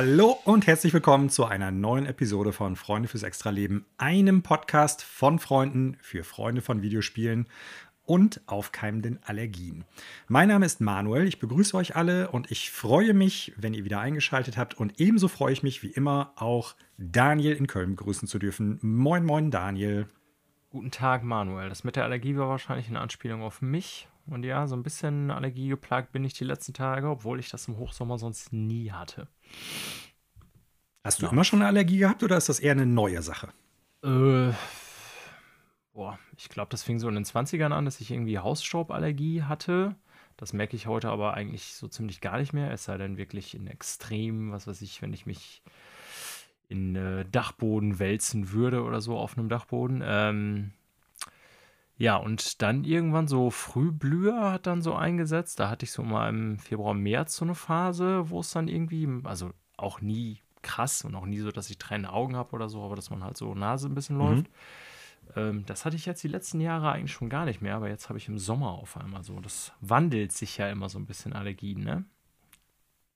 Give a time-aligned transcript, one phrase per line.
[0.00, 5.40] Hallo und herzlich willkommen zu einer neuen Episode von Freunde fürs Extraleben, einem Podcast von
[5.40, 7.48] Freunden für Freunde von Videospielen
[8.04, 9.84] und aufkeimenden Allergien.
[10.28, 13.98] Mein Name ist Manuel, ich begrüße euch alle und ich freue mich, wenn ihr wieder
[13.98, 18.38] eingeschaltet habt und ebenso freue ich mich wie immer auch Daniel in Köln begrüßen zu
[18.38, 18.78] dürfen.
[18.82, 20.06] Moin, moin, Daniel.
[20.70, 21.70] Guten Tag, Manuel.
[21.70, 24.06] Das mit der Allergie war wahrscheinlich eine Anspielung auf mich.
[24.30, 27.76] Und ja, so ein bisschen allergiegeplagt bin ich die letzten Tage, obwohl ich das im
[27.78, 29.28] Hochsommer sonst nie hatte.
[31.04, 33.48] Hast du immer schon eine Allergie gehabt oder ist das eher eine neue Sache?
[34.04, 34.52] Äh,
[35.92, 39.96] boah, ich glaube, das fing so in den 20ern an, dass ich irgendwie Hausstauballergie hatte.
[40.36, 43.54] Das merke ich heute aber eigentlich so ziemlich gar nicht mehr, es sei denn wirklich
[43.54, 45.62] in Extrem, was weiß ich, wenn ich mich
[46.68, 50.02] in äh, Dachboden wälzen würde oder so auf einem Dachboden.
[50.04, 50.72] Ähm,
[51.98, 55.58] ja, und dann irgendwann so Frühblüher hat dann so eingesetzt.
[55.58, 59.08] Da hatte ich so mal im Februar, März so eine Phase, wo es dann irgendwie,
[59.24, 62.84] also auch nie krass und auch nie so, dass ich tränende Augen habe oder so,
[62.84, 64.22] aber dass man halt so Nase ein bisschen mhm.
[64.22, 64.46] läuft.
[65.34, 68.08] Ähm, das hatte ich jetzt die letzten Jahre eigentlich schon gar nicht mehr, aber jetzt
[68.08, 69.40] habe ich im Sommer auf einmal so.
[69.40, 72.04] Das wandelt sich ja immer so ein bisschen Allergien, ne?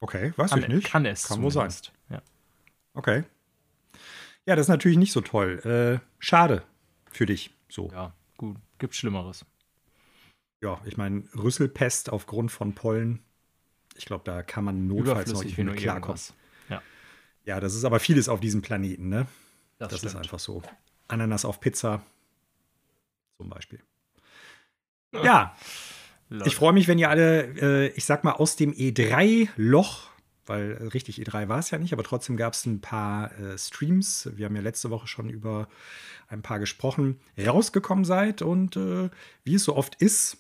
[0.00, 0.86] Okay, weiß kann, ich nicht.
[0.89, 1.28] Kann es.
[1.28, 1.70] Kann wohl sein.
[2.11, 2.20] Ja.
[2.94, 3.22] Okay.
[4.44, 5.61] Ja, das ist natürlich nicht so toll.
[5.64, 6.64] Äh, schade
[7.12, 7.55] für dich.
[7.69, 7.89] So.
[7.92, 8.56] Ja, gut.
[8.83, 9.47] Gibt Schlimmeres.
[10.61, 13.20] Ja, ich meine, Rüsselpest aufgrund von Pollen.
[13.94, 16.20] Ich glaube, da kann man notfalls noch nicht mit klarkommen.
[16.69, 16.83] Ja.
[17.44, 19.28] ja, das ist aber vieles auf diesem Planeten, ne?
[19.78, 20.64] Das, das ist einfach so.
[21.06, 22.05] Ananas auf Pizza
[23.36, 23.79] zum Beispiel.
[25.12, 25.24] Ja.
[25.24, 25.56] ja.
[26.45, 30.11] Ich freue mich, wenn ihr alle, äh, ich sag mal, aus dem E3-Loch
[30.47, 33.58] weil äh, richtig E3 war es ja nicht, aber trotzdem gab es ein paar äh,
[33.58, 34.30] Streams.
[34.35, 35.69] Wir haben ja letzte Woche schon über
[36.29, 39.11] ein paar gesprochen, rausgekommen seid und äh,
[39.45, 40.39] wie es so oft ist,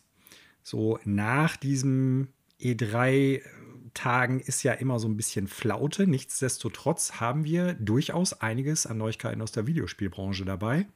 [0.62, 2.28] so nach diesem
[2.60, 3.42] E3
[3.94, 6.06] Tagen ist ja immer so ein bisschen Flaute.
[6.06, 10.86] Nichtsdestotrotz haben wir durchaus einiges an Neuigkeiten aus der Videospielbranche dabei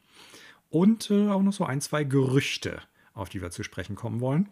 [0.71, 2.81] und äh, auch noch so ein, zwei Gerüchte,
[3.12, 4.49] auf die wir zu sprechen kommen wollen.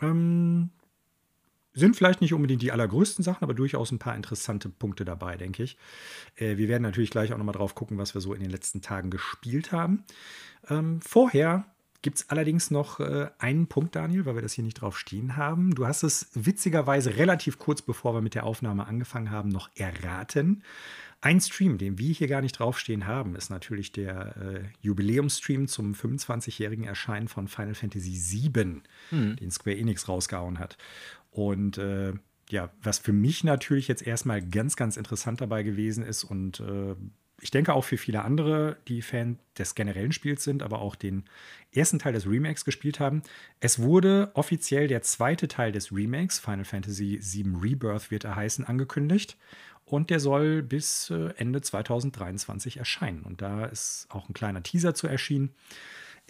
[0.00, 0.70] Ähm,
[1.72, 5.62] sind vielleicht nicht unbedingt die allergrößten Sachen, aber durchaus ein paar interessante Punkte dabei, denke
[5.62, 5.76] ich.
[6.36, 8.82] Äh, wir werden natürlich gleich auch nochmal drauf gucken, was wir so in den letzten
[8.82, 10.04] Tagen gespielt haben.
[10.68, 11.66] Ähm, vorher
[12.02, 15.36] gibt es allerdings noch äh, einen Punkt, Daniel, weil wir das hier nicht drauf stehen
[15.36, 15.74] haben.
[15.74, 20.62] Du hast es witzigerweise relativ kurz bevor wir mit der Aufnahme angefangen haben, noch erraten.
[21.22, 25.92] Ein Stream, den wir hier gar nicht draufstehen haben, ist natürlich der äh, Jubiläumsstream zum
[25.92, 28.80] 25-jährigen Erscheinen von Final Fantasy VII,
[29.10, 29.36] hm.
[29.36, 30.78] den Square Enix rausgehauen hat.
[31.30, 32.12] Und äh,
[32.48, 36.96] ja, was für mich natürlich jetzt erstmal ganz, ganz interessant dabei gewesen ist und äh,
[37.42, 41.24] ich denke auch für viele andere, die Fan des generellen Spiels sind, aber auch den
[41.72, 43.22] ersten Teil des Remakes gespielt haben.
[43.60, 48.64] Es wurde offiziell der zweite Teil des Remakes, Final Fantasy VII Rebirth wird er heißen,
[48.66, 49.36] angekündigt.
[49.84, 53.22] Und der soll bis äh, Ende 2023 erscheinen.
[53.22, 55.50] Und da ist auch ein kleiner Teaser zu erschienen.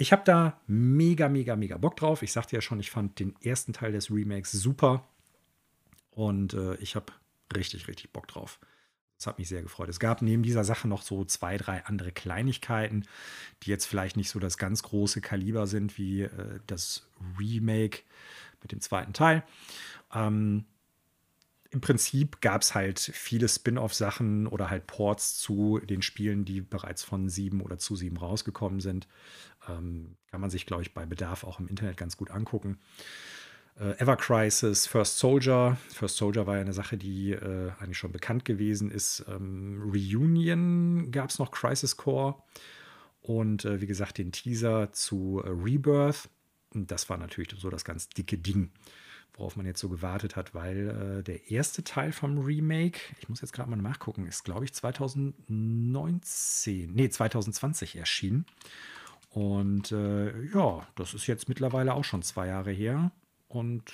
[0.00, 2.22] Ich habe da mega, mega, mega Bock drauf.
[2.22, 5.06] Ich sagte ja schon, ich fand den ersten Teil des Remakes super.
[6.10, 7.12] Und äh, ich habe
[7.54, 8.58] richtig, richtig Bock drauf.
[9.18, 9.90] Das hat mich sehr gefreut.
[9.90, 13.04] Es gab neben dieser Sache noch so zwei, drei andere Kleinigkeiten,
[13.62, 17.06] die jetzt vielleicht nicht so das ganz große Kaliber sind wie äh, das
[17.38, 18.00] Remake
[18.62, 19.44] mit dem zweiten Teil.
[20.14, 20.64] Ähm,
[21.72, 27.04] Im Prinzip gab es halt viele Spin-off-Sachen oder halt Ports zu den Spielen, die bereits
[27.04, 29.06] von 7 oder zu 7 rausgekommen sind.
[29.68, 32.78] Ähm, kann man sich, glaube ich, bei Bedarf auch im Internet ganz gut angucken.
[33.78, 35.76] Äh, Ever Crisis, First Soldier.
[35.88, 39.24] First Soldier war ja eine Sache, die äh, eigentlich schon bekannt gewesen ist.
[39.28, 42.34] Ähm, Reunion gab es noch, Crisis Core.
[43.22, 46.28] Und äh, wie gesagt, den Teaser zu äh, Rebirth.
[46.74, 48.70] Und das war natürlich so das ganz dicke Ding,
[49.34, 53.40] worauf man jetzt so gewartet hat, weil äh, der erste Teil vom Remake, ich muss
[53.40, 58.46] jetzt gerade mal nachgucken, ist, glaube ich, 2019, nee, 2020 erschienen.
[59.30, 63.12] Und äh, ja, das ist jetzt mittlerweile auch schon zwei Jahre her.
[63.48, 63.92] Und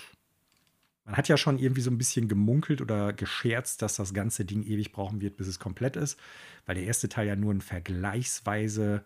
[1.04, 4.64] man hat ja schon irgendwie so ein bisschen gemunkelt oder gescherzt, dass das ganze Ding
[4.64, 6.18] ewig brauchen wird, bis es komplett ist,
[6.64, 9.04] weil der erste Teil ja nur einen vergleichsweise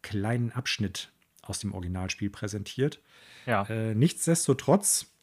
[0.00, 1.12] kleinen Abschnitt
[1.42, 3.00] aus dem Originalspiel präsentiert.
[3.46, 3.64] Ja.
[3.64, 5.13] Äh, nichtsdestotrotz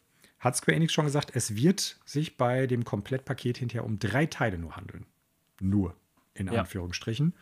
[0.41, 4.57] hat Square Enix schon gesagt, es wird sich bei dem Komplettpaket hinterher um drei Teile
[4.57, 5.05] nur handeln.
[5.61, 5.95] Nur,
[6.33, 6.61] in ja.
[6.61, 7.35] Anführungsstrichen.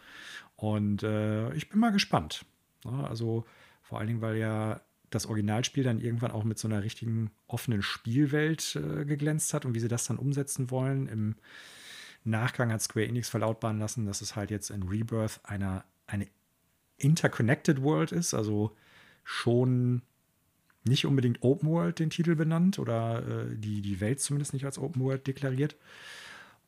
[0.57, 2.45] Und äh, ich bin mal gespannt.
[2.85, 3.45] Also
[3.81, 7.81] vor allen Dingen, weil ja das Originalspiel dann irgendwann auch mit so einer richtigen offenen
[7.81, 11.07] Spielwelt äh, geglänzt hat und wie sie das dann umsetzen wollen.
[11.07, 11.35] Im
[12.25, 16.27] Nachgang hat Square Enix verlautbaren lassen, dass es halt jetzt in Rebirth einer, eine
[16.97, 18.75] Interconnected World ist, also
[19.23, 20.01] schon
[20.83, 24.77] nicht unbedingt Open World den Titel benannt oder äh, die, die Welt zumindest nicht als
[24.77, 25.75] Open World deklariert.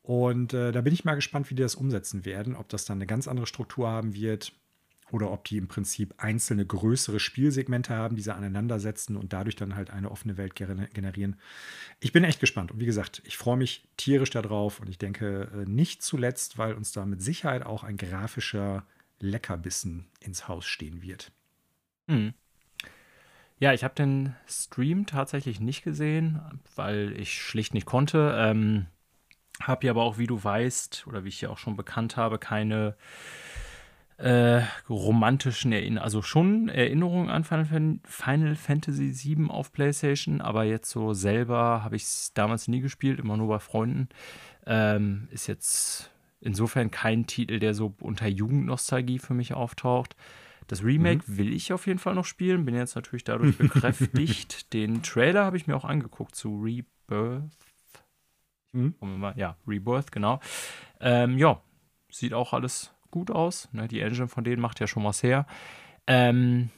[0.04, 2.98] Und äh, da bin ich mal gespannt, wie die das umsetzen werden, ob das dann
[2.98, 4.54] eine ganz andere Struktur haben wird
[5.12, 9.76] oder ob die im Prinzip einzelne größere Spielsegmente haben, die sie aneinandersetzen und dadurch dann
[9.76, 11.36] halt eine offene Welt generieren.
[12.00, 12.72] Ich bin echt gespannt.
[12.72, 16.74] Und wie gesagt, ich freue mich tierisch darauf und ich denke äh, nicht zuletzt, weil
[16.74, 18.86] uns da mit Sicherheit auch ein grafischer
[19.20, 21.32] Leckerbissen ins Haus stehen wird.
[22.08, 22.34] Hm.
[23.62, 26.42] Ja, ich habe den Stream tatsächlich nicht gesehen,
[26.76, 28.34] weil ich schlicht nicht konnte.
[28.36, 28.88] Ähm,
[29.62, 32.40] habe ja aber auch, wie du weißt, oder wie ich ja auch schon bekannt habe,
[32.40, 32.96] keine
[34.18, 40.90] äh, romantischen Erinnerungen, also schon Erinnerungen an Final, Final Fantasy VII auf PlayStation, aber jetzt
[40.90, 44.10] so selber habe ich es damals nie gespielt, immer nur bei Freunden.
[44.66, 46.10] Ähm, ist jetzt
[46.40, 50.16] insofern kein Titel, der so unter Jugendnostalgie für mich auftaucht.
[50.72, 51.38] Das Remake mhm.
[51.38, 54.72] will ich auf jeden Fall noch spielen, bin jetzt natürlich dadurch bekräftigt.
[54.72, 57.44] Den Trailer habe ich mir auch angeguckt zu Rebirth.
[58.72, 58.96] Mhm.
[59.36, 60.40] Ja, Rebirth, genau.
[61.02, 61.60] Ähm, ja,
[62.10, 63.68] sieht auch alles gut aus.
[63.74, 63.90] Ne?
[63.90, 65.46] Die Engine von denen macht ja schon was her.
[66.08, 66.70] Ähm,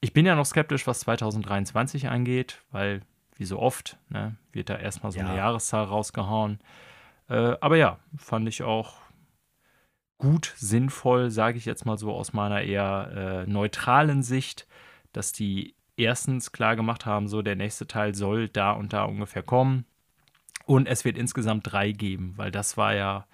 [0.00, 3.02] ich bin ja noch skeptisch, was 2023 angeht, weil,
[3.36, 5.26] wie so oft, ne, wird da erstmal so ja.
[5.26, 6.60] eine Jahreszahl rausgehauen.
[7.28, 9.01] Äh, aber ja, fand ich auch
[10.22, 14.68] gut, sinnvoll, sage ich jetzt mal so aus meiner eher äh, neutralen Sicht,
[15.12, 19.42] dass die erstens klar gemacht haben, so der nächste Teil soll da und da ungefähr
[19.42, 19.84] kommen.
[20.64, 23.26] Und es wird insgesamt drei geben, weil das war ja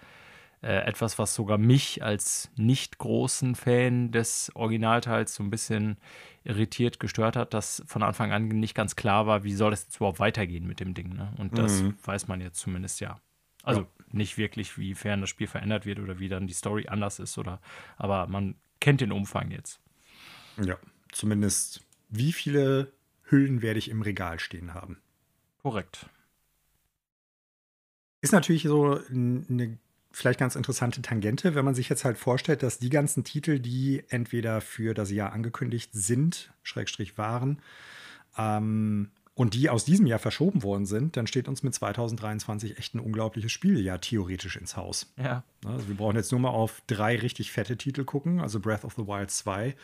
[0.63, 5.99] äh, etwas, was sogar mich als nicht großen Fan des Originalteils so ein bisschen
[6.43, 9.97] irritiert, gestört hat, dass von Anfang an nicht ganz klar war, wie soll das jetzt
[9.97, 11.15] überhaupt weitergehen mit dem Ding.
[11.15, 11.35] Ne?
[11.37, 11.97] Und das mhm.
[12.03, 13.21] weiß man jetzt zumindest ja.
[13.63, 13.89] Also ja.
[14.13, 17.61] nicht wirklich, wiefern das Spiel verändert wird oder wie dann die Story anders ist oder,
[17.97, 19.81] aber man kennt den Umfang jetzt.
[20.63, 20.77] Ja,
[21.13, 22.93] zumindest wie viele
[23.25, 24.99] Hüllen werde ich im Regal stehen haben.
[25.63, 26.09] Korrekt.
[28.21, 29.79] Ist natürlich so eine
[30.11, 34.03] vielleicht ganz interessante Tangente, wenn man sich jetzt halt vorstellt, dass die ganzen Titel, die
[34.09, 37.61] entweder für das Jahr angekündigt sind, Schrägstrich waren,
[38.37, 42.97] ähm, und die aus diesem Jahr verschoben worden sind, dann steht uns mit 2023 echt
[42.97, 45.13] ein unglaubliches Spieljahr theoretisch ins Haus.
[45.17, 45.45] Ja.
[45.63, 48.85] Ne, also wir brauchen jetzt nur mal auf drei richtig fette Titel gucken, also Breath
[48.85, 49.77] of the Wild 2,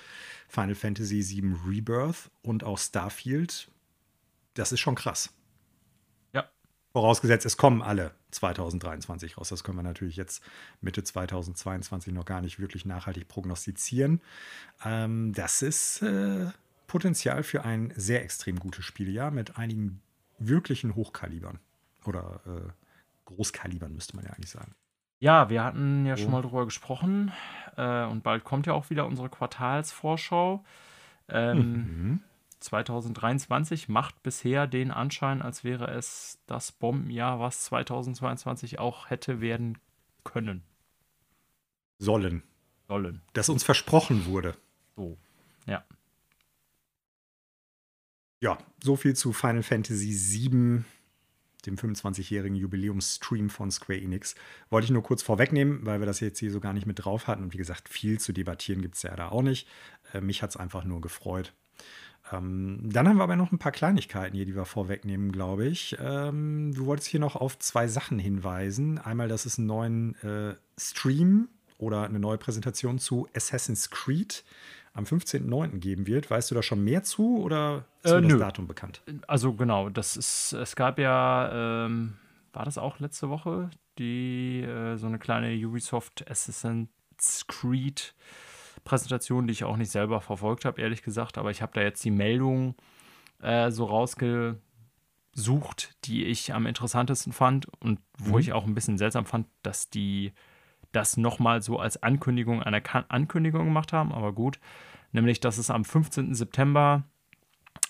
[0.49, 3.69] Final Fantasy VII Rebirth und auch Starfield.
[4.55, 5.33] Das ist schon krass.
[6.95, 9.49] Vorausgesetzt, es kommen alle 2023 raus.
[9.49, 10.45] Das können wir natürlich jetzt
[10.81, 14.21] Mitte 2022 noch gar nicht wirklich nachhaltig prognostizieren.
[14.85, 16.47] Ähm, das ist äh,
[16.87, 20.01] Potenzial für ein sehr extrem gutes Spieljahr mit einigen
[20.39, 21.59] wirklichen Hochkalibern.
[22.05, 22.71] Oder äh,
[23.25, 24.75] Großkalibern müsste man ja eigentlich sagen.
[25.21, 27.33] Ja, wir hatten ja schon mal drüber gesprochen
[27.77, 30.63] äh, und bald kommt ja auch wieder unsere Quartalsvorschau.
[31.29, 32.21] Ähm, mhm.
[32.61, 39.79] 2023 macht bisher den Anschein, als wäre es das Bombenjahr, was 2022 auch hätte werden
[40.25, 40.63] können.
[41.99, 42.43] Sollen.
[42.89, 43.23] Sollen.
[43.33, 44.57] Das uns versprochen wurde.
[44.97, 45.17] So,
[45.67, 45.85] ja.
[48.41, 50.85] Ja, so viel zu Final Fantasy VII,
[51.67, 54.35] dem 25-jährigen Jubiläumsstream von Square Enix.
[54.71, 57.27] Wollte ich nur kurz vorwegnehmen, weil wir das jetzt hier so gar nicht mit drauf
[57.27, 57.43] hatten.
[57.43, 59.69] Und wie gesagt, viel zu debattieren gibt es ja da auch nicht.
[60.13, 61.55] Äh, mich hat es einfach nur gefreut.
[62.33, 65.97] Ähm, dann haben wir aber noch ein paar Kleinigkeiten hier, die wir vorwegnehmen, glaube ich.
[66.01, 68.99] Ähm, du wolltest hier noch auf zwei Sachen hinweisen.
[68.99, 71.49] Einmal, dass es einen neuen äh, Stream
[71.79, 74.45] oder eine neue Präsentation zu Assassin's Creed
[74.95, 75.79] am 15.09.
[75.79, 76.31] geben wird.
[76.31, 79.03] Weißt du da schon mehr zu oder ist äh, das Datum bekannt?
[79.27, 82.15] Also genau, das ist, es gab ja, ähm,
[82.53, 86.89] war das auch letzte Woche, die äh, so eine kleine Ubisoft Assassin's
[87.47, 88.15] Creed
[88.85, 92.05] Präsentation, die ich auch nicht selber verfolgt habe, ehrlich gesagt, aber ich habe da jetzt
[92.05, 92.75] die Meldung
[93.41, 94.59] äh, so rausgesucht,
[96.05, 98.41] die ich am interessantesten fand und wo mhm.
[98.41, 100.33] ich auch ein bisschen seltsam fand, dass die
[100.95, 104.59] das nochmal so als Ankündigung einer kan Ankündigung gemacht haben, aber gut.
[105.13, 106.35] Nämlich, dass es am 15.
[106.35, 107.05] September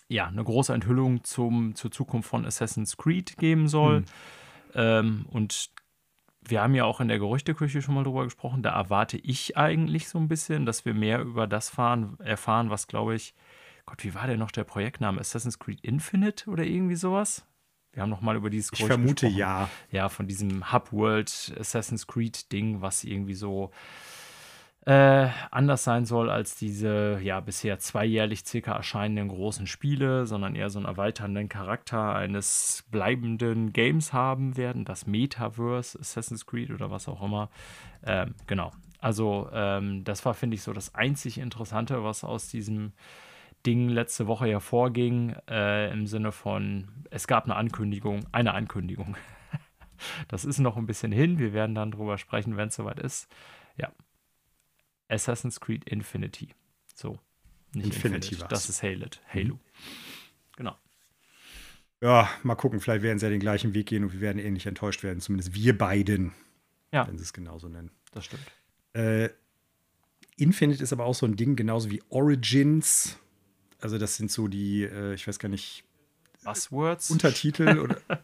[0.09, 4.01] ja eine große Enthüllung zum, zur Zukunft von Assassin's Creed geben soll.
[4.01, 4.07] Mhm.
[4.75, 5.71] Ähm, und
[6.47, 8.63] wir haben ja auch in der Gerüchteküche schon mal drüber gesprochen.
[8.63, 12.87] Da erwarte ich eigentlich so ein bisschen, dass wir mehr über das fahren, erfahren, was
[12.87, 13.35] glaube ich,
[13.87, 15.21] Gott, wie war denn noch der Projektname?
[15.21, 17.47] Assassin's Creed Infinite oder irgendwie sowas?
[17.95, 19.39] Wir haben noch mal über dieses Ich vermute gesprochen.
[19.39, 19.71] ja.
[19.91, 23.71] Ja, von diesem Hub World Assassin's Creed Ding, was irgendwie so
[24.87, 30.69] äh, anders sein soll als diese ja bisher zweijährlich circa erscheinenden großen Spiele, sondern eher
[30.69, 37.09] so einen erweiternden Charakter eines bleibenden Games haben werden, das Metaverse, Assassin's Creed oder was
[37.09, 37.49] auch immer.
[38.05, 38.73] Ähm, genau.
[39.01, 42.93] Also ähm, das war, finde ich, so das einzig Interessante, was aus diesem
[43.67, 49.17] Ding letzte Woche hervorging, äh, im Sinne von, es gab eine Ankündigung, eine Ankündigung.
[50.29, 51.39] das ist noch ein bisschen hin.
[51.39, 53.29] Wir werden dann drüber sprechen, wenn es soweit ist.
[53.77, 53.93] Ja.
[55.09, 56.51] Assassin's Creed Infinity.
[56.95, 57.19] So.
[57.73, 58.49] Nicht Infinity Infinite.
[58.49, 59.07] Das ist Halo.
[59.33, 59.55] Halo.
[59.55, 59.61] Mhm.
[60.57, 60.77] Genau.
[62.01, 62.81] Ja, mal gucken.
[62.81, 65.21] Vielleicht werden sie ja den gleichen Weg gehen und wir werden ähnlich enttäuscht werden.
[65.21, 66.33] Zumindest wir beiden.
[66.93, 67.09] Ja.
[67.09, 67.91] Wenn sie es genauso nennen.
[68.13, 68.45] Das stimmt.
[68.93, 69.31] Äh,
[70.37, 73.19] Infinite ist aber auch so ein Ding, genauso wie Origins.
[73.85, 75.85] Also, das sind so die, äh, ich weiß gar nicht.
[76.43, 77.11] Buzzwords?
[77.11, 77.99] Untertitel oder.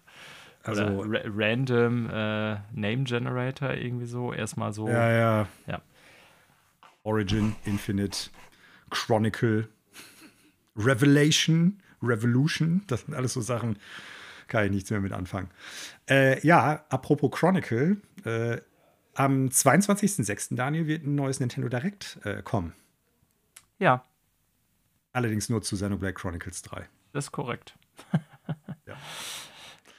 [0.62, 4.32] Also oder ra random äh, Name Generator irgendwie so.
[4.32, 4.88] Erstmal so.
[4.88, 5.48] Ja, ja.
[5.66, 5.80] ja.
[7.02, 8.28] Origin, Infinite,
[8.90, 9.68] Chronicle,
[10.76, 12.82] Revelation, Revolution.
[12.88, 13.78] Das sind alles so Sachen,
[14.48, 15.48] kann ich nichts mehr mit anfangen.
[16.06, 17.96] Äh, ja, apropos Chronicle.
[18.24, 18.58] Äh,
[19.14, 20.56] am 22.06.
[20.56, 22.74] Daniel wird ein neues Nintendo Direct äh, kommen.
[23.78, 24.04] Ja.
[25.12, 26.88] Allerdings nur zu Xenoblade Chronicles 3.
[27.12, 27.74] Das ist korrekt.
[28.86, 28.96] ja.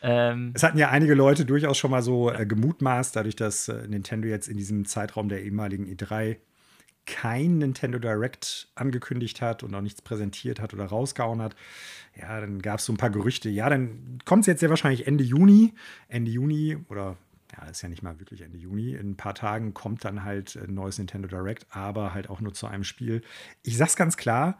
[0.01, 3.87] Ähm, es hatten ja einige Leute durchaus schon mal so äh, gemutmaßt, dadurch, dass äh,
[3.87, 6.37] Nintendo jetzt in diesem Zeitraum der ehemaligen E3
[7.05, 11.55] kein Nintendo Direct angekündigt hat und auch nichts präsentiert hat oder rausgehauen hat.
[12.15, 13.49] Ja, dann gab es so ein paar Gerüchte.
[13.49, 15.73] Ja, dann kommt es jetzt sehr wahrscheinlich Ende Juni.
[16.07, 17.17] Ende Juni oder
[17.57, 18.93] ja, ist ja nicht mal wirklich Ende Juni.
[18.93, 22.53] In ein paar Tagen kommt dann halt ein neues Nintendo Direct, aber halt auch nur
[22.53, 23.23] zu einem Spiel.
[23.63, 24.57] Ich sag's ganz klar,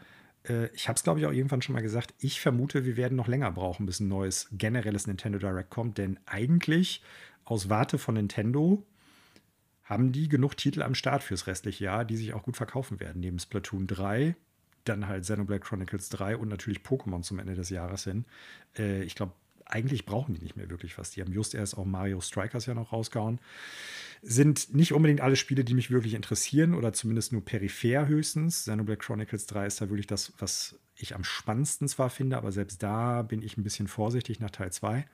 [0.48, 3.16] äh, ich habe es, glaube ich, auch irgendwann schon mal gesagt, ich vermute, wir werden
[3.16, 7.04] noch länger brauchen, bis ein neues generelles Nintendo Direct kommt, denn eigentlich
[7.44, 8.86] aus Warte von Nintendo
[9.84, 13.20] haben die genug Titel am Start fürs restliche Jahr, die sich auch gut verkaufen werden.
[13.20, 14.36] Neben Splatoon 3,
[14.86, 18.26] dann halt Xenoblade Chronicles 3 und natürlich Pokémon zum Ende des Jahres hin.
[18.78, 19.34] Äh, ich glaube,
[19.72, 21.12] eigentlich brauchen die nicht mehr wirklich was.
[21.12, 23.40] Die haben just erst auch Mario Strikers ja noch rausgehauen.
[24.22, 28.62] Sind nicht unbedingt alle Spiele, die mich wirklich interessieren oder zumindest nur peripher höchstens.
[28.62, 32.84] Xenoblade Chronicles 3 ist da wirklich das, was ich am spannendsten zwar finde, aber selbst
[32.84, 35.06] da bin ich ein bisschen vorsichtig nach Teil 2.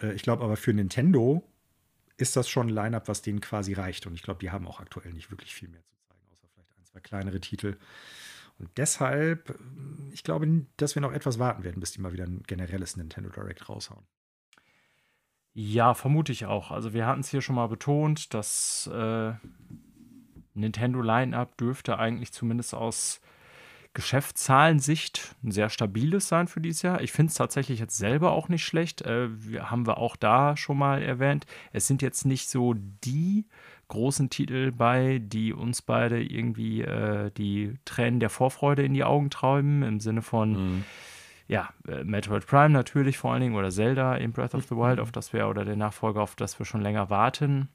[0.00, 1.44] Äh, ich glaube aber für Nintendo
[2.16, 4.06] ist das schon ein Line-up, was denen quasi reicht.
[4.06, 6.70] Und ich glaube, die haben auch aktuell nicht wirklich viel mehr zu zeigen, außer vielleicht
[6.78, 7.76] ein, zwei kleinere Titel.
[8.58, 9.58] Und deshalb,
[10.12, 13.30] ich glaube, dass wir noch etwas warten werden, bis die mal wieder ein generelles Nintendo
[13.30, 14.06] Direct raushauen.
[15.52, 16.70] Ja, vermute ich auch.
[16.70, 19.32] Also wir hatten es hier schon mal betont, dass äh,
[20.54, 23.20] Nintendo Line-up dürfte eigentlich zumindest aus
[23.94, 27.00] Geschäftszahlensicht ein sehr stabiles sein für dieses Jahr.
[27.00, 29.00] Ich finde es tatsächlich jetzt selber auch nicht schlecht.
[29.00, 31.46] Äh, haben wir auch da schon mal erwähnt.
[31.72, 33.46] Es sind jetzt nicht so die
[33.88, 39.30] großen Titel bei, die uns beide irgendwie äh, die Tränen der Vorfreude in die Augen
[39.30, 40.84] treiben, im Sinne von, mhm.
[41.46, 44.96] ja, äh, Metroid Prime natürlich vor allen Dingen oder Zelda in Breath of the Wild,
[44.96, 45.02] mhm.
[45.02, 47.68] auf das wir, oder der Nachfolger, auf das wir schon länger warten.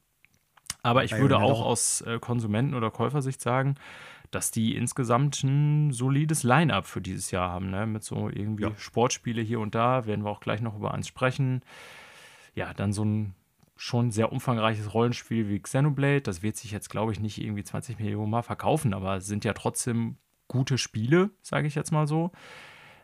[0.84, 3.75] Aber ich würde auch aus äh, Konsumenten- oder Käufersicht sagen,
[4.32, 7.86] dass die insgesamt ein solides Line-up für dieses Jahr haben, ne?
[7.86, 8.72] mit so irgendwie ja.
[8.77, 11.62] Sportspiele hier und da, werden wir auch gleich noch über eins sprechen.
[12.56, 13.36] Ja, dann so ein
[13.82, 16.22] schon sehr umfangreiches Rollenspiel wie Xenoblade.
[16.22, 19.44] Das wird sich jetzt, glaube ich, nicht irgendwie 20 Millionen Mal verkaufen, aber es sind
[19.44, 22.32] ja trotzdem gute Spiele, sage ich jetzt mal so.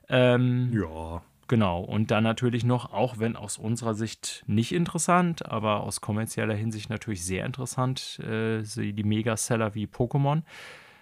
[0.07, 1.23] Ähm, ja.
[1.47, 6.53] Genau, und dann natürlich noch, auch wenn aus unserer Sicht nicht interessant, aber aus kommerzieller
[6.53, 10.43] Hinsicht natürlich sehr interessant, äh, die Megaseller wie Pokémon.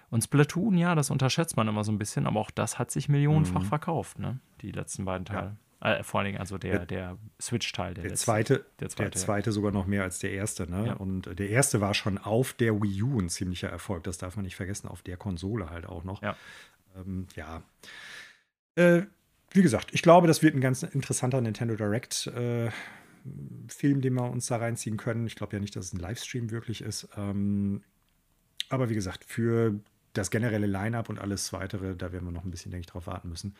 [0.08, 3.10] Und Splatoon, ja, das unterschätzt man immer so ein bisschen, aber auch das hat sich
[3.10, 3.66] millionenfach mhm.
[3.66, 4.38] verkauft, ne?
[4.62, 5.48] Die letzten beiden Teile.
[5.48, 5.65] Ja.
[5.86, 7.94] Äh, vor allen Dingen also der, der Switch-Teil.
[7.94, 10.68] Der, der, zweite, der, zweite, der zweite sogar noch mehr als der erste.
[10.68, 10.88] Ne?
[10.88, 10.92] Ja.
[10.94, 14.02] Und der erste war schon auf der Wii U ein ziemlicher Erfolg.
[14.02, 16.22] Das darf man nicht vergessen, auf der Konsole halt auch noch.
[16.22, 16.36] Ja.
[16.96, 17.62] Ähm, ja.
[18.74, 19.02] Äh,
[19.52, 22.26] wie gesagt, ich glaube, das wird ein ganz interessanter Nintendo Direct.
[22.26, 22.70] Äh,
[23.68, 25.26] Film, den wir uns da reinziehen können.
[25.28, 27.08] Ich glaube ja nicht, dass es ein Livestream wirklich ist.
[27.16, 27.82] Ähm,
[28.70, 29.78] aber wie gesagt, für
[30.14, 33.06] das generelle Line-up und alles weitere, da werden wir noch ein bisschen, denke ich, drauf
[33.06, 33.54] warten müssen.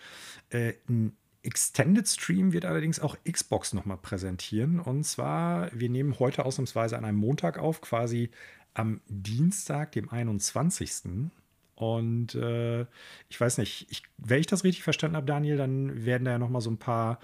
[0.50, 4.80] Äh, ein Extended Stream wird allerdings auch Xbox nochmal präsentieren.
[4.80, 8.30] Und zwar, wir nehmen heute ausnahmsweise an einem Montag auf, quasi
[8.74, 11.30] am Dienstag, dem 21.
[11.76, 12.82] Und äh,
[13.28, 16.38] ich weiß nicht, ich, wenn ich das richtig verstanden habe, Daniel, dann werden da ja
[16.38, 17.20] nochmal so ein paar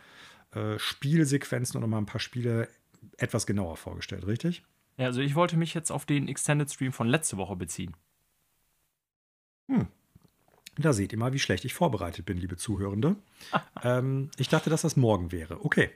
[0.53, 2.69] äh, Spielsequenzen und nochmal ein paar Spiele
[3.17, 4.63] etwas genauer vorgestellt, richtig?
[4.99, 7.97] Ja, also ich wollte mich jetzt auf den Extended Stream von letzte Woche beziehen.
[9.69, 9.89] Hm,
[10.77, 13.17] da seht ihr mal, wie schlecht ich vorbereitet bin, liebe Zuhörende.
[13.83, 15.65] ähm, ich dachte, dass das morgen wäre.
[15.65, 15.91] Okay.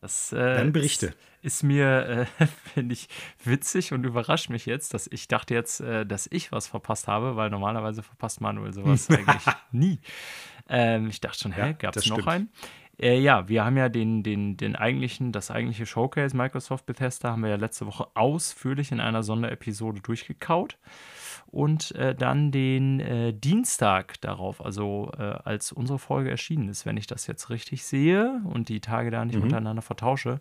[0.00, 1.06] Das, äh, Dann berichte.
[1.06, 3.08] Ist, ist mir, äh, finde ich,
[3.44, 7.36] witzig und überrascht mich jetzt, dass ich dachte jetzt, äh, dass ich was verpasst habe,
[7.36, 10.00] weil normalerweise verpasst Manuel sowas eigentlich nie.
[10.68, 12.28] Ähm, ich dachte schon, hä, ja, gab es noch stimmt.
[12.28, 12.48] einen?
[12.98, 17.42] Äh, ja, wir haben ja den, den, den eigentlichen, das eigentliche Showcase Microsoft Bethesda haben
[17.42, 20.78] wir ja letzte Woche ausführlich in einer Sonderepisode durchgekaut
[21.46, 26.96] und äh, dann den äh, Dienstag darauf, also äh, als unsere Folge erschienen ist, wenn
[26.96, 29.42] ich das jetzt richtig sehe und die Tage da nicht mhm.
[29.42, 30.40] untereinander vertausche,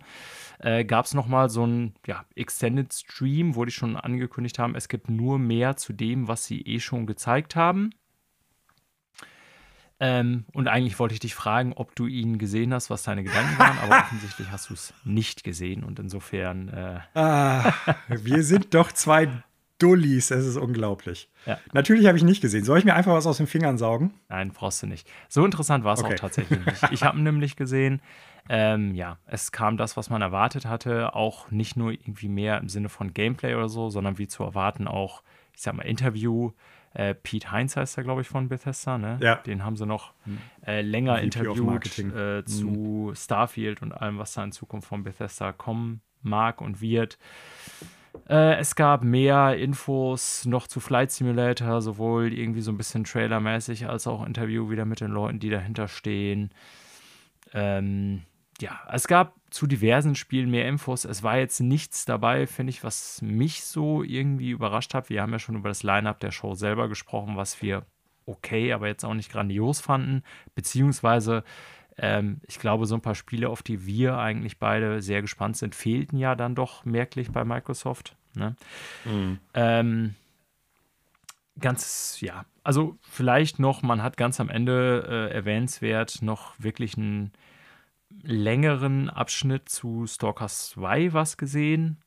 [0.60, 4.88] äh, gab es nochmal so ein ja, Extended Stream, wo die schon angekündigt haben, es
[4.88, 7.92] gibt nur mehr zu dem, was sie eh schon gezeigt haben.
[10.04, 13.60] Ähm, und eigentlich wollte ich dich fragen, ob du ihn gesehen hast, was deine Gedanken
[13.60, 16.70] waren, aber offensichtlich hast du es nicht gesehen und insofern.
[16.70, 17.72] Äh ah,
[18.10, 19.30] wir sind doch zwei
[19.78, 21.30] Dullis, es ist unglaublich.
[21.46, 21.60] Ja.
[21.74, 22.64] Natürlich habe ich nicht gesehen.
[22.64, 24.12] Soll ich mir einfach was aus den Fingern saugen?
[24.28, 25.08] Nein, brauchst du nicht.
[25.30, 26.16] So interessant war es okay.
[26.16, 26.92] auch tatsächlich nicht.
[26.92, 28.02] Ich habe ihn nämlich gesehen.
[28.50, 31.14] Ähm, ja, es kam das, was man erwartet hatte.
[31.14, 34.88] Auch nicht nur irgendwie mehr im Sinne von Gameplay oder so, sondern wie zu erwarten
[34.88, 35.22] auch,
[35.54, 36.54] ich sag mal, Interview.
[36.94, 38.98] Äh, Pete Heinz heißt er, glaube ich, von Bethesda.
[38.98, 39.18] Ne?
[39.22, 39.36] Ja.
[39.36, 40.38] Den haben sie noch hm.
[40.66, 43.16] äh, länger VP interviewt äh, zu mhm.
[43.16, 47.18] Starfield und allem, was da in Zukunft von Bethesda kommen mag und wird.
[48.30, 53.88] Äh, es gab mehr Infos noch zu Flight Simulator, sowohl irgendwie so ein bisschen trailermäßig
[53.88, 56.54] als auch Interview wieder mit den Leuten, die dahinter stehen.
[57.54, 58.24] Ähm,
[58.60, 61.06] ja, es gab zu diversen Spielen mehr Infos.
[61.06, 65.10] Es war jetzt nichts dabei, finde ich, was mich so irgendwie überrascht hat.
[65.10, 67.86] Wir haben ja schon über das Line-up der Show selber gesprochen, was wir
[68.26, 70.24] okay, aber jetzt auch nicht grandios fanden.
[70.56, 71.44] Beziehungsweise
[71.98, 75.76] ähm, ich glaube, so ein paar Spiele, auf die wir eigentlich beide sehr gespannt sind,
[75.76, 78.16] fehlten ja dann doch merklich bei Microsoft.
[78.34, 78.56] Ne?
[79.04, 79.40] Mhm.
[79.54, 80.16] Ähm,
[81.60, 87.34] ganz, ja, also vielleicht noch, man hat ganz am Ende äh, erwähnenswert noch wirklich einen
[88.24, 91.98] längeren Abschnitt zu Stalker 2 was gesehen.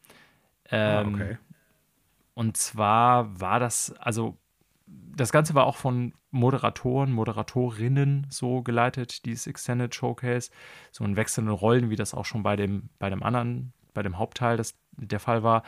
[0.69, 1.39] Ah, ähm, ah, okay.
[2.35, 4.37] Und zwar war das, also
[4.87, 10.51] das Ganze war auch von Moderatoren, Moderatorinnen so geleitet, dieses Extended Showcase.
[10.91, 14.19] So in wechselnden Rollen, wie das auch schon bei dem, bei dem anderen, bei dem
[14.19, 15.63] Hauptteil das, der Fall war.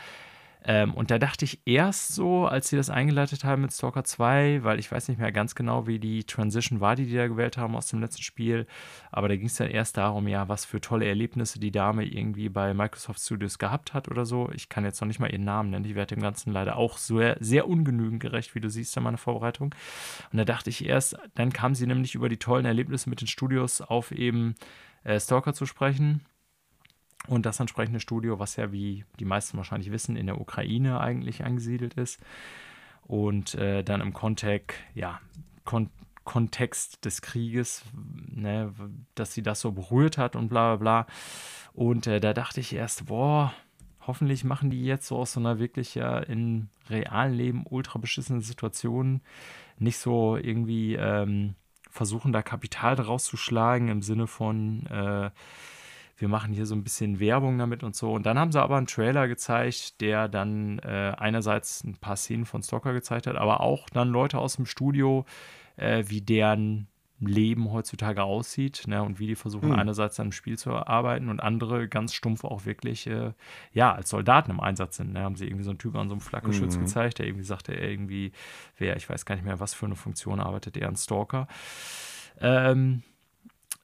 [0.68, 4.64] Ähm, und da dachte ich erst so, als sie das eingeleitet haben mit Stalker 2,
[4.64, 7.56] weil ich weiß nicht mehr ganz genau, wie die Transition war, die die da gewählt
[7.56, 8.66] haben aus dem letzten Spiel.
[9.12, 12.48] Aber da ging es dann erst darum, ja, was für tolle Erlebnisse die Dame irgendwie
[12.48, 14.50] bei Microsoft Studios gehabt hat oder so.
[14.54, 15.84] Ich kann jetzt noch nicht mal ihren Namen nennen.
[15.84, 19.18] Ich werde dem Ganzen leider auch sehr, sehr ungenügend gerecht, wie du siehst in meiner
[19.18, 19.72] Vorbereitung.
[20.32, 23.28] Und da dachte ich erst, dann kam sie nämlich über die tollen Erlebnisse mit den
[23.28, 24.56] Studios auf eben
[25.04, 26.22] äh, Stalker zu sprechen.
[27.28, 31.44] Und das entsprechende Studio, was ja, wie die meisten wahrscheinlich wissen, in der Ukraine eigentlich
[31.44, 32.20] angesiedelt ist.
[33.06, 35.20] Und äh, dann im Kontext, ja,
[35.64, 35.90] Kon
[36.24, 38.74] Kontext des Krieges, ne,
[39.14, 41.06] dass sie das so berührt hat und bla bla bla.
[41.72, 43.54] Und äh, da dachte ich erst, boah,
[44.06, 48.40] hoffentlich machen die jetzt so aus so einer wirklich ja im realen Leben ultra beschissenen
[48.40, 49.20] Situation
[49.78, 51.54] nicht so irgendwie ähm,
[51.90, 55.30] versuchen, da Kapital draus zu schlagen im Sinne von, äh,
[56.16, 58.12] wir machen hier so ein bisschen Werbung damit und so.
[58.12, 62.46] Und dann haben sie aber einen Trailer gezeigt, der dann äh, einerseits ein paar Szenen
[62.46, 65.26] von Stalker gezeigt hat, aber auch dann Leute aus dem Studio,
[65.76, 69.78] äh, wie deren Leben heutzutage aussieht ne, und wie die versuchen, hm.
[69.78, 73.32] einerseits an einem Spiel zu arbeiten und andere ganz stumpf auch wirklich, äh,
[73.72, 75.12] ja, als Soldaten im Einsatz sind.
[75.12, 76.80] Ne, haben sie irgendwie so einen Typ an so einem Flakgeschütz mhm.
[76.80, 78.32] gezeigt, der irgendwie sagte, er irgendwie,
[78.76, 81.48] wer, ich weiß gar nicht mehr, was für eine Funktion arbeitet, er ein Stalker.
[82.38, 83.02] Ähm,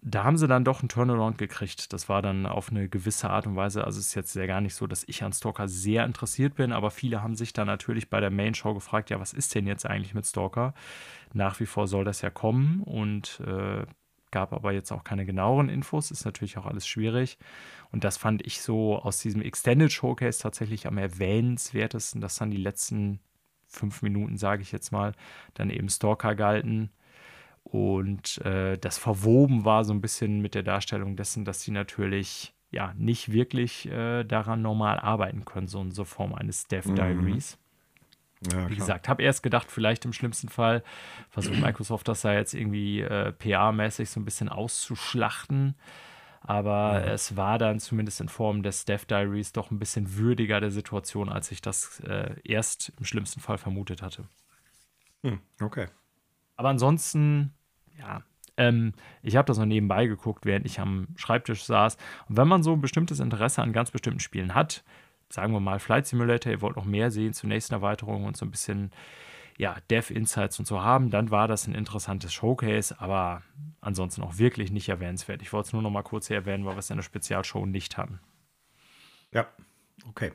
[0.04, 1.92] da haben sie dann doch einen Turnaround gekriegt.
[1.92, 4.60] Das war dann auf eine gewisse Art und Weise, also es ist jetzt ja gar
[4.60, 8.10] nicht so, dass ich an Stalker sehr interessiert bin, aber viele haben sich dann natürlich
[8.10, 10.74] bei der Main Show gefragt, ja, was ist denn jetzt eigentlich mit Stalker?
[11.32, 13.86] Nach wie vor soll das ja kommen und äh,
[14.32, 17.38] gab aber jetzt auch keine genaueren Infos, ist natürlich auch alles schwierig.
[17.92, 22.56] Und das fand ich so aus diesem Extended Showcase tatsächlich am erwähnenswertesten, dass dann die
[22.56, 23.20] letzten
[23.68, 25.12] fünf Minuten, sage ich jetzt mal,
[25.54, 26.90] dann eben Stalker galten
[27.64, 32.54] und äh, das verwoben war so ein bisschen mit der Darstellung dessen, dass sie natürlich
[32.70, 36.96] ja nicht wirklich äh, daran normal arbeiten können, so in so Form eines Dev mhm.
[36.96, 37.58] Diaries.
[38.50, 40.82] Ja, Wie gesagt, habe erst gedacht, vielleicht im schlimmsten Fall
[41.30, 45.76] versucht Microsoft das da jetzt irgendwie äh, PR-mäßig so ein bisschen auszuschlachten.
[46.40, 47.12] Aber ja.
[47.12, 51.28] es war dann zumindest in Form des Dev Diaries doch ein bisschen würdiger der Situation,
[51.28, 54.24] als ich das äh, erst im schlimmsten Fall vermutet hatte.
[55.22, 55.86] Hm, okay.
[56.56, 57.52] Aber ansonsten,
[57.98, 58.22] ja,
[58.56, 61.96] ähm, ich habe das noch nebenbei geguckt, während ich am Schreibtisch saß.
[62.28, 64.84] Und wenn man so ein bestimmtes Interesse an ganz bestimmten Spielen hat,
[65.28, 68.44] sagen wir mal Flight Simulator, ihr wollt noch mehr sehen zur nächsten Erweiterung und so
[68.44, 68.90] ein bisschen
[69.58, 73.42] ja, Dev-Insights und so haben, dann war das ein interessantes Showcase, aber
[73.80, 75.42] ansonsten auch wirklich nicht erwähnenswert.
[75.42, 77.66] Ich wollte es nur noch mal kurz hier erwähnen, weil wir es in der Spezialshow
[77.66, 78.20] nicht hatten.
[79.32, 79.46] Ja,
[80.08, 80.32] okay.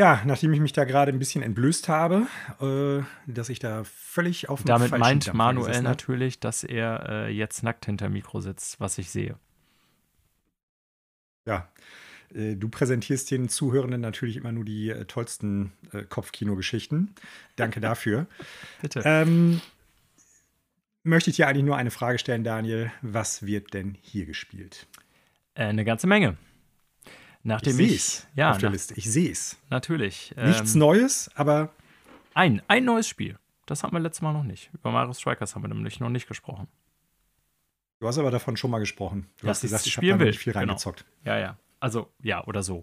[0.00, 2.26] Ja, nachdem ich mich da gerade ein bisschen entblößt habe,
[2.58, 7.28] äh, dass ich da völlig auf dem Damit meint Dampfer Manuel natürlich, dass er äh,
[7.30, 9.36] jetzt nackt hinter Mikro sitzt, was ich sehe.
[11.44, 11.68] Ja,
[12.34, 17.14] äh, du präsentierst den Zuhörenden natürlich immer nur die äh, tollsten äh, Kopfkino-Geschichten.
[17.56, 18.26] Danke dafür.
[18.80, 19.02] Bitte.
[19.04, 19.60] Ähm,
[21.02, 22.90] möchte ich dir eigentlich nur eine Frage stellen, Daniel.
[23.02, 24.86] Was wird denn hier gespielt?
[25.52, 26.38] Äh, eine ganze Menge.
[27.42, 28.94] Nachdem ich, ich ja, auf der nach, Liste.
[28.96, 29.58] Ich sehe es.
[29.70, 30.34] Natürlich.
[30.36, 31.70] Nichts ähm, Neues, aber.
[32.34, 33.38] Ein, ein neues Spiel.
[33.66, 34.70] Das hatten wir letztes Mal noch nicht.
[34.74, 36.68] Über Mario Strikers haben wir nämlich noch nicht gesprochen.
[38.00, 39.28] Du hast aber davon schon mal gesprochen.
[39.38, 40.60] Du das hast gesagt, ich habe da nicht viel genau.
[40.66, 41.04] reingezockt.
[41.22, 41.36] Genau.
[41.36, 41.56] Ja, ja.
[41.80, 42.82] Also, ja, oder so.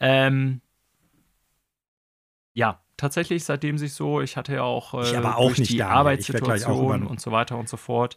[0.00, 0.60] Ähm,
[2.52, 5.96] ja, tatsächlich, seitdem sich so, ich hatte ja auch, äh, aber auch durch die Daniel.
[5.96, 8.16] Arbeitssituation und so weiter und so fort,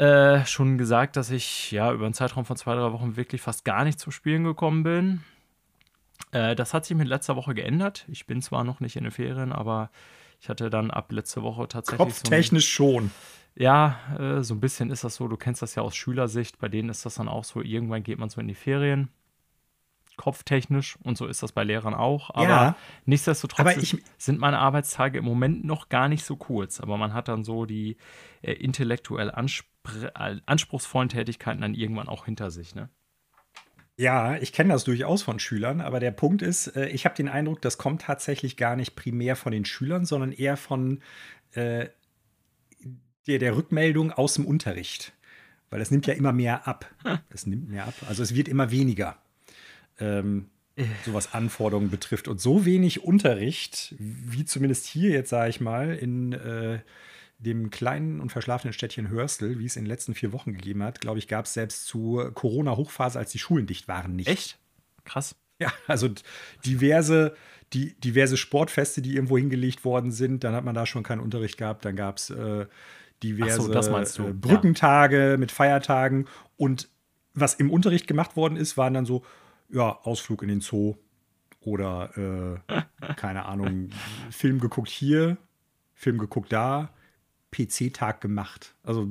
[0.00, 3.64] äh, schon gesagt, dass ich ja über einen Zeitraum von zwei, drei Wochen wirklich fast
[3.64, 5.20] gar nicht zum Spielen gekommen bin.
[6.32, 8.06] Äh, das hat sich mit letzter Woche geändert.
[8.08, 9.90] Ich bin zwar noch nicht in den Ferien, aber
[10.40, 11.98] ich hatte dann ab letzte Woche tatsächlich.
[11.98, 13.10] Kopftechnisch so schon.
[13.56, 15.28] Ja, äh, so ein bisschen ist das so.
[15.28, 16.58] Du kennst das ja aus Schülersicht.
[16.58, 17.60] Bei denen ist das dann auch so.
[17.60, 19.10] Irgendwann geht man so in die Ferien.
[20.16, 20.96] Kopftechnisch.
[21.02, 22.30] Und so ist das bei Lehrern auch.
[22.30, 26.80] Aber ja, nichtsdestotrotz aber ich, sind meine Arbeitstage im Moment noch gar nicht so kurz.
[26.80, 27.96] Aber man hat dann so die
[28.40, 29.66] äh, intellektuell anspr
[30.46, 32.74] anspruchsvollen Tätigkeiten dann irgendwann auch hinter sich.
[32.74, 32.88] Ne?
[33.96, 37.28] Ja, ich kenne das durchaus von Schülern, aber der Punkt ist, äh, ich habe den
[37.28, 41.00] Eindruck, das kommt tatsächlich gar nicht primär von den Schülern, sondern eher von
[41.52, 41.88] äh,
[43.26, 45.12] der, der Rückmeldung aus dem Unterricht.
[45.68, 46.90] Weil es nimmt ja immer mehr ab.
[47.30, 47.94] Es nimmt mehr ab.
[48.08, 49.18] Also es wird immer weniger.
[49.98, 50.86] Ähm, äh.
[51.04, 52.26] so was Anforderungen betrifft.
[52.26, 56.80] Und so wenig Unterricht, wie zumindest hier jetzt, sage ich mal, in äh,
[57.40, 61.00] dem kleinen und verschlafenen Städtchen Hörstel, wie es in den letzten vier Wochen gegeben hat,
[61.00, 64.28] glaube ich, gab es selbst zu Corona-Hochphase, als die Schulen dicht waren, nicht.
[64.28, 64.58] Echt?
[65.04, 65.36] Krass.
[65.58, 66.08] Ja, also
[66.64, 67.34] diverse,
[67.72, 71.56] die, diverse Sportfeste, die irgendwo hingelegt worden sind, dann hat man da schon keinen Unterricht
[71.56, 71.84] gehabt.
[71.84, 72.66] Dann gab es äh,
[73.22, 73.62] diverse
[74.04, 75.36] so, äh, Brückentage ja.
[75.36, 76.26] mit Feiertagen.
[76.56, 76.88] Und
[77.34, 79.24] was im Unterricht gemacht worden ist, waren dann so,
[79.68, 80.96] ja, Ausflug in den Zoo
[81.60, 83.90] oder, äh, keine Ahnung,
[84.30, 85.36] Film geguckt hier,
[85.94, 86.90] Film geguckt da,
[87.50, 88.74] PC-Tag gemacht.
[88.82, 89.08] Also.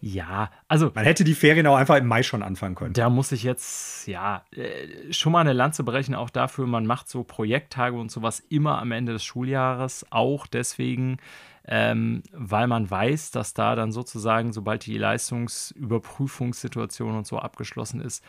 [0.00, 0.90] Ja, also.
[0.94, 2.94] Man hätte die Ferien auch einfach im Mai schon anfangen können.
[2.94, 7.08] Da muss ich jetzt, ja, äh, schon mal eine Lanze brechen, auch dafür, man macht
[7.08, 11.18] so Projekttage und sowas immer am Ende des Schuljahres, auch deswegen,
[11.66, 18.24] ähm, weil man weiß, dass da dann sozusagen, sobald die Leistungsüberprüfungssituation und so abgeschlossen ist,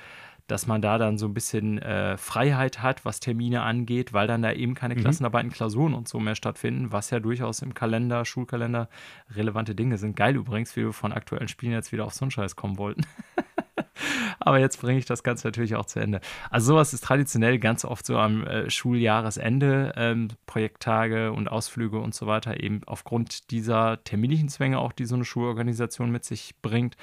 [0.47, 4.41] dass man da dann so ein bisschen äh, Freiheit hat, was Termine angeht, weil dann
[4.41, 5.01] da eben keine mhm.
[5.01, 8.89] Klassenarbeiten, Klausuren und so mehr stattfinden, was ja durchaus im Kalender, Schulkalender
[9.35, 10.15] relevante Dinge sind.
[10.15, 13.01] Geil übrigens, wie wir von aktuellen Spielen jetzt wieder auf so einen Scheiß kommen wollten.
[14.39, 16.21] Aber jetzt bringe ich das Ganze natürlich auch zu Ende.
[16.49, 22.13] Also sowas ist traditionell ganz oft so am äh, Schuljahresende, ähm, Projekttage und Ausflüge und
[22.13, 26.95] so weiter, eben aufgrund dieser terminlichen Zwänge auch, die so eine Schulorganisation mit sich bringt.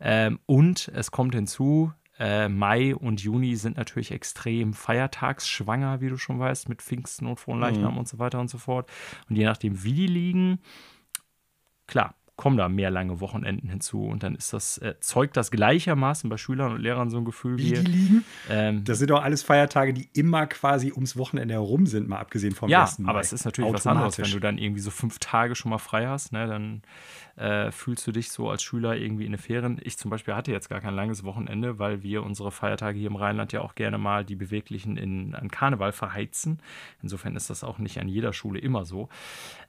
[0.00, 6.16] Ähm, und es kommt hinzu, äh, Mai und Juni sind natürlich extrem feiertagsschwanger, wie du
[6.16, 7.98] schon weißt, mit Pfingsten und Fronleichnam mhm.
[7.98, 8.90] und so weiter und so fort.
[9.28, 10.60] Und je nachdem, wie die liegen,
[11.86, 16.28] klar, kommen da mehr lange Wochenenden hinzu und dann ist das, äh, zeugt das gleichermaßen
[16.28, 17.70] bei Schülern und Lehrern so ein Gefühl wie.
[17.70, 18.24] Wie die liegen?
[18.50, 22.52] Ähm, das sind doch alles Feiertage, die immer quasi ums Wochenende herum sind, mal abgesehen
[22.52, 22.98] vom ja, 1.
[22.98, 23.10] Mai.
[23.10, 25.78] aber es ist natürlich was anderes, wenn du dann irgendwie so fünf Tage schon mal
[25.78, 26.82] frei hast, ne, dann
[27.36, 29.80] äh, fühlst du dich so als Schüler irgendwie in den Ferien.
[29.84, 33.16] Ich zum Beispiel hatte jetzt gar kein langes Wochenende, weil wir unsere Feiertage hier im
[33.16, 36.58] Rheinland ja auch gerne mal die Beweglichen in, an Karneval verheizen.
[37.02, 39.08] Insofern ist das auch nicht an jeder Schule immer so.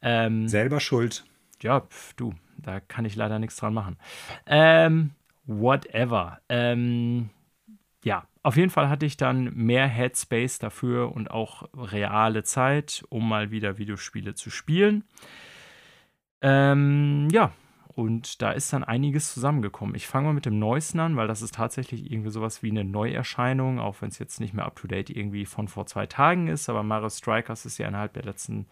[0.01, 1.23] Ähm, Selber schuld.
[1.63, 3.97] Ja, pf, du, da kann ich leider nichts dran machen.
[4.45, 5.12] Ähm,
[5.45, 6.39] whatever.
[6.49, 7.30] Ähm,
[8.04, 13.28] ja, auf jeden Fall hatte ich dann mehr Headspace dafür und auch reale Zeit, um
[13.28, 15.06] mal wieder Videospiele zu spielen.
[16.41, 17.54] Ähm, ja,
[17.95, 19.95] und da ist dann einiges zusammengekommen.
[19.95, 22.84] Ich fange mal mit dem Neuesten an, weil das ist tatsächlich irgendwie sowas wie eine
[22.84, 26.69] Neuerscheinung, auch wenn es jetzt nicht mehr up-to-date irgendwie von vor zwei Tagen ist.
[26.69, 28.65] Aber Mario Strikers ist ja innerhalb der letzten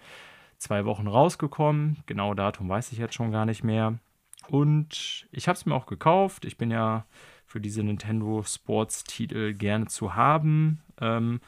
[0.61, 1.97] zwei Wochen rausgekommen.
[2.05, 3.99] Genau Datum weiß ich jetzt schon gar nicht mehr.
[4.47, 6.45] Und ich habe es mir auch gekauft.
[6.45, 7.05] Ich bin ja
[7.45, 10.81] für diese Nintendo Sports-Titel gerne zu haben.
[10.99, 11.41] Ähm,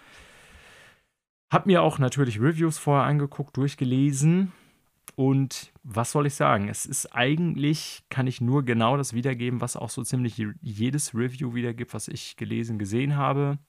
[1.52, 4.52] habe mir auch natürlich Reviews vorher angeguckt, durchgelesen
[5.16, 6.70] und was soll ich sagen?
[6.70, 11.54] Es ist eigentlich, kann ich nur genau das wiedergeben, was auch so ziemlich jedes Review
[11.54, 13.60] wiedergibt, was ich gelesen, gesehen habe.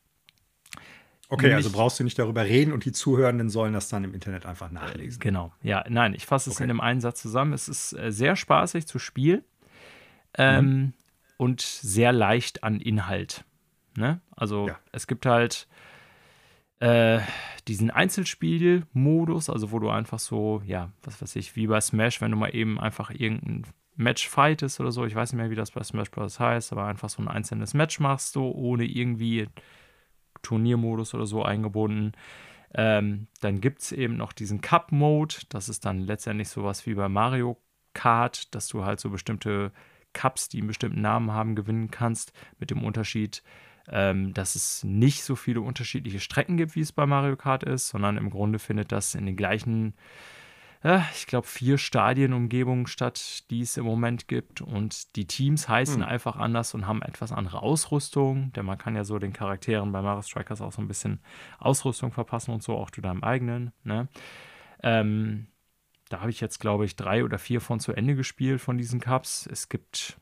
[1.28, 4.12] Okay, Nämlich, also brauchst du nicht darüber reden und die Zuhörenden sollen das dann im
[4.12, 5.20] Internet einfach nachlesen.
[5.20, 6.64] Genau, ja, nein, ich fasse es okay.
[6.64, 7.52] in einem Einsatz zusammen.
[7.52, 9.42] Es ist äh, sehr spaßig zu spielen
[10.36, 10.92] ähm, mhm.
[11.38, 13.44] und sehr leicht an Inhalt.
[13.96, 14.20] Ne?
[14.36, 14.78] Also ja.
[14.92, 15.66] es gibt halt
[16.80, 17.20] äh,
[17.68, 22.30] diesen Einzelspielmodus, also wo du einfach so, ja, was weiß ich, wie bei Smash, wenn
[22.30, 23.64] du mal eben einfach irgendein
[23.96, 26.40] Match fightest oder so, ich weiß nicht mehr, wie das bei Smash Bros.
[26.40, 29.48] heißt, aber einfach so ein einzelnes Match machst, so ohne irgendwie
[30.44, 32.12] Turniermodus oder so eingebunden.
[32.74, 35.36] Ähm, dann gibt es eben noch diesen Cup-Mode.
[35.48, 37.56] Das ist dann letztendlich sowas wie bei Mario
[37.94, 39.72] Kart, dass du halt so bestimmte
[40.12, 42.32] Cups, die einen bestimmten Namen haben, gewinnen kannst.
[42.58, 43.42] Mit dem Unterschied,
[43.88, 47.88] ähm, dass es nicht so viele unterschiedliche Strecken gibt, wie es bei Mario Kart ist,
[47.88, 49.94] sondern im Grunde findet das in den gleichen
[51.14, 54.60] ich glaube, vier Stadienumgebungen statt, die es im Moment gibt.
[54.60, 56.08] Und die Teams heißen hm.
[56.08, 58.52] einfach anders und haben etwas andere Ausrüstung.
[58.52, 61.20] Denn man kann ja so den Charakteren bei Mario Strikers auch so ein bisschen
[61.58, 63.72] Ausrüstung verpassen und so, auch zu deinem eigenen.
[63.82, 64.08] Ne?
[64.82, 65.46] Ähm,
[66.10, 69.00] da habe ich jetzt, glaube ich, drei oder vier von zu Ende gespielt von diesen
[69.00, 69.48] Cups.
[69.50, 70.18] Es gibt,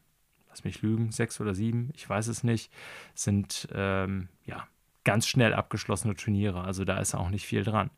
[0.48, 2.72] lass mich lügen, sechs oder sieben, ich weiß es nicht,
[3.14, 4.68] sind ähm, ja
[5.05, 6.62] ganz schnell abgeschlossene Turniere.
[6.62, 7.91] Also da ist auch nicht viel dran.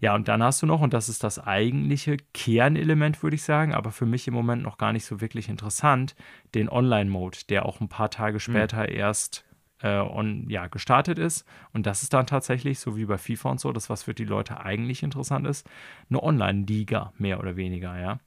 [0.00, 3.74] Ja, und dann hast du noch, und das ist das eigentliche Kernelement, würde ich sagen,
[3.74, 6.14] aber für mich im Moment noch gar nicht so wirklich interessant,
[6.54, 8.40] den Online-Mode, der auch ein paar Tage hm.
[8.40, 8.94] später mhm.
[8.94, 9.44] erst
[9.82, 11.46] äh, on, ja, gestartet ist.
[11.72, 14.24] Und das ist dann tatsächlich, so wie bei FIFA und so, das, was für die
[14.24, 15.68] Leute eigentlich interessant ist,
[16.10, 18.14] eine Online-Liga, mehr oder weniger, ja.
[18.14, 18.20] Mhm.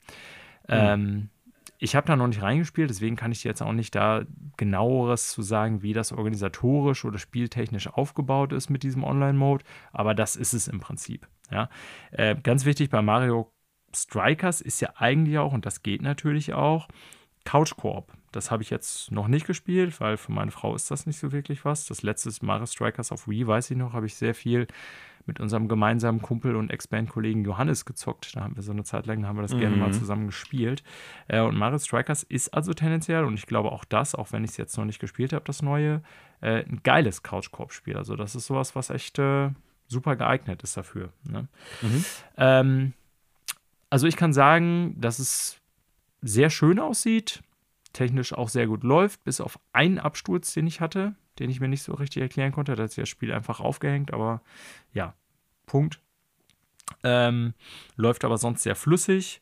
[0.68, 1.28] Ähm,
[1.82, 4.22] ich habe da noch nicht reingespielt, deswegen kann ich dir jetzt auch nicht da
[4.56, 10.36] genaueres zu sagen, wie das organisatorisch oder spieltechnisch aufgebaut ist mit diesem Online-Mode, aber das
[10.36, 11.26] ist es im Prinzip.
[11.50, 11.68] Ja.
[12.12, 13.52] Äh, ganz wichtig bei Mario
[13.94, 16.86] Strikers ist ja eigentlich auch, und das geht natürlich auch,
[17.44, 18.12] Couch Coop.
[18.30, 21.32] Das habe ich jetzt noch nicht gespielt, weil für meine Frau ist das nicht so
[21.32, 21.86] wirklich was.
[21.86, 24.68] Das letzte Mario Strikers auf Wii, weiß ich noch, habe ich sehr viel
[25.26, 28.34] mit unserem gemeinsamen Kumpel und Ex-Band-Kollegen Johannes gezockt.
[28.34, 29.60] Da haben wir so eine Zeit lang, haben wir das mhm.
[29.60, 29.94] gerne mal mhm.
[29.94, 30.82] zusammen gespielt.
[31.28, 34.50] Äh, und Mario Strikers ist also tendenziell, und ich glaube auch das, auch wenn ich
[34.50, 36.02] es jetzt noch nicht gespielt habe, das neue,
[36.40, 37.96] äh, ein geiles Couch-Korb-Spiel.
[37.96, 39.50] Also das ist sowas, was echt äh,
[39.86, 41.12] super geeignet ist dafür.
[41.24, 41.48] Ne?
[41.82, 42.04] Mhm.
[42.36, 42.92] Ähm,
[43.90, 45.58] also ich kann sagen, dass es
[46.22, 47.42] sehr schön aussieht,
[47.92, 51.68] technisch auch sehr gut läuft, bis auf einen Absturz, den ich hatte den ich mir
[51.68, 52.74] nicht so richtig erklären konnte.
[52.74, 54.42] Da hat sich das Spiel einfach aufgehängt, aber
[54.92, 55.14] ja,
[55.66, 56.00] Punkt.
[57.04, 57.54] Ähm,
[57.96, 59.40] läuft aber sonst sehr flüssig.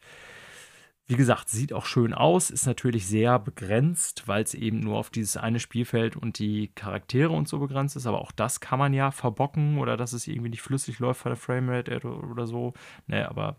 [1.07, 5.11] Wie gesagt, sieht auch schön aus, ist natürlich sehr begrenzt, weil es eben nur auf
[5.11, 8.07] dieses eine Spielfeld und die Charaktere und so begrenzt ist.
[8.07, 11.31] Aber auch das kann man ja verbocken oder dass es irgendwie nicht flüssig läuft von
[11.31, 12.74] der Framerate oder so.
[13.09, 13.57] Ne, aber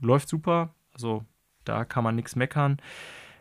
[0.00, 0.72] läuft super.
[0.92, 1.24] Also
[1.64, 2.78] da kann man nichts meckern.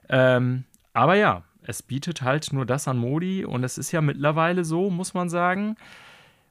[0.10, 4.66] Ähm, aber ja, es bietet halt nur das an Modi und es ist ja mittlerweile
[4.66, 5.76] so, muss man sagen.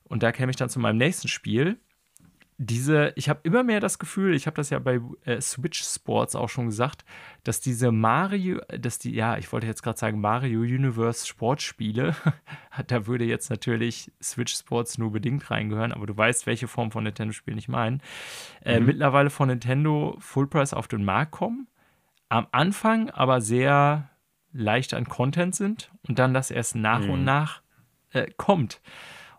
[0.04, 1.78] Und da käme ich dann zu meinem nächsten Spiel.
[2.58, 6.36] Diese, ich habe immer mehr das Gefühl, ich habe das ja bei äh, Switch Sports
[6.36, 7.04] auch schon gesagt,
[7.44, 12.14] dass diese Mario, dass die, ja, ich wollte jetzt gerade sagen, Mario Universe Sportspiele,
[12.86, 17.04] da würde jetzt natürlich Switch Sports nur bedingt reingehören, aber du weißt, welche Form von
[17.04, 17.98] Nintendo-Spielen ich meine.
[18.64, 18.86] Äh, mhm.
[18.86, 21.66] Mittlerweile von Nintendo Full Price auf den Markt kommen.
[22.28, 24.11] Am Anfang aber sehr
[24.52, 27.10] leicht an Content sind und dann das erst nach mhm.
[27.10, 27.62] und nach
[28.12, 28.80] äh, kommt.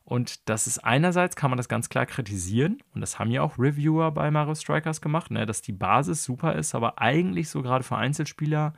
[0.05, 3.57] Und das ist einerseits, kann man das ganz klar kritisieren, und das haben ja auch
[3.57, 7.85] Reviewer bei Mario Strikers gemacht, ne, dass die Basis super ist, aber eigentlich so gerade
[7.85, 8.73] für Einzelspieler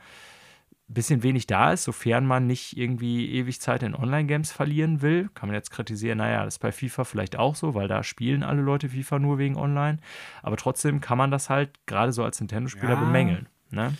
[0.87, 5.29] ein bisschen wenig da ist, sofern man nicht irgendwie ewig Zeit in Online-Games verlieren will.
[5.33, 8.43] Kann man jetzt kritisieren, naja, das ist bei FIFA vielleicht auch so, weil da spielen
[8.43, 9.97] alle Leute FIFA nur wegen Online.
[10.43, 12.99] Aber trotzdem kann man das halt gerade so als Nintendo-Spieler ja.
[12.99, 13.49] bemängeln.
[13.71, 13.97] Ne?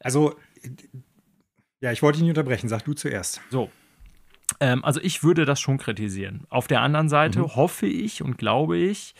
[0.00, 0.34] Also
[1.80, 2.68] ja, ich wollte dich nicht unterbrechen.
[2.68, 3.40] Sag du zuerst.
[3.50, 3.70] So.
[4.60, 6.44] Ähm, also ich würde das schon kritisieren.
[6.48, 7.56] Auf der anderen Seite mhm.
[7.56, 9.14] hoffe ich und glaube ich,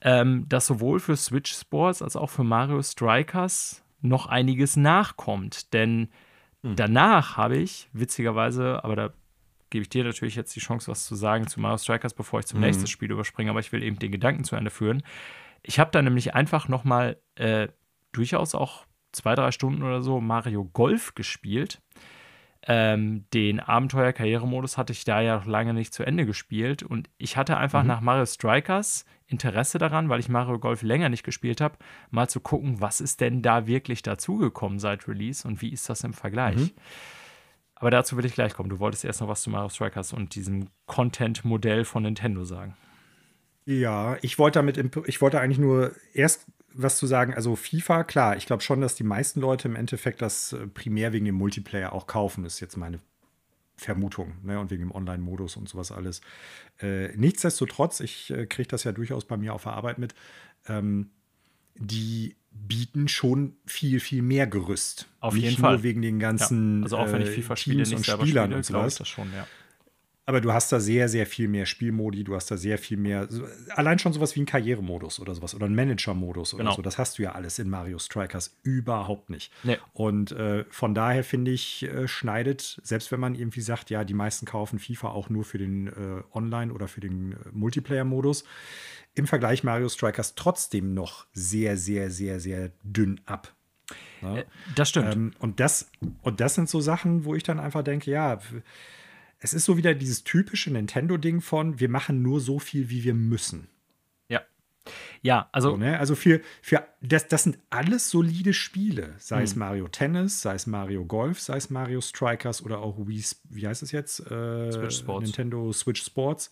[0.00, 5.72] ähm, dass sowohl für Switch Sports als auch für Mario Strikers noch einiges nachkommt.
[5.72, 6.08] Denn
[6.62, 6.76] mhm.
[6.76, 9.10] danach habe ich, witzigerweise, aber da
[9.70, 12.46] gebe ich dir natürlich jetzt die Chance, was zu sagen zu Mario Strikers, bevor ich
[12.46, 12.66] zum mhm.
[12.66, 15.02] nächsten Spiel überspringe, aber ich will eben den Gedanken zu Ende führen.
[15.62, 17.68] Ich habe da nämlich einfach noch mal äh,
[18.12, 21.80] durchaus auch zwei, drei Stunden oder so Mario Golf gespielt.
[22.66, 27.36] Ähm, den Abenteuer-Karrieremodus hatte ich da ja noch lange nicht zu Ende gespielt und ich
[27.36, 27.88] hatte einfach mhm.
[27.88, 31.76] nach Mario Strikers Interesse daran, weil ich Mario Golf länger nicht gespielt habe,
[32.10, 36.02] mal zu gucken, was ist denn da wirklich dazugekommen seit Release und wie ist das
[36.02, 36.56] im Vergleich.
[36.56, 36.70] Mhm.
[37.74, 38.70] Aber dazu will ich gleich kommen.
[38.70, 42.76] Du wolltest erst noch was zu Mario Strikers und diesem Content-Modell von Nintendo sagen.
[43.66, 47.34] Ja, ich wollte damit, ich wollte eigentlich nur erst was zu sagen.
[47.34, 51.12] Also FIFA, klar, ich glaube schon, dass die meisten Leute im Endeffekt das äh, primär
[51.12, 53.00] wegen dem Multiplayer auch kaufen, ist jetzt meine
[53.76, 54.58] Vermutung, ne?
[54.58, 56.20] und wegen dem Online-Modus und sowas alles.
[56.80, 60.14] Äh, nichtsdestotrotz, ich äh, kriege das ja durchaus bei mir auf der Arbeit mit,
[60.66, 61.10] ähm,
[61.76, 65.08] die bieten schon viel, viel mehr Gerüst.
[65.20, 65.82] Auf Nicht jeden Fall.
[65.82, 66.84] wegen den ganzen ja.
[66.84, 68.96] also auch wenn ich äh, FIFA spiele, Teams und Spielern spiele, und sowas.
[68.96, 69.46] Das schon, ja.
[70.28, 73.26] Aber du hast da sehr, sehr viel mehr Spielmodi, du hast da sehr viel mehr,
[73.70, 76.76] allein schon sowas wie ein Karrieremodus oder sowas oder ein Manager-Modus oder genau.
[76.76, 76.82] so.
[76.82, 79.50] Das hast du ja alles in Mario Strikers überhaupt nicht.
[79.62, 79.78] Nee.
[79.94, 84.12] Und äh, von daher finde ich, äh, schneidet, selbst wenn man irgendwie sagt, ja, die
[84.12, 88.44] meisten kaufen FIFA auch nur für den äh, Online- oder für den äh, Multiplayer-Modus,
[89.14, 93.56] im Vergleich Mario Strikers trotzdem noch sehr, sehr, sehr, sehr dünn ab.
[94.20, 94.36] Ja?
[94.36, 95.14] Äh, das stimmt.
[95.14, 98.38] Ähm, und, das, und das sind so Sachen, wo ich dann einfach denke, ja,
[99.38, 103.14] es ist so wieder dieses typische Nintendo-Ding von, wir machen nur so viel, wie wir
[103.14, 103.68] müssen.
[104.28, 104.42] Ja.
[105.22, 105.70] Ja, also.
[105.70, 105.98] So, ne?
[105.98, 109.14] Also für, für das, das sind alles solide Spiele.
[109.18, 109.44] Sei hm.
[109.44, 113.66] es Mario Tennis, sei es Mario Golf, sei es Mario Strikers oder auch Wii, wie
[113.66, 114.20] heißt es jetzt?
[114.30, 115.24] Äh, Switch Sports.
[115.24, 116.50] Nintendo Switch Sports.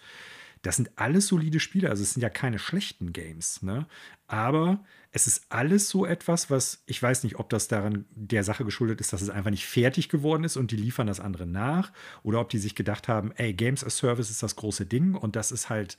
[0.67, 1.91] Das sind alles solide Spiele.
[1.91, 3.87] Also es sind ja keine schlechten Games, ne?
[4.27, 8.65] Aber es ist alles so etwas, was ich weiß nicht, ob das daran der Sache
[8.65, 11.93] geschuldet ist, dass es einfach nicht fertig geworden ist und die liefern das andere nach
[12.25, 15.37] oder ob die sich gedacht haben, ey, Games as Service ist das große Ding und
[15.37, 15.99] das ist halt,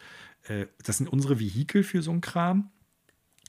[0.50, 2.70] äh, das sind unsere Vehikel für so einen Kram.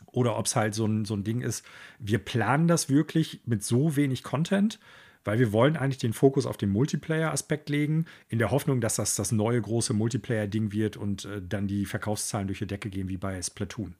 [0.06, 1.66] Oder ob es halt so ein, so ein Ding ist,
[1.98, 4.78] wir planen das wirklich mit so wenig Content,
[5.24, 9.14] weil wir wollen eigentlich den Fokus auf den Multiplayer-Aspekt legen, in der Hoffnung, dass das
[9.14, 13.16] das neue große Multiplayer-Ding wird und äh, dann die Verkaufszahlen durch die Decke gehen wie
[13.16, 13.94] bei Splatoon.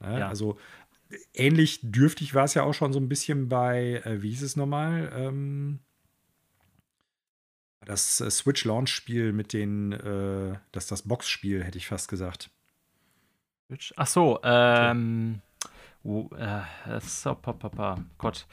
[0.00, 0.28] Ja, ja.
[0.28, 0.58] Also
[1.34, 4.56] ähnlich dürftig war es ja auch schon so ein bisschen bei, äh, wie hieß es
[4.56, 5.10] nochmal?
[5.14, 5.80] Ähm,
[7.84, 12.50] das äh, Switch Launch-Spiel mit den, äh, das das Box-Spiel, hätte ich fast gesagt.
[13.96, 15.40] Ach so, ähm,
[16.02, 16.62] oh, äh,
[17.00, 18.46] so, papa, Gott.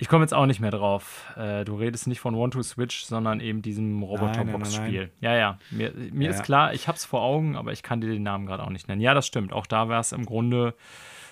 [0.00, 1.24] Ich komme jetzt auch nicht mehr drauf.
[1.36, 5.10] Äh, du redest nicht von One-to-Switch, sondern eben diesem Roboter-Box-Spiel.
[5.20, 5.58] Ja, ja.
[5.72, 8.22] Mir, mir ja, ist klar, ich habe es vor Augen, aber ich kann dir den
[8.22, 9.00] Namen gerade auch nicht nennen.
[9.00, 9.52] Ja, das stimmt.
[9.52, 10.74] Auch da war es im Grunde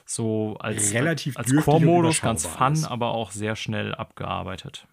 [0.04, 2.86] so als, Relativ als Core-Modus ganz fun, ist.
[2.86, 4.88] aber auch sehr schnell abgearbeitet.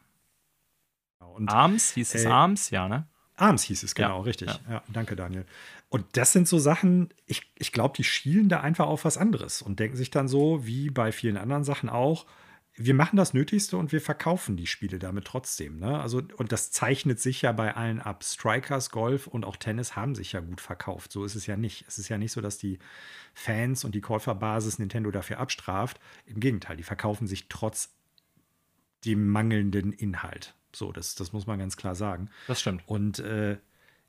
[1.17, 3.07] Und Arms, hieß es äh, Arms, ja, ne?
[3.37, 4.49] Arms hieß es, genau, ja, richtig.
[4.49, 4.59] Ja.
[4.69, 4.83] ja.
[4.87, 5.45] danke, Daniel.
[5.89, 9.63] Und das sind so Sachen, ich, ich glaube, die schielen da einfach auf was anderes
[9.63, 12.27] und denken sich dann so, wie bei vielen anderen Sachen auch,
[12.75, 15.77] wir machen das Nötigste und wir verkaufen die Spiele damit trotzdem.
[15.77, 15.99] Ne?
[15.99, 18.23] Also, und das zeichnet sich ja bei allen ab.
[18.23, 21.11] Strikers, Golf und auch Tennis haben sich ja gut verkauft.
[21.11, 21.85] So ist es ja nicht.
[21.87, 22.79] Es ist ja nicht so, dass die
[23.35, 25.99] Fans und die Käuferbasis Nintendo dafür abstraft.
[26.25, 27.93] Im Gegenteil, die verkaufen sich trotz
[29.05, 30.55] dem mangelnden Inhalt.
[30.75, 32.31] So, das, das muss man ganz klar sagen.
[32.47, 32.81] Das stimmt.
[32.87, 33.57] Und äh,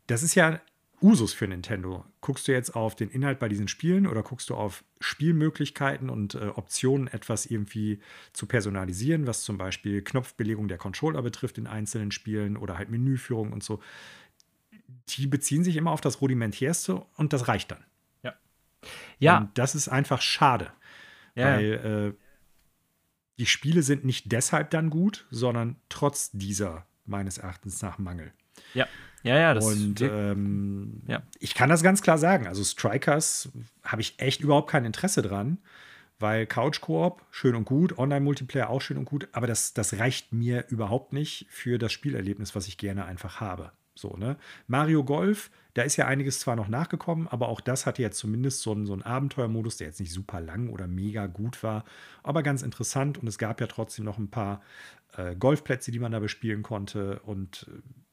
[0.07, 0.61] das ist ja
[1.03, 2.05] Usus für Nintendo.
[2.21, 6.35] Guckst du jetzt auf den Inhalt bei diesen Spielen oder guckst du auf Spielmöglichkeiten und
[6.35, 8.01] äh, Optionen, etwas irgendwie
[8.33, 13.53] zu personalisieren, was zum Beispiel Knopfbelegung der Controller betrifft in einzelnen Spielen oder halt Menüführung
[13.53, 13.83] und so?
[15.11, 17.85] Die beziehen sich immer auf das Rudimentärste und das reicht dann.
[18.23, 18.35] Ja.
[19.19, 19.39] Ja.
[19.39, 20.73] Und das ist einfach schade.
[21.35, 21.57] Ja.
[21.57, 22.25] Weil äh,
[23.39, 28.33] die Spiele sind nicht deshalb dann gut, sondern trotz dieser meines Erachtens nach Mangel.
[28.73, 28.87] Ja.
[29.25, 31.23] Ja, ja, das Und ähm, ja.
[31.41, 32.47] ich kann das ganz klar sagen.
[32.47, 33.49] Also Strikers
[33.83, 35.59] habe ich echt überhaupt kein Interesse dran,
[36.19, 40.35] weil Couch Koop schön und gut, Online-Multiplayer auch schön und gut, aber das, das reicht
[40.35, 43.73] mir überhaupt nicht für das Spielerlebnis, was ich gerne einfach habe.
[43.95, 44.37] So, ne?
[44.67, 48.61] Mario Golf, da ist ja einiges zwar noch nachgekommen, aber auch das hatte jetzt zumindest
[48.61, 51.85] so einen, so einen Abenteuermodus, der jetzt nicht super lang oder mega gut war,
[52.23, 54.61] aber ganz interessant und es gab ja trotzdem noch ein paar
[55.17, 58.04] äh, Golfplätze, die man da bespielen konnte und äh,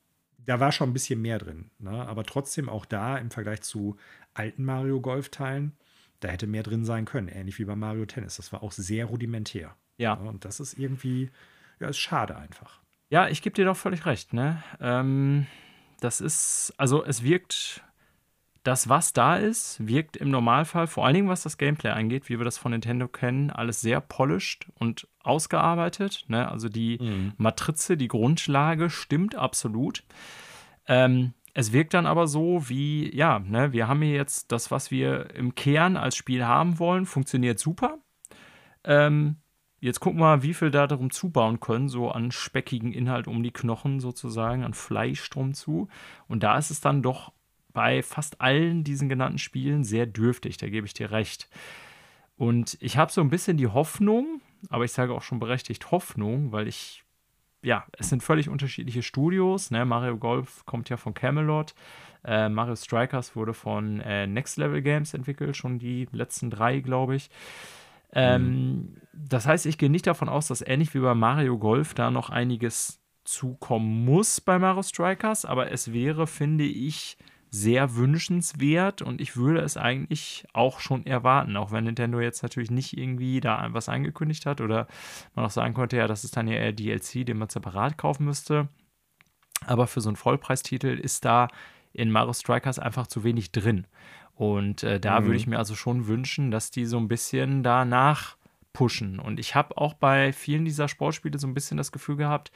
[0.46, 1.72] da war schon ein bisschen mehr drin.
[1.80, 1.92] Ne?
[1.92, 3.98] Aber trotzdem auch da im Vergleich zu
[4.34, 5.74] alten Mario Golf-Teilen,
[6.20, 8.38] da hätte mehr drin sein können, ähnlich wie bei Mario Tennis.
[8.38, 9.76] Das war auch sehr rudimentär.
[9.98, 10.16] Ja.
[10.16, 10.30] Ne?
[10.30, 11.32] Und das ist irgendwie,
[11.80, 12.82] ja, ist schade einfach.
[13.10, 14.34] Ja, ich gebe dir doch völlig recht.
[14.34, 14.64] Ne?
[14.80, 15.48] Ähm,
[16.00, 17.84] das ist, also es wirkt
[18.64, 22.38] das, was da ist, wirkt im Normalfall, vor allen Dingen was das Gameplay angeht, wie
[22.38, 26.26] wir das von Nintendo kennen, alles sehr polished und ausgearbeitet.
[26.28, 26.50] Ne?
[26.50, 27.34] Also die mhm.
[27.38, 30.04] Matrize, die Grundlage stimmt absolut.
[30.88, 34.92] Ähm, es wirkt dann aber so wie, ja, ne, wir haben hier jetzt das, was
[34.92, 37.98] wir im Kern als Spiel haben wollen, funktioniert super.
[38.84, 39.38] Ähm,
[39.80, 43.44] jetzt gucken wir mal, wie viel da darum zubauen können, so an speckigen Inhalt um
[43.44, 45.90] die Knochen sozusagen, an Fleisch drum zu.
[46.28, 47.34] Und da ist es dann doch
[47.74, 51.50] bei fast allen diesen genannten Spielen sehr dürftig, da gebe ich dir recht.
[52.38, 56.52] Und ich habe so ein bisschen die Hoffnung, aber ich sage auch schon berechtigt Hoffnung,
[56.52, 57.04] weil ich,
[57.62, 59.70] ja, es sind völlig unterschiedliche Studios.
[59.70, 59.86] Ne?
[59.86, 61.76] Mario Golf kommt ja von Camelot.
[62.24, 67.16] Äh, Mario Strikers wurde von äh, Next Level Games entwickelt, schon die letzten drei, glaube
[67.16, 67.30] ich.
[68.14, 68.98] Ähm, mhm.
[69.14, 72.30] Das heißt, ich gehe nicht davon aus, dass ähnlich wie bei Mario Golf da noch
[72.30, 77.18] einiges zukommen muss bei Mario Strikers, aber es wäre, finde ich,
[77.54, 82.72] sehr wünschenswert und ich würde es eigentlich auch schon erwarten, auch wenn Nintendo jetzt natürlich
[82.72, 84.88] nicht irgendwie da was angekündigt hat oder
[85.36, 88.26] man auch sagen konnte, ja, das ist dann ja eher DLC, den man separat kaufen
[88.26, 88.70] müsste.
[89.68, 91.50] Aber für so einen Vollpreistitel ist da
[91.92, 93.86] in Mario Strikers einfach zu wenig drin.
[94.34, 95.26] Und äh, da mhm.
[95.26, 98.38] würde ich mir also schon wünschen, dass die so ein bisschen danach
[98.72, 99.20] pushen.
[99.20, 102.52] Und ich habe auch bei vielen dieser Sportspiele so ein bisschen das Gefühl gehabt,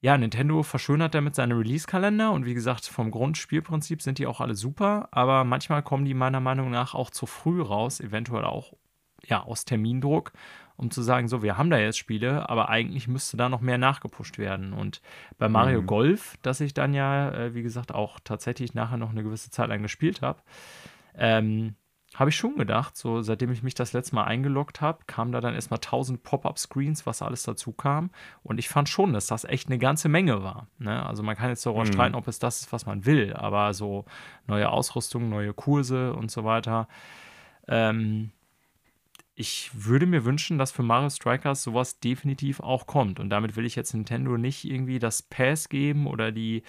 [0.00, 4.54] ja, Nintendo verschönert damit seine Release-Kalender und wie gesagt, vom Grundspielprinzip sind die auch alle
[4.54, 8.74] super, aber manchmal kommen die meiner Meinung nach auch zu früh raus, eventuell auch
[9.24, 10.32] ja, aus Termindruck,
[10.76, 13.78] um zu sagen, so, wir haben da jetzt Spiele, aber eigentlich müsste da noch mehr
[13.78, 14.72] nachgepusht werden.
[14.72, 15.02] Und
[15.36, 15.86] bei Mario mhm.
[15.86, 19.68] Golf, das ich dann ja, äh, wie gesagt, auch tatsächlich nachher noch eine gewisse Zeit
[19.68, 20.40] lang gespielt habe,
[21.16, 21.74] ähm,
[22.18, 25.40] habe ich schon gedacht, so seitdem ich mich das letzte Mal eingeloggt habe, kamen da
[25.40, 28.10] dann erstmal 1000 Pop-up-Screens, was alles dazu kam.
[28.42, 30.66] Und ich fand schon, dass das echt eine ganze Menge war.
[30.80, 31.06] Ne?
[31.06, 31.92] Also man kann jetzt darüber mhm.
[31.92, 34.04] streiten, ob es das ist, was man will, aber so
[34.48, 36.88] neue Ausrüstung, neue Kurse und so weiter.
[37.68, 38.32] Ähm,
[39.36, 43.20] ich würde mir wünschen, dass für Mario Strikers sowas definitiv auch kommt.
[43.20, 46.64] Und damit will ich jetzt Nintendo nicht irgendwie das Pass geben oder die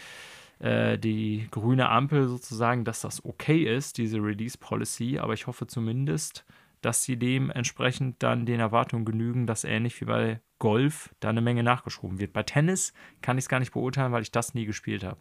[0.60, 5.68] äh, die grüne Ampel sozusagen, dass das okay ist, diese Release Policy, aber ich hoffe
[5.68, 6.45] zumindest,
[6.82, 11.64] dass sie dementsprechend dann den Erwartungen genügen, dass ähnlich wie bei Golf da eine Menge
[11.64, 12.34] nachgeschoben wird.
[12.34, 15.20] Bei Tennis kann ich es gar nicht beurteilen, weil ich das nie gespielt habe.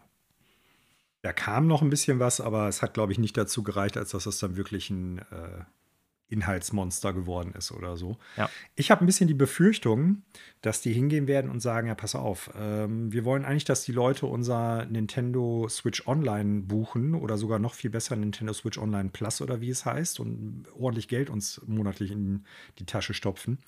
[1.22, 4.10] Da kam noch ein bisschen was, aber es hat, glaube ich, nicht dazu gereicht, als
[4.10, 5.64] dass das dann wirklich ein äh,
[6.30, 8.18] Inhaltsmonster geworden ist oder so.
[8.36, 8.50] Ja.
[8.76, 10.22] Ich habe ein bisschen die Befürchtung,
[10.60, 13.92] dass die hingehen werden und sagen: Ja, pass auf, ähm, wir wollen eigentlich, dass die
[13.92, 19.40] Leute unser Nintendo Switch Online buchen oder sogar noch viel besser Nintendo Switch Online Plus
[19.40, 22.44] oder wie es heißt und ordentlich Geld uns monatlich in
[22.78, 23.58] die Tasche stopfen.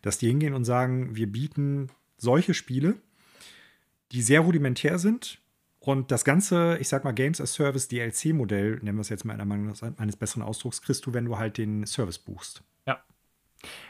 [0.00, 2.96] Dass die hingehen und sagen: Wir bieten solche Spiele,
[4.12, 5.38] die sehr rudimentär sind,
[5.86, 9.40] und das ganze, ich sag mal, Games as Service DLC-Modell, nennen wir es jetzt mal
[9.40, 12.64] eines besseren Ausdrucks, kriegst du, wenn du halt den Service buchst.
[12.88, 12.98] Ja.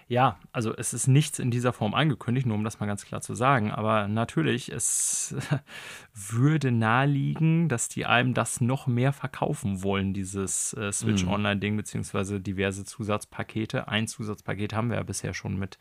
[0.07, 3.23] Ja, also es ist nichts in dieser Form angekündigt, nur um das mal ganz klar
[3.23, 3.71] zu sagen.
[3.71, 5.35] Aber natürlich, es
[6.13, 11.31] würde naheliegen, dass die einem das noch mehr verkaufen wollen, dieses äh, Switch mhm.
[11.31, 13.89] Online-Ding, beziehungsweise diverse Zusatzpakete.
[13.89, 15.79] Ein Zusatzpaket haben wir ja bisher schon mit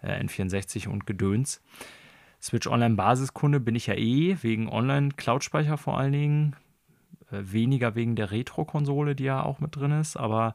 [0.00, 1.60] äh, N64 und Gedöns.
[2.42, 6.56] Switch Online Basiskunde bin ich ja eh, wegen Online-Cloud-Speicher vor allen Dingen.
[7.30, 10.16] Äh, weniger wegen der Retro-Konsole, die ja auch mit drin ist.
[10.16, 10.54] Aber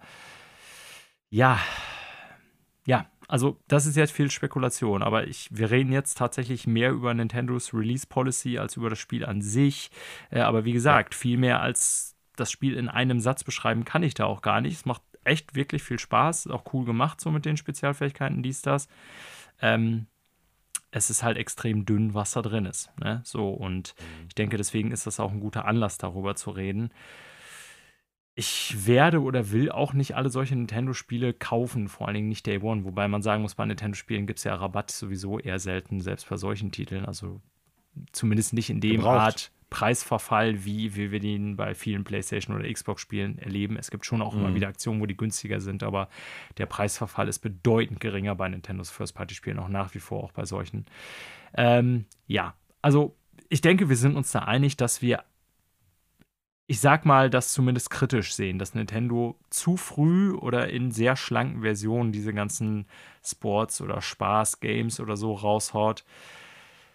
[1.30, 1.60] ja,
[2.86, 7.14] ja, also das ist jetzt viel Spekulation, aber ich, wir reden jetzt tatsächlich mehr über
[7.14, 9.90] Nintendos Release Policy als über das Spiel an sich.
[10.30, 11.20] Äh, aber wie gesagt, ja.
[11.20, 14.74] viel mehr als das Spiel in einem Satz beschreiben kann ich da auch gar nicht.
[14.74, 18.88] Es macht echt wirklich viel Spaß, auch cool gemacht so mit den Spezialfähigkeiten, dies, das.
[19.62, 20.08] Ähm,
[20.96, 22.89] es ist halt extrem dünn, was da drin ist.
[23.02, 23.20] Ne?
[23.26, 24.28] So, und mhm.
[24.30, 26.89] ich denke, deswegen ist das auch ein guter Anlass, darüber zu reden.
[28.34, 32.60] Ich werde oder will auch nicht alle solche Nintendo-Spiele kaufen, vor allen Dingen nicht Day
[32.60, 36.30] One, wobei man sagen muss, bei Nintendo-Spielen gibt es ja Rabatt sowieso eher selten, selbst
[36.30, 37.06] bei solchen Titeln.
[37.06, 37.41] Also
[38.14, 39.20] zumindest nicht in dem Gebraucht.
[39.20, 43.78] Art Preisverfall, wie, wie wir den bei vielen PlayStation oder Xbox-Spielen erleben.
[43.78, 44.41] Es gibt schon auch mhm.
[44.41, 46.07] immer wieder Aktionen, wo die günstiger sind, aber
[46.57, 50.86] der Preisverfall ist bedeutend geringer bei Nintendos First-Party-Spielen, auch nach wie vor auch bei solchen.
[51.55, 53.16] Ähm, ja, also
[53.49, 55.24] ich denke, wir sind uns da einig, dass wir,
[56.68, 61.61] ich sag mal, das zumindest kritisch sehen, dass Nintendo zu früh oder in sehr schlanken
[61.61, 62.88] Versionen diese ganzen
[63.24, 66.03] Sports- oder Spaß-Games oder so raushaut.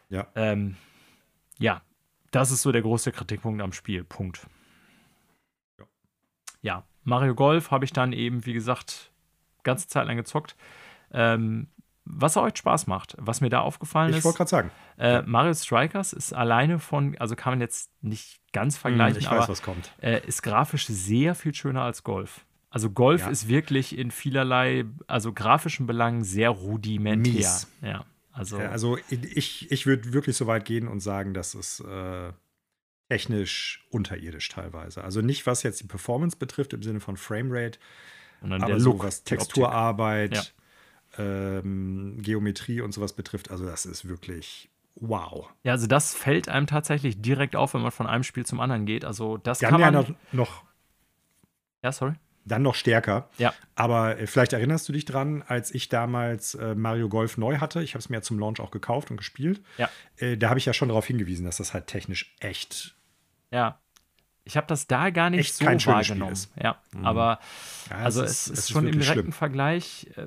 [0.09, 0.27] Ja.
[0.35, 0.77] Ähm,
[1.59, 1.83] ja,
[2.31, 4.05] das ist so der große Kritikpunkt am Spiel.
[4.05, 4.47] Punkt.
[5.79, 5.87] Ja,
[6.63, 9.11] ja Mario Golf habe ich dann eben, wie gesagt,
[9.63, 10.57] ganze Zeit lang gezockt.
[11.13, 11.69] Ähm,
[12.05, 14.21] was euch Spaß macht, was mir da aufgefallen ich ist.
[14.21, 14.71] Ich wollte gerade sagen.
[14.99, 19.29] Äh, Mario Strikers ist alleine von, also kann man jetzt nicht ganz hm, vergleichen, ich
[19.29, 19.93] aber was kommt.
[20.01, 22.47] Äh, ist grafisch sehr viel schöner als Golf.
[22.71, 23.29] Also Golf ja.
[23.29, 27.33] ist wirklich in vielerlei, also grafischen Belangen sehr rudimentär.
[27.33, 27.69] Mies.
[27.83, 28.05] Ja.
[28.41, 32.33] Also, also ich, ich würde wirklich so weit gehen und sagen, dass es äh,
[33.11, 35.05] technisch unterirdisch teilweise.
[35.05, 37.79] Also nicht, was jetzt die Performance betrifft im Sinne von Framerate,
[38.41, 40.55] aber Look, was Texturarbeit,
[41.19, 41.59] ja.
[41.59, 43.51] ähm, Geometrie und sowas betrifft.
[43.51, 45.53] Also das ist wirklich wow.
[45.63, 48.87] Ja, also das fällt einem tatsächlich direkt auf, wenn man von einem Spiel zum anderen
[48.87, 49.05] geht.
[49.05, 50.65] Also das Die kann man ja noch
[51.83, 52.15] ja, sorry
[52.51, 53.29] dann noch stärker.
[53.39, 53.55] Ja.
[53.75, 57.83] Aber äh, vielleicht erinnerst du dich dran, als ich damals äh, Mario Golf neu hatte.
[57.83, 59.63] Ich habe es mir ja zum Launch auch gekauft und gespielt.
[59.79, 59.89] Ja.
[60.17, 62.95] Äh, da habe ich ja schon darauf hingewiesen, dass das halt technisch echt.
[63.51, 63.79] Ja.
[64.45, 66.37] Ich habe das da gar nicht so wahrgenommen.
[66.61, 67.05] Ja, mhm.
[67.05, 67.41] aber
[67.91, 69.33] ja, also es, ist, es ist schon im direkten schlimm.
[69.33, 70.09] Vergleich.
[70.17, 70.27] Äh,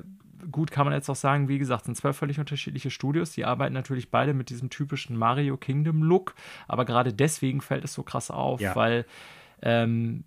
[0.50, 3.32] gut, kann man jetzt auch sagen, wie gesagt, sind zwei völlig unterschiedliche Studios.
[3.32, 6.34] Die arbeiten natürlich beide mit diesem typischen Mario Kingdom Look,
[6.68, 8.76] aber gerade deswegen fällt es so krass auf, ja.
[8.76, 9.04] weil
[9.62, 10.24] ähm,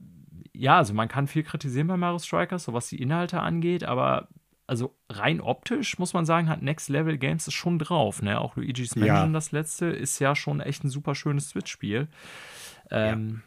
[0.58, 4.28] ja, also man kann viel kritisieren bei Mario Strikers, so was die Inhalte angeht, aber
[4.66, 8.22] also rein optisch muss man sagen, hat Next Level Games es schon drauf.
[8.22, 8.40] Ne?
[8.40, 9.34] Auch Luigi's Mansion, ja.
[9.34, 12.10] das letzte, ist ja schon echt ein super schönes Switch-Spiel.
[12.92, 13.42] Ähm,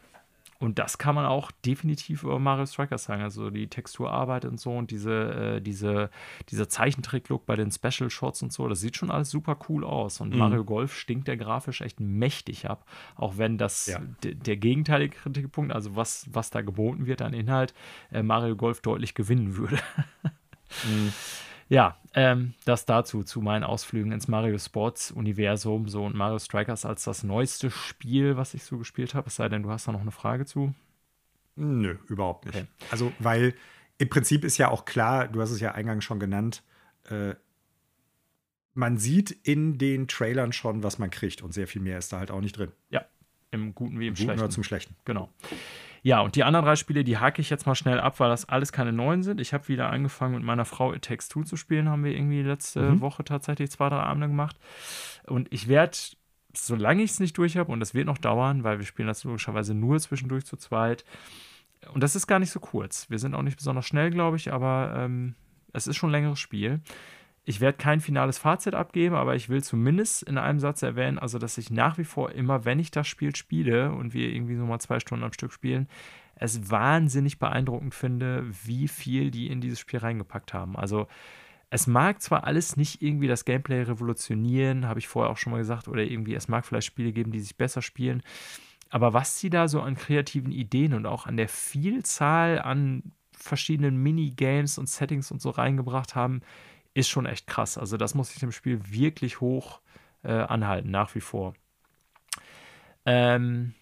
[0.61, 3.23] Und das kann man auch definitiv über Mario Strikers sagen.
[3.23, 6.11] Also die Texturarbeit und so und diese, äh, diese,
[6.49, 10.21] dieser Zeichentrick-Look bei den Special Shots und so, das sieht schon alles super cool aus.
[10.21, 10.37] Und mhm.
[10.37, 12.85] Mario Golf stinkt der grafisch echt mächtig ab.
[13.15, 14.01] Auch wenn das ja.
[14.21, 17.73] der gegenteilige Kritikpunkt, also was, was da geboten wird an Inhalt,
[18.11, 19.79] äh, Mario Golf deutlich gewinnen würde.
[20.85, 21.11] mhm.
[21.71, 26.83] Ja, ähm, das dazu, zu meinen Ausflügen ins Mario Sports Universum, so und Mario Strikers
[26.85, 29.27] als das neueste Spiel, was ich so gespielt habe.
[29.27, 30.75] Es sei denn, du hast da noch eine Frage zu.
[31.55, 32.57] Nö, überhaupt nicht.
[32.57, 32.67] Okay.
[32.91, 33.53] Also, weil
[33.97, 36.61] im Prinzip ist ja auch klar, du hast es ja eingangs schon genannt,
[37.09, 37.35] äh,
[38.73, 42.19] man sieht in den Trailern schon, was man kriegt und sehr viel mehr ist da
[42.19, 42.73] halt auch nicht drin.
[42.89, 43.05] Ja,
[43.51, 44.41] im Guten wie im, Im Guten Schlechten.
[44.41, 44.95] Oder zum Schlechten.
[45.05, 45.29] Genau.
[46.03, 48.49] Ja, und die anderen drei Spiele, die hake ich jetzt mal schnell ab, weil das
[48.49, 49.39] alles keine neuen sind.
[49.39, 52.41] Ich habe wieder angefangen mit meiner Frau It Takes Two zu spielen, haben wir irgendwie
[52.41, 53.01] letzte mhm.
[53.01, 54.57] Woche tatsächlich zwei, drei Abende gemacht.
[55.27, 55.97] Und ich werde,
[56.55, 59.23] solange ich es nicht durch habe, und das wird noch dauern, weil wir spielen das
[59.23, 61.05] logischerweise nur zwischendurch zu zweit.
[61.93, 63.09] Und das ist gar nicht so kurz.
[63.09, 65.35] Wir sind auch nicht besonders schnell, glaube ich, aber ähm,
[65.73, 66.81] es ist schon ein längeres Spiel.
[67.43, 71.39] Ich werde kein finales Fazit abgeben, aber ich will zumindest in einem Satz erwähnen, also
[71.39, 74.65] dass ich nach wie vor immer, wenn ich das Spiel spiele und wir irgendwie so
[74.65, 75.87] mal zwei Stunden am Stück spielen,
[76.35, 80.75] es wahnsinnig beeindruckend finde, wie viel die in dieses Spiel reingepackt haben.
[80.75, 81.07] Also
[81.71, 85.59] es mag zwar alles nicht irgendwie das Gameplay revolutionieren, habe ich vorher auch schon mal
[85.59, 88.21] gesagt, oder irgendwie es mag vielleicht Spiele geben, die sich besser spielen,
[88.91, 93.97] aber was sie da so an kreativen Ideen und auch an der Vielzahl an verschiedenen
[93.97, 96.41] Minigames und Settings und so reingebracht haben,
[96.93, 97.77] ist schon echt krass.
[97.77, 99.81] Also das muss ich dem Spiel wirklich hoch
[100.23, 101.53] äh, anhalten, nach wie vor.
[103.05, 103.73] Ähm,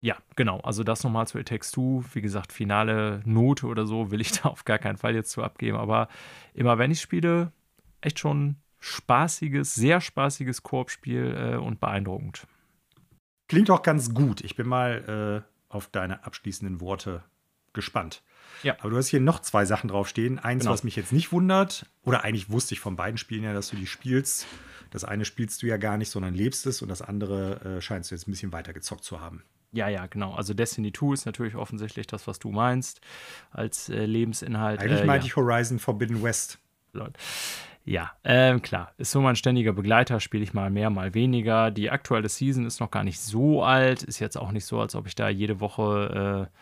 [0.00, 0.60] ja, genau.
[0.60, 2.04] Also das nochmal zu It Takes Two.
[2.12, 5.42] Wie gesagt, finale Note oder so will ich da auf gar keinen Fall jetzt zu
[5.42, 5.78] abgeben.
[5.78, 6.08] Aber
[6.52, 7.52] immer wenn ich spiele,
[8.02, 12.46] echt schon spaßiges, sehr spaßiges Koop-Spiel äh, und beeindruckend.
[13.48, 14.42] Klingt auch ganz gut.
[14.42, 17.24] Ich bin mal äh, auf deine abschließenden Worte
[17.72, 18.22] gespannt.
[18.62, 18.76] Ja.
[18.80, 20.38] Aber du hast hier noch zwei Sachen draufstehen.
[20.38, 20.72] Eins, genau.
[20.72, 23.76] was mich jetzt nicht wundert, oder eigentlich wusste ich von beiden Spielen ja, dass du
[23.76, 24.46] die spielst.
[24.90, 28.10] Das eine spielst du ja gar nicht, sondern lebst es und das andere äh, scheinst
[28.10, 29.42] du jetzt ein bisschen weiter gezockt zu haben.
[29.72, 30.34] Ja, ja, genau.
[30.34, 33.00] Also Destiny 2 ist natürlich offensichtlich das, was du meinst,
[33.50, 34.80] als äh, Lebensinhalt.
[34.80, 35.30] Eigentlich äh, meinte ja.
[35.30, 36.58] ich Horizon Forbidden West.
[37.84, 41.70] Ja, ähm, klar, ist so mein ständiger Begleiter, spiele ich mal mehr, mal weniger.
[41.70, 44.94] Die aktuelle Season ist noch gar nicht so alt, ist jetzt auch nicht so, als
[44.94, 46.58] ob ich da jede Woche äh,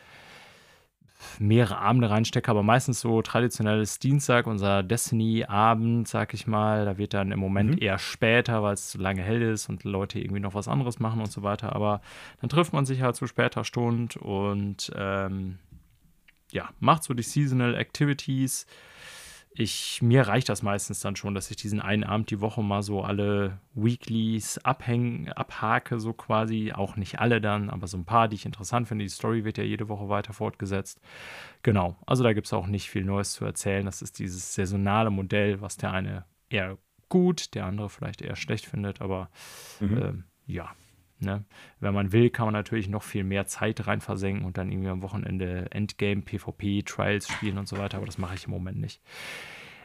[1.39, 6.85] mehrere Abende reinstecke, aber meistens so traditionelles Dienstag, unser Destiny-Abend, sag ich mal.
[6.85, 7.83] Da wird dann im Moment mhm.
[7.83, 11.20] eher später, weil es zu lange hell ist und Leute irgendwie noch was anderes machen
[11.20, 11.75] und so weiter.
[11.75, 12.01] Aber
[12.41, 15.59] dann trifft man sich halt zu später Stunde und ähm,
[16.51, 18.66] ja, macht so die Seasonal Activities
[19.55, 22.82] ich, mir reicht das meistens dann schon, dass ich diesen einen Abend die Woche mal
[22.82, 26.72] so alle Weeklies abhängen, abhake, so quasi.
[26.72, 29.05] Auch nicht alle dann, aber so ein paar, die ich interessant finde.
[29.05, 31.00] Die Story wird ja jede Woche weiter fortgesetzt.
[31.62, 33.84] Genau, also da gibt es auch nicht viel Neues zu erzählen.
[33.84, 36.78] Das ist dieses saisonale Modell, was der eine eher
[37.11, 39.28] gut, der andere vielleicht eher schlecht findet, aber
[39.80, 39.98] mhm.
[39.98, 40.12] äh,
[40.46, 40.70] ja,
[41.23, 41.45] Ne?
[41.81, 44.91] Wenn man will, kann man natürlich noch viel mehr Zeit rein versenken und dann irgendwie
[44.91, 48.79] am Wochenende Endgame, PvP, Trials spielen und so weiter, aber das mache ich im Moment
[48.79, 49.01] nicht.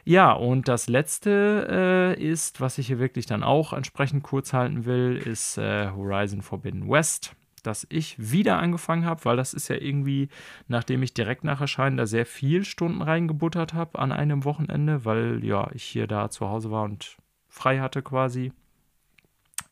[0.04, 4.86] Ja, und das letzte äh, ist, was ich hier wirklich dann auch entsprechend kurz halten
[4.86, 9.76] will, ist äh, Horizon Forbidden West, das ich wieder angefangen habe, weil das ist ja
[9.76, 10.28] irgendwie,
[10.66, 15.44] nachdem ich direkt nach Erscheinen da sehr viel Stunden reingebuttert habe an einem Wochenende, weil
[15.44, 18.52] ja ich hier da zu Hause war und frei hatte quasi.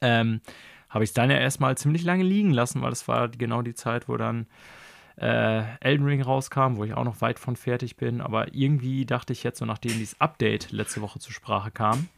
[0.03, 0.41] Ähm,
[0.89, 3.75] habe ich es dann ja erstmal ziemlich lange liegen lassen, weil das war genau die
[3.75, 4.47] Zeit, wo dann
[5.17, 8.21] äh, Elden Ring rauskam, wo ich auch noch weit von fertig bin.
[8.21, 12.09] Aber irgendwie dachte ich jetzt, so nachdem dieses Update letzte Woche zur Sprache kam,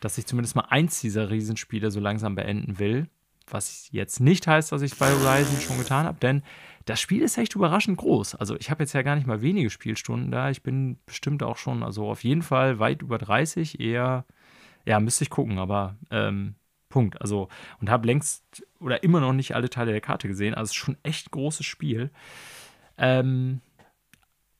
[0.00, 3.08] dass ich zumindest mal eins dieser Riesenspiele so langsam beenden will.
[3.48, 6.42] Was jetzt nicht heißt, dass ich bei Horizon schon getan habe, denn
[6.84, 8.34] das Spiel ist echt überraschend groß.
[8.36, 10.50] Also ich habe jetzt ja gar nicht mal wenige Spielstunden da.
[10.50, 14.24] Ich bin bestimmt auch schon, also auf jeden Fall weit über 30, eher,
[14.84, 16.54] ja, müsste ich gucken, aber ähm,
[16.92, 17.20] Punkt.
[17.20, 17.48] Also,
[17.80, 20.54] und habe längst oder immer noch nicht alle Teile der Karte gesehen.
[20.54, 22.10] Also, es ist schon echt großes Spiel.
[22.98, 23.60] Ähm,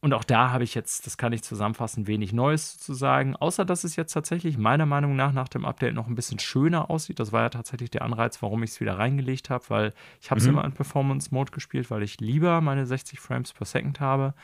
[0.05, 3.65] und auch da habe ich jetzt, das kann ich zusammenfassen, wenig Neues zu sagen, außer
[3.65, 7.21] dass es jetzt tatsächlich meiner Meinung nach nach dem Update noch ein bisschen schöner aussieht.
[7.21, 10.41] Das war ja tatsächlich der Anreiz, warum ich es wieder reingelegt habe, weil ich habe
[10.41, 10.55] es mhm.
[10.55, 14.35] immer in Performance Mode gespielt, weil ich lieber meine 60 Frames per Second habe.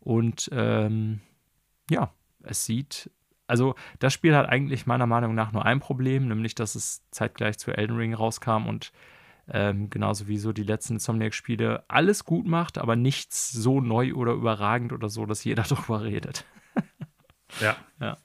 [0.00, 1.20] Und ähm,
[1.90, 2.10] ja,
[2.42, 3.08] es sieht
[3.48, 7.58] also das Spiel hat eigentlich meiner Meinung nach nur ein Problem, nämlich dass es zeitgleich
[7.58, 8.92] zu Elden Ring rauskam und
[9.50, 14.32] ähm, genauso wie so die letzten Insomniac-Spiele alles gut macht, aber nichts so neu oder
[14.32, 16.44] überragend oder so, dass jeder darüber redet.
[17.60, 17.76] ja.
[18.00, 18.16] ja.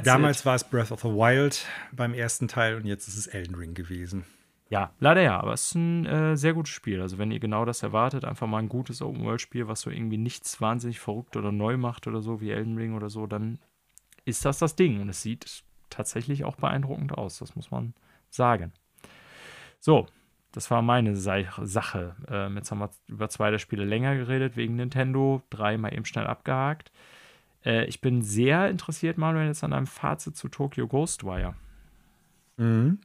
[0.00, 0.46] Damals it.
[0.46, 3.74] war es Breath of the Wild beim ersten Teil und jetzt ist es Elden Ring
[3.74, 4.24] gewesen.
[4.70, 7.02] Ja, leider ja, aber es ist ein äh, sehr gutes Spiel.
[7.02, 10.60] Also, wenn ihr genau das erwartet, einfach mal ein gutes Open-World-Spiel, was so irgendwie nichts
[10.60, 13.58] wahnsinnig verrückt oder neu macht oder so, wie Elden Ring oder so, dann
[14.24, 15.00] ist das das Ding.
[15.00, 17.94] Und es sieht tatsächlich auch beeindruckend aus, das muss man
[18.30, 18.72] sagen.
[19.80, 20.06] So,
[20.52, 22.16] das war meine Sache.
[22.28, 26.04] Ähm, jetzt haben wir über zwei der Spiele länger geredet wegen Nintendo, drei mal eben
[26.04, 26.90] schnell abgehakt.
[27.64, 31.54] Äh, ich bin sehr interessiert, Manuel, jetzt an einem Fazit zu Tokyo Ghostwire.
[32.56, 32.98] Mhm.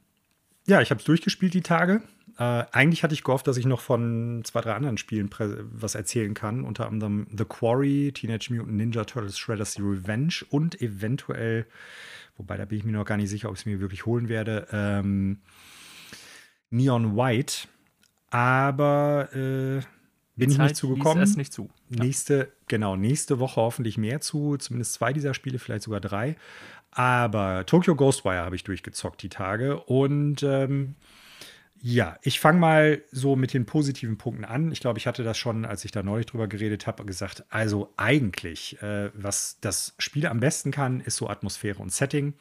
[0.68, 2.02] Ja, ich habe es durchgespielt die Tage.
[2.38, 5.30] Äh, eigentlich hatte ich gehofft, dass ich noch von zwei, drei anderen Spielen
[5.72, 6.64] was erzählen kann.
[6.64, 11.66] Unter anderem The Quarry, Teenage Mutant Ninja Turtles Shredder's Revenge und eventuell,
[12.38, 14.28] wobei da bin ich mir noch gar nicht sicher, ob ich es mir wirklich holen
[14.28, 15.40] werde, ähm,
[16.70, 17.68] Neon White.
[18.32, 19.82] Aber äh,
[20.36, 21.24] bin ich nicht zugekommen.
[21.24, 21.70] Es nicht zu.
[21.88, 24.58] Nächste, genau, nächste Woche hoffentlich mehr zu.
[24.58, 26.36] Zumindest zwei dieser Spiele, vielleicht sogar drei.
[26.92, 29.80] Aber Tokyo Ghostwire habe ich durchgezockt die Tage.
[29.80, 30.96] Und ähm,
[31.88, 34.72] ja, ich fange mal so mit den positiven Punkten an.
[34.72, 37.94] Ich glaube, ich hatte das schon, als ich da neulich drüber geredet habe, gesagt, also
[37.96, 42.34] eigentlich, äh, was das Spiel am besten kann, ist so Atmosphäre und Setting.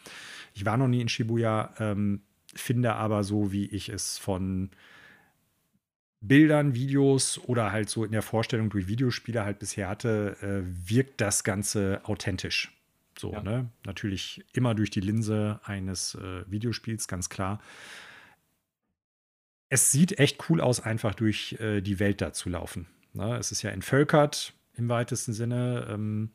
[0.55, 2.23] Ich war noch nie in Shibuya, ähm,
[2.55, 4.71] finde aber so, wie ich es von
[6.23, 11.21] Bildern, Videos oder halt so in der Vorstellung durch Videospiele halt bisher hatte, äh, wirkt
[11.21, 12.73] das Ganze authentisch.
[13.19, 13.43] So, ja.
[13.43, 13.69] ne?
[13.85, 17.61] Natürlich immer durch die Linse eines äh, Videospiels, ganz klar.
[19.75, 22.87] Es sieht echt cool aus, einfach durch äh, die Welt da zu laufen.
[23.13, 23.37] Ne?
[23.39, 25.89] Es ist ja entvölkert im weitesten Sinne.
[25.91, 26.31] Ähm,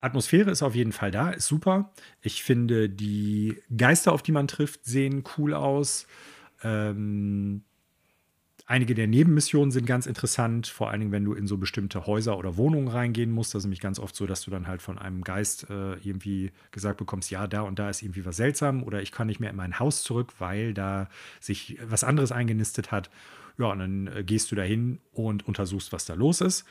[0.00, 1.92] Atmosphäre ist auf jeden Fall da, ist super.
[2.22, 6.06] Ich finde, die Geister, auf die man trifft, sehen cool aus.
[6.62, 7.64] Ähm,
[8.68, 12.36] einige der Nebenmissionen sind ganz interessant, vor allen Dingen, wenn du in so bestimmte Häuser
[12.36, 13.54] oder Wohnungen reingehen musst.
[13.54, 16.52] Das ist nämlich ganz oft so, dass du dann halt von einem Geist äh, irgendwie
[16.70, 19.50] gesagt bekommst, ja, da und da ist irgendwie was seltsam oder ich kann nicht mehr
[19.50, 21.08] in mein Haus zurück, weil da
[21.40, 23.10] sich was anderes eingenistet hat.
[23.56, 26.66] Ja, und dann äh, gehst du dahin und untersuchst, was da los ist.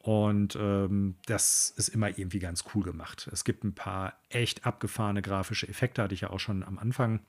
[0.00, 3.28] Und ähm, das ist immer irgendwie ganz cool gemacht.
[3.32, 7.20] Es gibt ein paar echt abgefahrene grafische Effekte, hatte ich ja auch schon am Anfang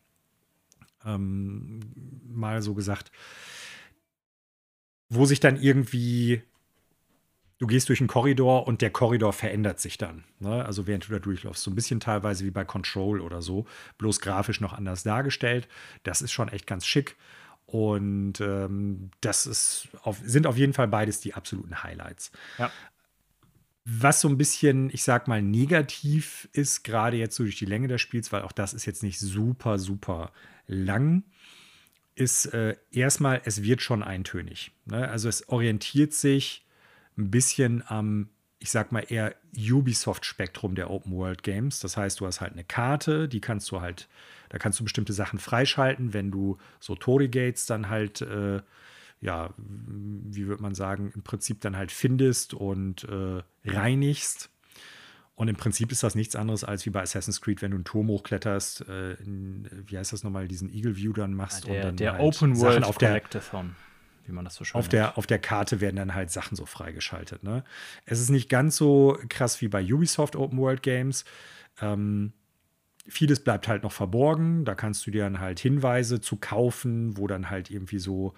[1.05, 1.80] ähm,
[2.28, 3.11] mal so gesagt,
[5.10, 6.43] wo sich dann irgendwie,
[7.57, 10.24] du gehst durch einen Korridor und der Korridor verändert sich dann.
[10.39, 10.64] Ne?
[10.64, 11.64] Also während du da durchläufst.
[11.64, 13.66] So ein bisschen teilweise wie bei Control oder so,
[13.97, 15.68] bloß grafisch noch anders dargestellt.
[16.03, 17.18] Das ist schon echt ganz schick.
[17.66, 22.32] Und ähm, das ist auf, sind auf jeden Fall beides die absoluten Highlights.
[22.57, 22.72] Ja.
[23.86, 27.88] Was so ein bisschen, ich sag mal, negativ ist, gerade jetzt so durch die Länge
[27.88, 30.32] des Spiels, weil auch das ist jetzt nicht super, super
[30.68, 31.24] lang,
[32.20, 34.72] ist äh, erstmal, es wird schon eintönig.
[34.86, 35.07] Ne?
[35.07, 36.65] Also es orientiert sich
[37.17, 41.80] ein bisschen am, ich sag mal, eher Ubisoft-Spektrum der Open World Games.
[41.80, 44.07] Das heißt, du hast halt eine Karte, die kannst du halt,
[44.49, 48.61] da kannst du bestimmte Sachen freischalten, wenn du so Tori-Gates dann halt äh,
[49.22, 54.49] ja, wie würde man sagen, im Prinzip dann halt findest und äh, reinigst.
[55.40, 57.86] Und im Prinzip ist das nichts anderes als wie bei Assassin's Creed, wenn du einen
[57.86, 61.80] Turm hochkletterst, äh, in, wie heißt das nochmal, diesen Eagle View dann machst ja, der,
[61.80, 63.22] und dann der halt Open World auf der,
[64.26, 66.66] wie man das so schön auf der, auf der Karte werden dann halt Sachen so
[66.66, 67.44] freigeschaltet.
[67.44, 67.64] Ne?
[68.04, 71.24] Es ist nicht ganz so krass wie bei Ubisoft Open World Games.
[71.80, 72.34] Ähm,
[73.08, 74.66] vieles bleibt halt noch verborgen.
[74.66, 78.34] Da kannst du dir dann halt Hinweise zu kaufen, wo dann halt irgendwie so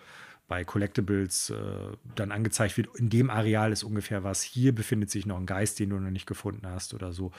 [0.48, 1.56] bei Collectibles äh,
[2.16, 5.80] dann angezeigt wird, in dem Areal ist ungefähr was, hier befindet sich noch ein Geist,
[5.80, 7.32] den du noch nicht gefunden hast oder so.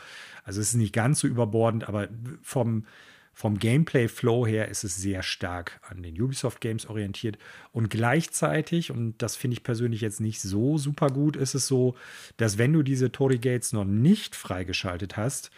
[0.44, 2.08] Also es ist nicht ganz so überbordend, aber
[2.42, 2.86] vom,
[3.34, 7.38] vom Gameplay-Flow her ist es sehr stark an den Ubisoft-Games orientiert.
[7.70, 11.96] Und gleichzeitig, und das finde ich persönlich jetzt nicht so super gut, ist es so,
[12.36, 15.50] dass wenn du diese Tory Gates noch nicht freigeschaltet hast,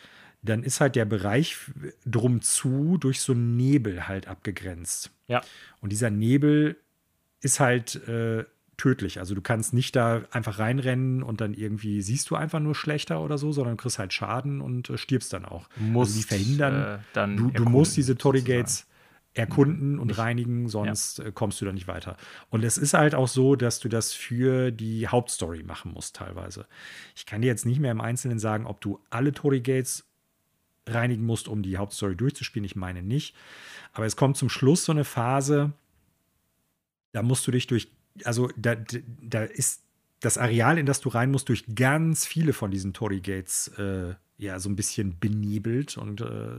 [0.42, 1.56] dann ist halt der Bereich
[2.04, 5.10] drum zu durch so einen Nebel halt abgegrenzt.
[5.26, 5.40] Ja.
[5.80, 6.76] Und dieser Nebel
[7.44, 8.44] ist halt äh,
[8.76, 9.18] tödlich.
[9.18, 13.20] Also du kannst nicht da einfach reinrennen und dann irgendwie siehst du einfach nur schlechter
[13.20, 15.68] oder so, sondern kriegst halt Schaden und äh, stirbst dann auch.
[15.76, 18.86] Musst, also die verhindern, äh, dann du, du musst diese Tory Gates
[19.34, 20.18] erkunden und nicht.
[20.18, 21.26] reinigen, sonst ja.
[21.26, 22.16] Äh, kommst du da nicht weiter.
[22.50, 26.66] Und es ist halt auch so, dass du das für die Hauptstory machen musst teilweise.
[27.16, 30.04] Ich kann dir jetzt nicht mehr im Einzelnen sagen, ob du alle Tory Gates
[30.86, 32.64] reinigen musst, um die Hauptstory durchzuspielen.
[32.64, 33.34] Ich meine nicht.
[33.92, 35.72] Aber es kommt zum Schluss so eine Phase,
[37.14, 37.88] da musst du dich durch,
[38.24, 38.74] also da,
[39.22, 39.84] da ist
[40.18, 44.14] das Areal, in das du rein musst, durch ganz viele von diesen Tory Gates äh,
[44.36, 46.56] ja so ein bisschen benebelt und äh,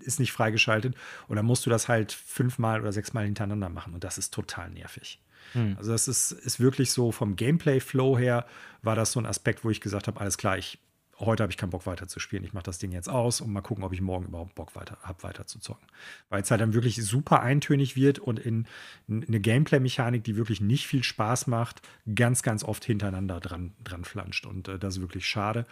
[0.00, 0.94] ist nicht freigeschaltet.
[1.26, 3.92] Und dann musst du das halt fünfmal oder sechsmal hintereinander machen.
[3.92, 5.20] Und das ist total nervig.
[5.52, 5.76] Hm.
[5.76, 8.46] Also, das ist, ist wirklich so vom Gameplay-Flow her,
[8.82, 10.78] war das so ein Aspekt, wo ich gesagt habe: alles klar, ich
[11.20, 12.44] heute habe ich keinen Bock weiter zu spielen.
[12.44, 14.98] Ich mache das Ding jetzt aus und mal gucken, ob ich morgen überhaupt Bock weiter
[15.02, 15.86] habe, weiter zu zocken.
[16.28, 18.66] Weil es halt dann wirklich super eintönig wird und in
[19.08, 21.82] eine Gameplay-Mechanik, die wirklich nicht viel Spaß macht,
[22.14, 24.46] ganz, ganz oft hintereinander dran, dran flanscht.
[24.46, 25.66] Und äh, das ist wirklich schade.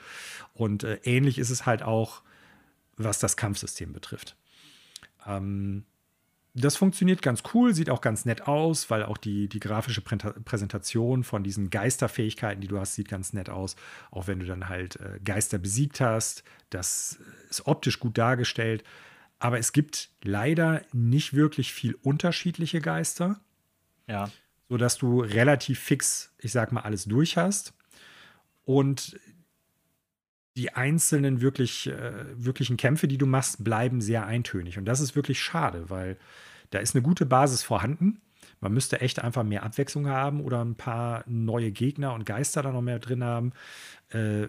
[0.55, 2.22] Und äh, ähnlich ist es halt auch,
[2.97, 4.36] was das Kampfsystem betrifft.
[5.26, 5.84] Ähm,
[6.59, 11.22] das funktioniert ganz cool, sieht auch ganz nett aus, weil auch die, die grafische Präsentation
[11.22, 13.76] von diesen Geisterfähigkeiten, die du hast, sieht ganz nett aus.
[14.11, 16.44] Auch wenn du dann halt äh, Geister besiegt hast.
[16.70, 17.18] Das
[17.50, 18.84] ist optisch gut dargestellt.
[19.38, 23.38] Aber es gibt leider nicht wirklich viel unterschiedliche Geister.
[24.07, 24.30] Ja.
[24.70, 27.74] Sodass du relativ fix, ich sag mal, alles durch hast.
[28.64, 29.20] Und
[30.57, 34.78] die einzelnen wirklich, äh, wirklichen Kämpfe, die du machst, bleiben sehr eintönig.
[34.78, 36.16] Und das ist wirklich schade, weil
[36.70, 38.20] da ist eine gute Basis vorhanden.
[38.61, 42.72] Man müsste echt einfach mehr Abwechslung haben oder ein paar neue Gegner und Geister da
[42.72, 43.52] noch mehr drin haben.
[44.09, 44.48] Äh,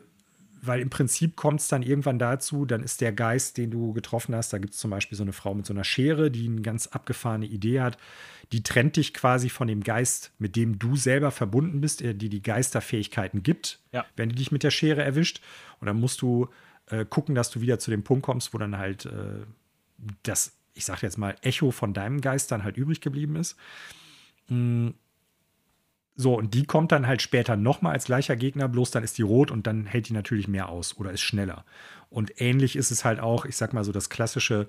[0.67, 4.35] weil im Prinzip kommt es dann irgendwann dazu, dann ist der Geist, den du getroffen
[4.35, 6.61] hast, da gibt es zum Beispiel so eine Frau mit so einer Schere, die eine
[6.61, 7.97] ganz abgefahrene Idee hat,
[8.51, 12.41] die trennt dich quasi von dem Geist, mit dem du selber verbunden bist, die die
[12.41, 14.05] Geisterfähigkeiten gibt, ja.
[14.15, 15.41] wenn die dich mit der Schere erwischt.
[15.79, 16.47] Und dann musst du
[16.89, 19.45] äh, gucken, dass du wieder zu dem Punkt kommst, wo dann halt äh,
[20.23, 23.57] das, ich sag jetzt mal, Echo von deinem Geist dann halt übrig geblieben ist.
[24.47, 24.93] Mhm
[26.19, 29.21] so, und die kommt dann halt später nochmal als gleicher Gegner, bloß dann ist die
[29.21, 31.63] rot und dann hält die natürlich mehr aus oder ist schneller.
[32.09, 34.67] Und ähnlich ist es halt auch, ich sag mal so, das klassische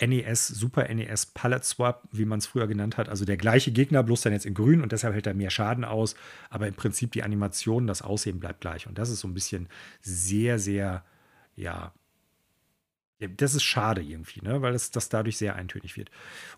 [0.00, 3.08] NES, Super NES Palette Swap, wie man es früher genannt hat.
[3.08, 5.84] Also der gleiche Gegner, bloß dann jetzt in grün und deshalb hält er mehr Schaden
[5.84, 6.14] aus.
[6.48, 8.86] Aber im Prinzip die Animation, das Aussehen bleibt gleich.
[8.86, 9.68] Und das ist so ein bisschen
[10.00, 11.04] sehr, sehr,
[11.56, 11.92] ja,
[13.18, 14.62] das ist schade irgendwie, ne?
[14.62, 16.12] weil das, das dadurch sehr eintönig wird.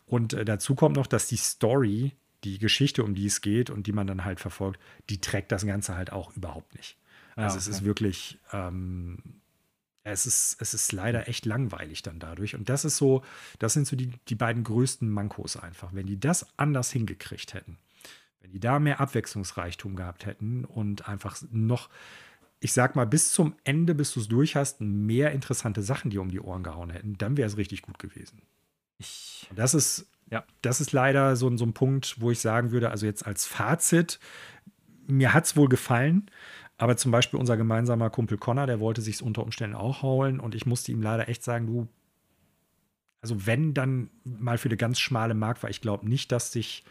[0.05, 2.13] Und äh, dazu kommt noch, dass die Story
[2.47, 4.81] die Geschichte, um die es geht und die man dann halt verfolgt,
[5.11, 6.97] die trägt das Ganze halt auch überhaupt nicht.
[7.35, 7.59] Also ja, okay.
[7.59, 9.19] es ist wirklich, ähm,
[10.05, 12.55] es ist, es ist leider echt langweilig dann dadurch.
[12.55, 13.23] Und das ist so,
[13.59, 15.93] das sind so die, die beiden größten Mankos einfach.
[15.93, 17.79] Wenn die das anders hingekriegt hätten,
[18.41, 21.91] wenn die da mehr Abwechslungsreichtum gehabt hätten und einfach noch,
[22.61, 26.23] ich sag mal, bis zum Ende, bis du es durch hast, mehr interessante Sachen dir
[26.23, 28.41] um die Ohren gehauen hätten, dann wäre es richtig gut gewesen.
[28.99, 30.45] Ich, das ist ja.
[30.63, 34.19] Das ist leider so, so ein Punkt, wo ich sagen würde, also jetzt als Fazit,
[35.07, 36.31] mir hat es wohl gefallen,
[36.79, 40.55] aber zum Beispiel unser gemeinsamer Kumpel Connor, der wollte sich unter Umständen auch holen und
[40.55, 41.89] ich musste ihm leider echt sagen, du,
[43.23, 46.85] also wenn dann mal für eine ganz schmale Mark war, ich glaube nicht, dass sich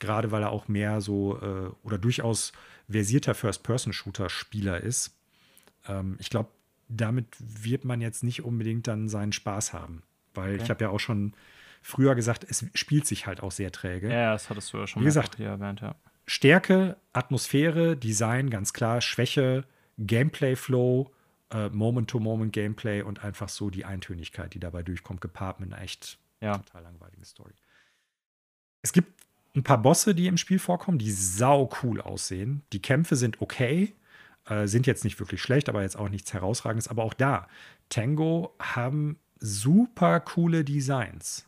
[0.00, 2.52] gerade weil er auch mehr so äh, oder durchaus
[2.88, 5.16] versierter First-Person-Shooter-Spieler ist,
[5.86, 6.50] ähm, ich glaube,
[6.88, 10.02] damit wird man jetzt nicht unbedingt dann seinen Spaß haben.
[10.34, 10.62] Weil okay.
[10.64, 11.34] ich habe ja auch schon
[11.80, 14.08] früher gesagt, es spielt sich halt auch sehr träge.
[14.10, 15.94] Ja, das hattest du ja schon Wie gesagt, hier erwähnt, ja.
[16.26, 19.64] Stärke, Atmosphäre, Design, ganz klar, Schwäche,
[19.98, 21.10] Gameplay-Flow,
[21.50, 26.58] äh, Moment-to-Moment-Gameplay und einfach so die Eintönigkeit, die dabei durchkommt, gepaart mit einer echt ja.
[26.58, 27.52] total langweiligen Story.
[28.82, 29.12] Es gibt
[29.56, 32.62] ein paar Bosse, die im Spiel vorkommen, die sau cool aussehen.
[32.72, 33.94] Die Kämpfe sind okay,
[34.46, 36.88] äh, sind jetzt nicht wirklich schlecht, aber jetzt auch nichts herausragendes.
[36.88, 37.48] Aber auch da,
[37.88, 41.46] Tango haben super coole Designs.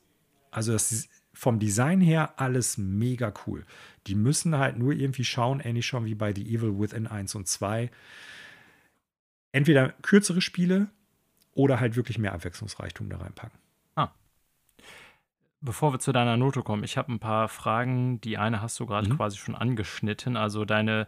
[0.53, 3.65] Also das vom Design her alles mega cool.
[4.07, 7.49] Die müssen halt nur irgendwie schauen, ähnlich schon wie bei The Evil Within 1 und
[7.49, 7.91] 2.
[9.51, 10.89] Entweder kürzere Spiele
[11.55, 13.62] oder halt wirklich mehr Abwechslungsreichtum da reinpacken.
[15.65, 18.21] Bevor wir zu deiner Note kommen, ich habe ein paar Fragen.
[18.21, 19.17] Die eine hast du gerade mhm.
[19.17, 20.37] quasi schon angeschnitten.
[20.37, 21.07] Also deine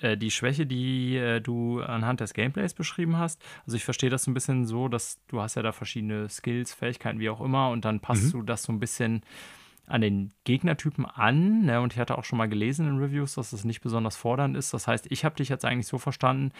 [0.00, 3.42] äh, die Schwäche, die äh, du anhand des Gameplays beschrieben hast.
[3.66, 7.18] Also ich verstehe das ein bisschen so, dass du hast ja da verschiedene Skills, Fähigkeiten,
[7.18, 8.38] wie auch immer, und dann passt mhm.
[8.38, 9.22] du das so ein bisschen
[9.86, 11.66] an den Gegnertypen an.
[11.66, 11.80] Ne?
[11.80, 14.72] Und ich hatte auch schon mal gelesen in Reviews, dass das nicht besonders fordernd ist.
[14.72, 16.52] Das heißt, ich habe dich jetzt eigentlich so verstanden,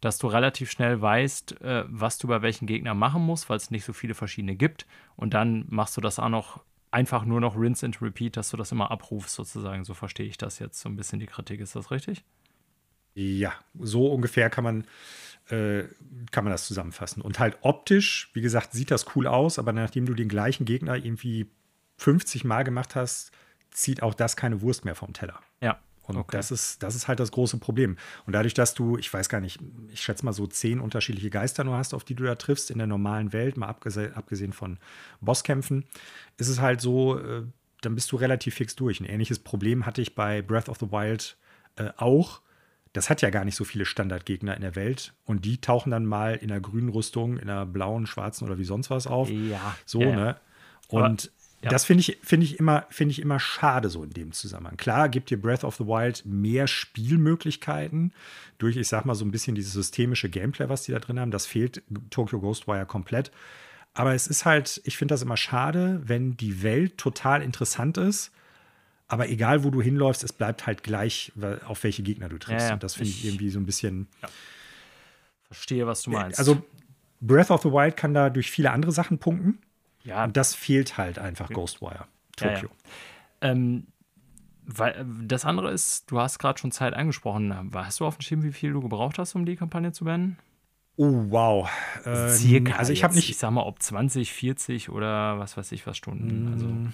[0.00, 3.70] dass du relativ schnell weißt, äh, was du bei welchen Gegner machen musst, weil es
[3.70, 4.86] nicht so viele verschiedene gibt.
[5.16, 8.56] Und dann machst du das auch noch einfach nur noch Rinse and Repeat, dass du
[8.56, 9.84] das immer abrufst, sozusagen.
[9.84, 11.60] So verstehe ich das jetzt so ein bisschen die Kritik.
[11.60, 12.24] Ist das richtig?
[13.14, 14.84] Ja, so ungefähr kann man,
[15.50, 15.84] äh,
[16.30, 17.22] kann man das zusammenfassen.
[17.22, 20.96] Und halt optisch, wie gesagt, sieht das cool aus, aber nachdem du den gleichen Gegner
[20.96, 21.50] irgendwie
[21.98, 23.32] 50 Mal gemacht hast,
[23.70, 25.40] zieht auch das keine Wurst mehr vom Teller.
[25.60, 25.78] Ja.
[26.10, 26.36] Und okay.
[26.36, 27.96] das, ist, das ist halt das große Problem.
[28.26, 29.60] Und dadurch, dass du, ich weiß gar nicht,
[29.92, 32.78] ich schätze mal so zehn unterschiedliche Geister nur hast, auf die du da triffst in
[32.78, 34.78] der normalen Welt, mal abgesehen, abgesehen von
[35.20, 35.86] Bosskämpfen,
[36.36, 37.42] ist es halt so, äh,
[37.80, 39.00] dann bist du relativ fix durch.
[39.00, 41.36] Ein ähnliches Problem hatte ich bei Breath of the Wild
[41.76, 42.40] äh, auch.
[42.92, 46.04] Das hat ja gar nicht so viele Standardgegner in der Welt und die tauchen dann
[46.04, 49.30] mal in einer grünen Rüstung, in einer blauen, schwarzen oder wie sonst was auf.
[49.30, 49.76] Ja.
[49.86, 50.36] So, ja, ne?
[50.88, 51.30] Und
[51.62, 51.68] ja.
[51.68, 54.78] Das finde ich, find ich, immer, find ich immer schade so in dem Zusammenhang.
[54.78, 58.14] Klar gibt dir Breath of the Wild mehr Spielmöglichkeiten
[58.56, 61.30] durch, ich sag mal, so ein bisschen dieses systemische Gameplay, was die da drin haben.
[61.30, 63.30] Das fehlt Tokyo Ghostwire komplett.
[63.92, 68.30] Aber es ist halt, ich finde das immer schade, wenn die Welt total interessant ist,
[69.08, 71.32] aber egal wo du hinläufst, es bleibt halt gleich,
[71.66, 72.62] auf welche Gegner du triffst.
[72.62, 72.74] Ja, ja.
[72.74, 74.06] Und das finde ich, ich, irgendwie so ein bisschen.
[74.22, 74.28] Ja.
[75.48, 76.38] Verstehe, was du meinst.
[76.38, 76.62] Also,
[77.20, 79.58] Breath of the Wild kann da durch viele andere Sachen punkten.
[80.04, 80.24] Ja.
[80.24, 82.06] Und das fehlt halt einfach Ghostwire.
[82.36, 82.70] Tokio.
[83.40, 83.86] Ähm,
[84.64, 87.72] weil, das andere ist, du hast gerade schon Zeit angesprochen.
[87.74, 90.38] Hast du auf dem Schirm, wie viel du gebraucht hast, um die Kampagne zu beenden?
[90.96, 91.70] Oh, wow.
[92.04, 92.76] Ähm, Circa.
[92.76, 93.30] Also ich habe nicht.
[93.30, 96.52] Ich sag mal, ob 20, 40 oder was weiß ich, was Stunden.
[96.52, 96.92] Also, mm.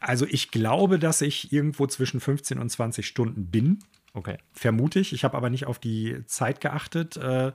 [0.00, 3.78] also ich glaube, dass ich irgendwo zwischen 15 und 20 Stunden bin.
[4.14, 4.36] Okay.
[4.52, 5.12] Vermute ich.
[5.12, 7.16] Ich habe aber nicht auf die Zeit geachtet.
[7.16, 7.52] Äh,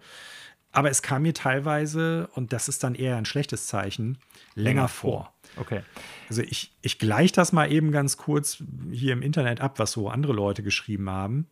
[0.71, 4.17] aber es kam mir teilweise, und das ist dann eher ein schlechtes Zeichen,
[4.55, 5.33] länger vor.
[5.55, 5.81] Okay.
[6.29, 10.09] Also ich, ich gleiche das mal eben ganz kurz hier im Internet ab, was so
[10.09, 11.47] andere Leute geschrieben haben.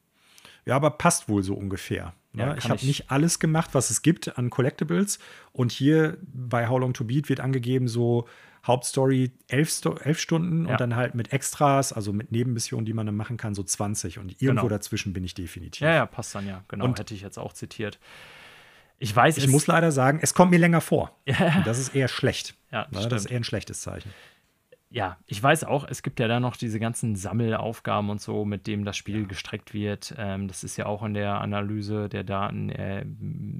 [0.66, 2.14] Ja, aber passt wohl so ungefähr.
[2.34, 2.44] Ne?
[2.44, 5.20] Ja, ich habe nicht alles gemacht, was es gibt an Collectibles.
[5.52, 8.28] Und hier bei How Long to Beat wird angegeben, so
[8.66, 10.72] Hauptstory elf, elf Stunden ja.
[10.72, 14.18] und dann halt mit Extras, also mit Nebenmissionen, die man dann machen kann, so 20.
[14.18, 14.70] Und irgendwo genau.
[14.70, 15.82] dazwischen bin ich definitiv.
[15.82, 16.64] Ja, ja, passt dann ja.
[16.68, 18.00] Genau, und hätte ich jetzt auch zitiert.
[18.98, 21.12] Ich weiß, ich muss leider sagen, es kommt mir länger vor.
[21.26, 21.62] Ja.
[21.66, 22.56] Das ist eher schlecht.
[22.72, 24.12] Ja, das, das ist eher ein schlechtes Zeichen.
[24.90, 28.68] Ja, ich weiß auch, es gibt ja da noch diese ganzen Sammelaufgaben und so, mit
[28.68, 29.28] dem das Spiel ja.
[29.28, 30.16] gestreckt wird.
[30.18, 33.06] Ähm, das ist ja auch in der Analyse der Daten äh,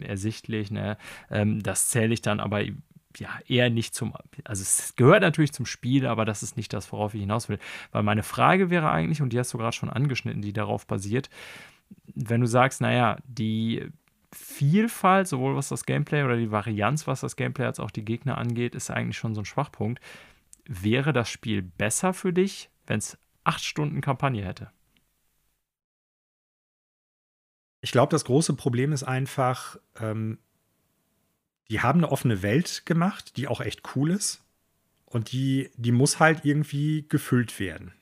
[0.02, 0.72] ersichtlich.
[0.72, 0.98] Ne?
[1.30, 4.14] Ähm, das zähle ich dann aber ja eher nicht zum,
[4.44, 7.60] also es gehört natürlich zum Spiel, aber das ist nicht das, worauf ich hinaus will.
[7.92, 11.30] Weil meine Frage wäre eigentlich, und die hast du gerade schon angeschnitten, die darauf basiert,
[12.14, 13.90] wenn du sagst, naja, die
[14.38, 18.38] Vielfalt, sowohl was das Gameplay oder die Varianz, was das Gameplay als auch die Gegner
[18.38, 20.02] angeht, ist eigentlich schon so ein Schwachpunkt.
[20.66, 24.72] Wäre das Spiel besser für dich, wenn es acht Stunden Kampagne hätte?
[27.82, 30.40] Ich glaube, das große Problem ist einfach, ähm,
[31.70, 34.44] die haben eine offene Welt gemacht, die auch echt cool ist.
[35.06, 37.94] Und die, die muss halt irgendwie gefüllt werden.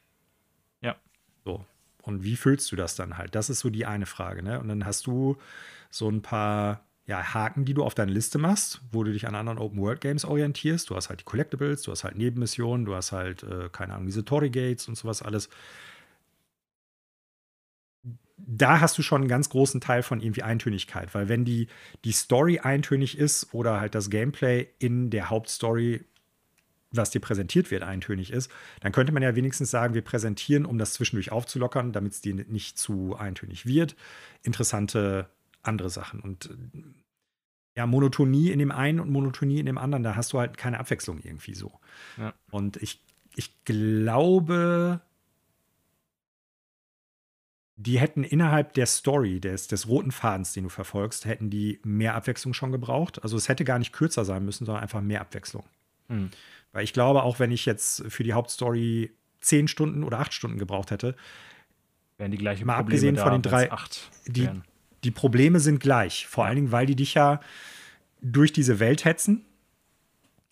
[2.03, 3.33] Und wie füllst du das dann halt?
[3.33, 4.43] Das ist so die eine Frage.
[4.43, 4.59] Ne?
[4.59, 5.37] Und dann hast du
[5.89, 9.35] so ein paar ja, Haken, die du auf deine Liste machst, wo du dich an
[9.35, 10.89] anderen Open-World-Games orientierst.
[10.89, 14.05] Du hast halt die Collectibles, du hast halt Nebenmissionen, du hast halt, äh, keine Ahnung,
[14.05, 15.49] diese Tory-Gates und sowas alles.
[18.37, 21.67] Da hast du schon einen ganz großen Teil von irgendwie Eintönigkeit, weil wenn die,
[22.03, 26.05] die Story eintönig ist oder halt das Gameplay in der Hauptstory
[26.95, 30.77] was dir präsentiert wird, eintönig ist, dann könnte man ja wenigstens sagen, wir präsentieren, um
[30.77, 33.95] das zwischendurch aufzulockern, damit es dir nicht zu eintönig wird,
[34.43, 35.27] interessante
[35.63, 36.19] andere Sachen.
[36.19, 36.81] Und äh,
[37.75, 40.79] ja, Monotonie in dem einen und Monotonie in dem anderen, da hast du halt keine
[40.79, 41.71] Abwechslung irgendwie so.
[42.17, 42.33] Ja.
[42.51, 43.01] Und ich,
[43.35, 45.01] ich glaube,
[47.75, 52.13] die hätten innerhalb der Story, des, des roten Fadens, den du verfolgst, hätten die mehr
[52.13, 53.23] Abwechslung schon gebraucht.
[53.23, 55.63] Also es hätte gar nicht kürzer sein müssen, sondern einfach mehr Abwechslung.
[56.07, 56.29] Mhm.
[56.73, 60.57] Weil ich glaube, auch wenn ich jetzt für die Hauptstory zehn Stunden oder acht Stunden
[60.57, 61.15] gebraucht hätte,
[62.17, 63.69] wären die gleichen mal Probleme abgesehen von den drei,
[64.27, 64.49] die,
[65.03, 66.27] die Probleme sind gleich.
[66.27, 67.39] Vor allen Dingen, weil die dich ja
[68.21, 69.45] durch diese Welt hetzen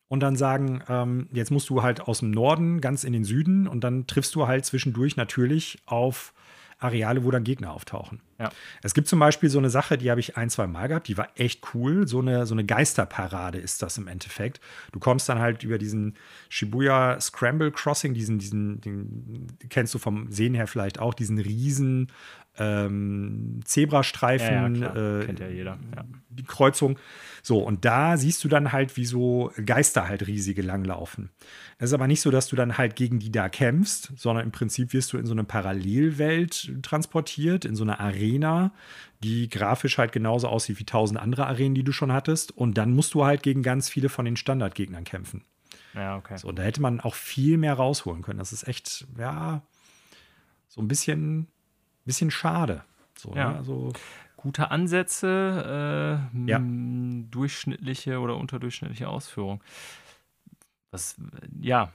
[0.07, 3.67] und dann sagen, ähm, jetzt musst du halt aus dem Norden ganz in den Süden
[3.67, 6.33] und dann triffst du halt zwischendurch natürlich auf
[6.81, 8.21] Areale, wo dann Gegner auftauchen.
[8.39, 8.49] Ja.
[8.81, 11.17] Es gibt zum Beispiel so eine Sache, die habe ich ein, zwei Mal gehabt, die
[11.17, 12.07] war echt cool.
[12.07, 14.59] So eine, so eine Geisterparade ist das im Endeffekt.
[14.91, 16.15] Du kommst dann halt über diesen
[16.49, 22.11] Shibuya Scramble Crossing, diesen, diesen, den kennst du vom Sehen her vielleicht auch, diesen riesen
[22.57, 25.79] ähm, Zebrastreifen, ja, ja, äh, kennt ja jeder.
[25.95, 26.05] Ja.
[26.29, 26.97] Die Kreuzung.
[27.41, 31.29] So, und da siehst du dann halt, wie so Geister halt riesige langlaufen.
[31.77, 34.51] Es ist aber nicht so, dass du dann halt gegen die da kämpfst, sondern im
[34.51, 38.73] Prinzip wirst du in so eine Parallelwelt transportiert, in so eine Arena,
[39.23, 42.55] die grafisch halt genauso aussieht wie tausend andere Arenen, die du schon hattest.
[42.55, 45.43] Und dann musst du halt gegen ganz viele von den Standardgegnern kämpfen.
[45.93, 46.37] Ja, okay.
[46.37, 48.39] So, da hätte man auch viel mehr rausholen können.
[48.39, 49.61] Das ist echt, ja,
[50.67, 51.47] so ein bisschen
[52.05, 52.83] bisschen schade.
[53.17, 53.51] So, ja.
[53.51, 53.57] Ne?
[53.57, 53.93] Also,
[54.41, 56.59] Gute Ansätze, äh, ja.
[57.29, 59.61] durchschnittliche oder unterdurchschnittliche Ausführung.
[60.89, 61.15] Das,
[61.59, 61.93] ja,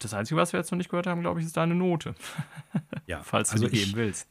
[0.00, 2.14] das Einzige, was wir jetzt noch nicht gehört haben, glaube ich, ist deine Note.
[3.06, 4.28] Ja, falls du also die geben willst.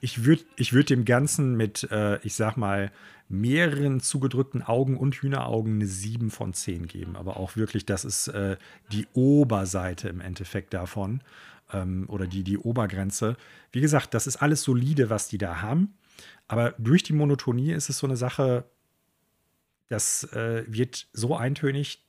[0.00, 2.92] Ich würde ich würd dem Ganzen mit, äh, ich sag mal,
[3.30, 7.16] mehreren zugedrückten Augen und Hühneraugen eine 7 von 10 geben.
[7.16, 8.58] Aber auch wirklich, das ist äh,
[8.92, 11.22] die Oberseite im Endeffekt davon
[11.72, 13.36] ähm, oder die, die Obergrenze.
[13.72, 15.94] Wie gesagt, das ist alles solide, was die da haben.
[16.48, 18.64] Aber durch die Monotonie ist es so eine Sache,
[19.88, 22.02] das äh, wird so eintönig,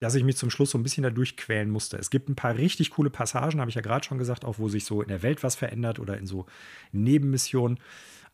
[0.00, 1.98] dass ich mich zum Schluss so ein bisschen dadurch quälen musste.
[1.98, 4.68] Es gibt ein paar richtig coole Passagen, habe ich ja gerade schon gesagt, auch wo
[4.68, 6.46] sich so in der Welt was verändert oder in so
[6.92, 7.78] Nebenmissionen.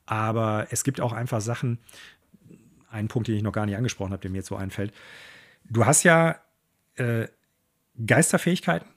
[0.06, 1.78] Aber es gibt auch einfach Sachen,
[2.88, 4.94] ein Punkt, den ich noch gar nicht angesprochen habe, der mir jetzt so einfällt.
[5.68, 6.40] Du hast ja
[6.94, 7.26] äh,
[8.04, 8.88] Geisterfähigkeiten.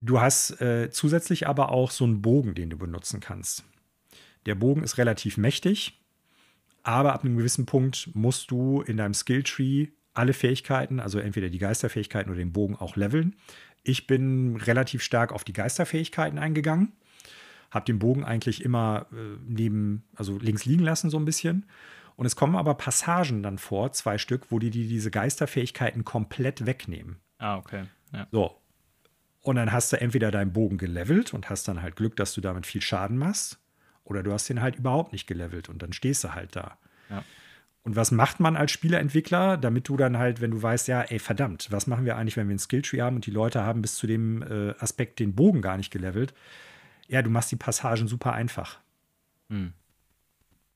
[0.00, 3.64] Du hast äh, zusätzlich aber auch so einen Bogen, den du benutzen kannst.
[4.46, 6.00] Der Bogen ist relativ mächtig,
[6.82, 11.58] aber ab einem gewissen Punkt musst du in deinem Skilltree alle Fähigkeiten, also entweder die
[11.58, 13.36] Geisterfähigkeiten oder den Bogen auch leveln.
[13.82, 16.92] Ich bin relativ stark auf die Geisterfähigkeiten eingegangen,
[17.70, 21.66] habe den Bogen eigentlich immer äh, neben, also links liegen lassen so ein bisschen.
[22.16, 26.66] Und es kommen aber Passagen dann vor, zwei Stück, wo die, die diese Geisterfähigkeiten komplett
[26.66, 27.18] wegnehmen.
[27.38, 27.84] Ah, okay.
[28.12, 28.26] Ja.
[28.32, 28.60] So.
[29.42, 32.40] Und dann hast du entweder deinen Bogen gelevelt und hast dann halt Glück, dass du
[32.40, 33.58] damit viel Schaden machst.
[34.04, 36.78] Oder du hast den halt überhaupt nicht gelevelt und dann stehst du halt da.
[37.10, 37.24] Ja.
[37.82, 41.18] Und was macht man als Spieleentwickler, damit du dann halt, wenn du weißt, ja, ey,
[41.18, 43.94] verdammt, was machen wir eigentlich, wenn wir einen Skilltree haben und die Leute haben bis
[43.94, 46.34] zu dem äh, Aspekt den Bogen gar nicht gelevelt?
[47.06, 48.78] Ja, du machst die Passagen super einfach.
[49.48, 49.72] Hm.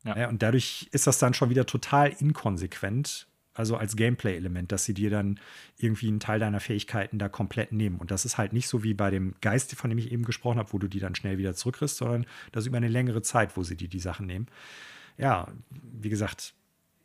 [0.04, 0.18] Ja.
[0.18, 0.28] ja.
[0.28, 5.10] und dadurch ist das dann schon wieder total inkonsequent, also als Gameplay-Element, dass sie dir
[5.10, 5.38] dann
[5.78, 7.96] irgendwie einen Teil deiner Fähigkeiten da komplett nehmen.
[7.96, 10.58] Und das ist halt nicht so wie bei dem Geist, von dem ich eben gesprochen
[10.58, 13.56] habe, wo du die dann schnell wieder zurückkriegst, sondern das ist über eine längere Zeit,
[13.56, 14.46] wo sie dir die Sachen nehmen.
[15.18, 16.54] Ja, wie gesagt,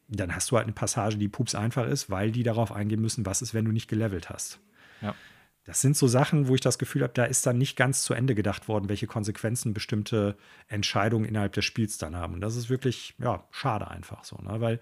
[0.08, 3.26] dann hast du halt eine Passage, die pups einfach ist, weil die darauf eingehen müssen,
[3.26, 4.60] was ist, wenn du nicht gelevelt hast.
[5.02, 5.14] Ja.
[5.66, 8.14] Das sind so Sachen, wo ich das Gefühl habe, da ist dann nicht ganz zu
[8.14, 10.38] Ende gedacht worden, welche Konsequenzen bestimmte
[10.70, 12.36] Entscheidungen innerhalb des Spiels dann haben.
[12.36, 14.62] Und das ist wirklich, ja, schade einfach so, ne?
[14.62, 14.80] weil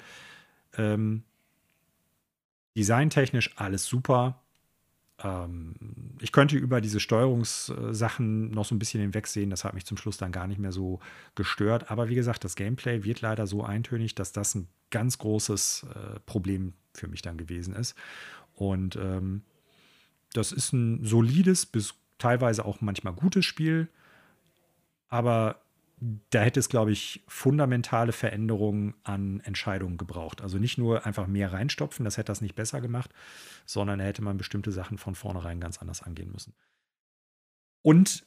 [0.77, 1.23] ähm,
[2.75, 4.41] designtechnisch alles super.
[5.23, 5.75] Ähm,
[6.19, 9.49] ich könnte über diese Steuerungssachen noch so ein bisschen hinwegsehen.
[9.49, 10.99] Das hat mich zum Schluss dann gar nicht mehr so
[11.35, 11.91] gestört.
[11.91, 16.19] Aber wie gesagt, das Gameplay wird leider so eintönig, dass das ein ganz großes äh,
[16.25, 17.95] Problem für mich dann gewesen ist.
[18.53, 19.43] Und ähm,
[20.33, 23.89] das ist ein solides bis teilweise auch manchmal gutes Spiel.
[25.07, 25.61] Aber
[26.29, 30.41] da hätte es, glaube ich, fundamentale Veränderungen an Entscheidungen gebraucht.
[30.41, 33.11] Also nicht nur einfach mehr reinstopfen, das hätte das nicht besser gemacht,
[33.65, 36.53] sondern da hätte man bestimmte Sachen von vornherein ganz anders angehen müssen.
[37.81, 38.25] Und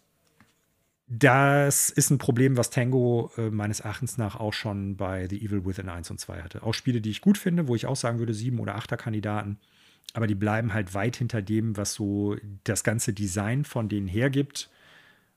[1.07, 5.65] das ist ein Problem, was Tango äh, meines Erachtens nach auch schon bei The Evil
[5.65, 6.63] Within 1 und 2 hatte.
[6.63, 9.59] Auch Spiele, die ich gut finde, wo ich auch sagen würde, sieben oder achter Kandidaten
[10.15, 14.71] aber die bleiben halt weit hinter dem, was so das ganze Design von denen hergibt,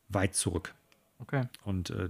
[0.08, 0.74] weit zurück.
[1.20, 1.44] Okay.
[1.64, 2.10] Und äh,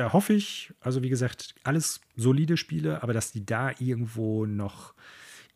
[0.00, 4.94] da hoffe ich, also wie gesagt, alles solide Spiele, aber dass die da irgendwo noch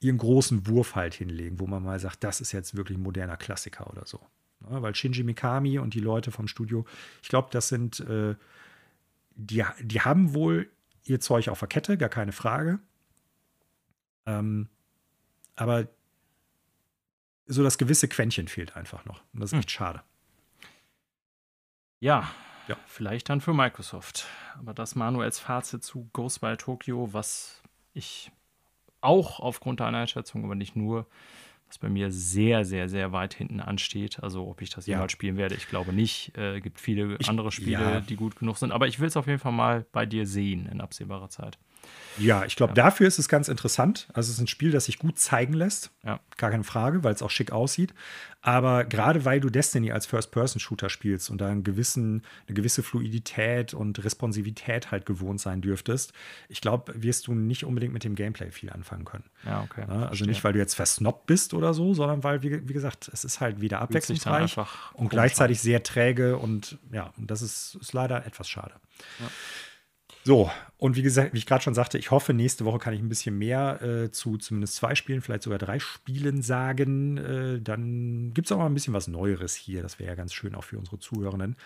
[0.01, 3.38] ihren großen Wurf halt hinlegen, wo man mal sagt, das ist jetzt wirklich ein moderner
[3.38, 4.20] Klassiker oder so.
[4.68, 6.84] Ja, weil Shinji Mikami und die Leute vom Studio,
[7.22, 8.34] ich glaube, das sind, äh,
[9.34, 10.70] die, die haben wohl
[11.05, 12.80] ihr Zeug auf der Kette, gar keine Frage.
[14.26, 14.68] Ähm,
[15.57, 15.88] aber
[17.47, 19.22] so das gewisse Quäntchen fehlt einfach noch.
[19.32, 19.61] Und das ist hm.
[19.61, 20.03] echt schade.
[22.01, 22.30] Ja,
[22.68, 24.26] ja, vielleicht dann für Microsoft.
[24.58, 27.62] Aber das Manuels Fazit zu Ghost by Tokyo, was
[27.92, 28.30] ich
[29.00, 31.06] auch aufgrund der Einschätzung, aber nicht nur,
[31.68, 34.22] was bei mir sehr, sehr, sehr weit hinten ansteht.
[34.22, 35.16] Also ob ich das jemals ja.
[35.16, 36.32] spielen werde, ich glaube nicht.
[36.34, 38.00] Es äh, gibt viele ich, andere Spiele, ja.
[38.00, 38.72] die gut genug sind.
[38.72, 41.58] Aber ich will es auf jeden Fall mal bei dir sehen in absehbarer Zeit.
[42.18, 42.85] Ja, ich glaube, ja.
[42.85, 44.07] dafür ist es ganz interessant.
[44.12, 45.91] Also es ist ein Spiel, das sich gut zeigen lässt.
[46.05, 46.20] Ja.
[46.37, 47.93] Gar keine Frage, weil es auch schick aussieht.
[48.41, 53.72] Aber gerade weil du Destiny als First-Person-Shooter spielst und da einen gewissen, eine gewisse Fluidität
[53.72, 56.12] und Responsivität halt gewohnt sein dürftest,
[56.51, 59.24] ich glaube, wirst du nicht unbedingt mit dem Gameplay viel anfangen können.
[59.47, 59.85] Ja, okay.
[59.89, 60.28] Ja, also Verstehe.
[60.28, 63.41] nicht, weil du jetzt versnobbt bist oder so, sondern weil, wie, wie gesagt, es ist
[63.41, 64.57] halt wieder abwechslungsreich
[64.93, 68.74] und gleichzeitig sehr träge und ja, und das ist, ist leider etwas schade.
[69.20, 69.26] Ja.
[70.25, 73.01] So, und wie gesagt, wie ich gerade schon sagte, ich hoffe, nächste Woche kann ich
[73.01, 77.18] ein bisschen mehr äh, zu zumindest zwei Spielen, vielleicht sogar drei Spielen sagen.
[77.18, 79.83] Äh, dann gibt es auch mal ein bisschen was Neueres hier.
[79.83, 81.57] Das wäre ja ganz schön auch für unsere Zuhörenden.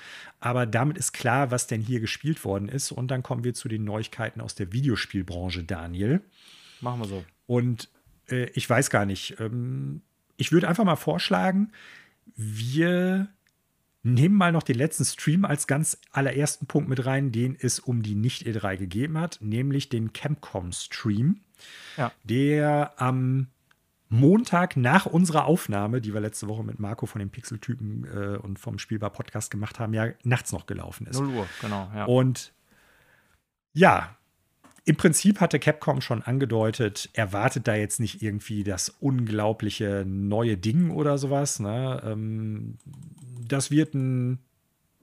[0.40, 2.90] Aber damit ist klar, was denn hier gespielt worden ist.
[2.90, 6.20] Und dann kommen wir zu den Neuigkeiten aus der Videospielbranche, Daniel.
[6.80, 7.24] Machen wir so.
[7.46, 7.88] Und
[8.28, 9.38] äh, ich weiß gar nicht.
[9.38, 10.02] Ähm,
[10.36, 11.70] ich würde einfach mal vorschlagen,
[12.34, 13.28] wir
[14.02, 18.02] nehmen mal noch den letzten Stream als ganz allerersten Punkt mit rein, den es um
[18.02, 21.40] die Nicht-E3 gegeben hat, nämlich den Capcom-Stream,
[21.96, 22.12] ja.
[22.24, 23.48] der am
[24.08, 28.58] Montag nach unserer Aufnahme, die wir letzte Woche mit Marco von den Pixeltypen äh, und
[28.58, 31.20] vom Spielbar Podcast gemacht haben, ja nachts noch gelaufen ist.
[31.20, 31.90] 0 Uhr, genau.
[31.94, 32.04] Ja.
[32.06, 32.52] Und
[33.74, 34.17] ja,
[34.88, 40.90] im Prinzip hatte Capcom schon angedeutet, erwartet da jetzt nicht irgendwie das unglaubliche neue Ding
[40.90, 41.60] oder sowas.
[41.60, 42.00] Ne?
[42.06, 42.78] Ähm,
[43.46, 44.38] das wird ein,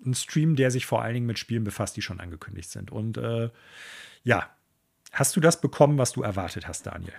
[0.04, 2.92] ein, Stream, der sich vor allen Dingen mit Spielen befasst, die schon angekündigt sind.
[2.92, 3.52] Und äh,
[4.24, 4.50] ja,
[5.12, 7.14] hast du das bekommen, was du erwartet hast, Daniel?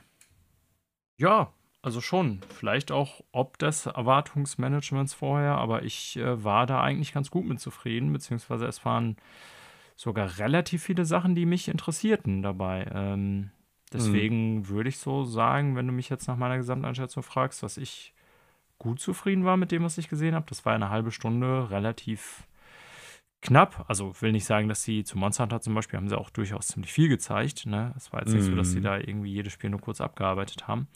[1.18, 1.52] Ja,
[1.82, 2.40] also schon.
[2.52, 7.60] Vielleicht auch ob des Erwartungsmanagements vorher, aber ich äh, war da eigentlich ganz gut mit
[7.60, 9.16] zufrieden, beziehungsweise es waren
[9.97, 12.86] sogar relativ viele Sachen, die mich interessierten dabei.
[12.94, 13.51] Ähm,
[13.92, 14.68] deswegen mhm.
[14.68, 18.14] würde ich so sagen, wenn du mich jetzt nach meiner Gesamteinschätzung fragst, dass ich
[18.78, 20.47] gut zufrieden war mit dem, was ich gesehen habe.
[20.49, 22.47] Das war eine halbe Stunde relativ
[23.40, 23.86] knapp.
[23.88, 26.68] Also will nicht sagen, dass sie zu Monster Hunter zum Beispiel haben sie auch durchaus
[26.68, 27.64] ziemlich viel gezeigt.
[27.64, 27.94] Ne?
[27.97, 28.84] Es war jetzt nicht so, dass sie mhm.
[28.84, 30.88] da irgendwie jedes Spiel nur kurz abgearbeitet haben.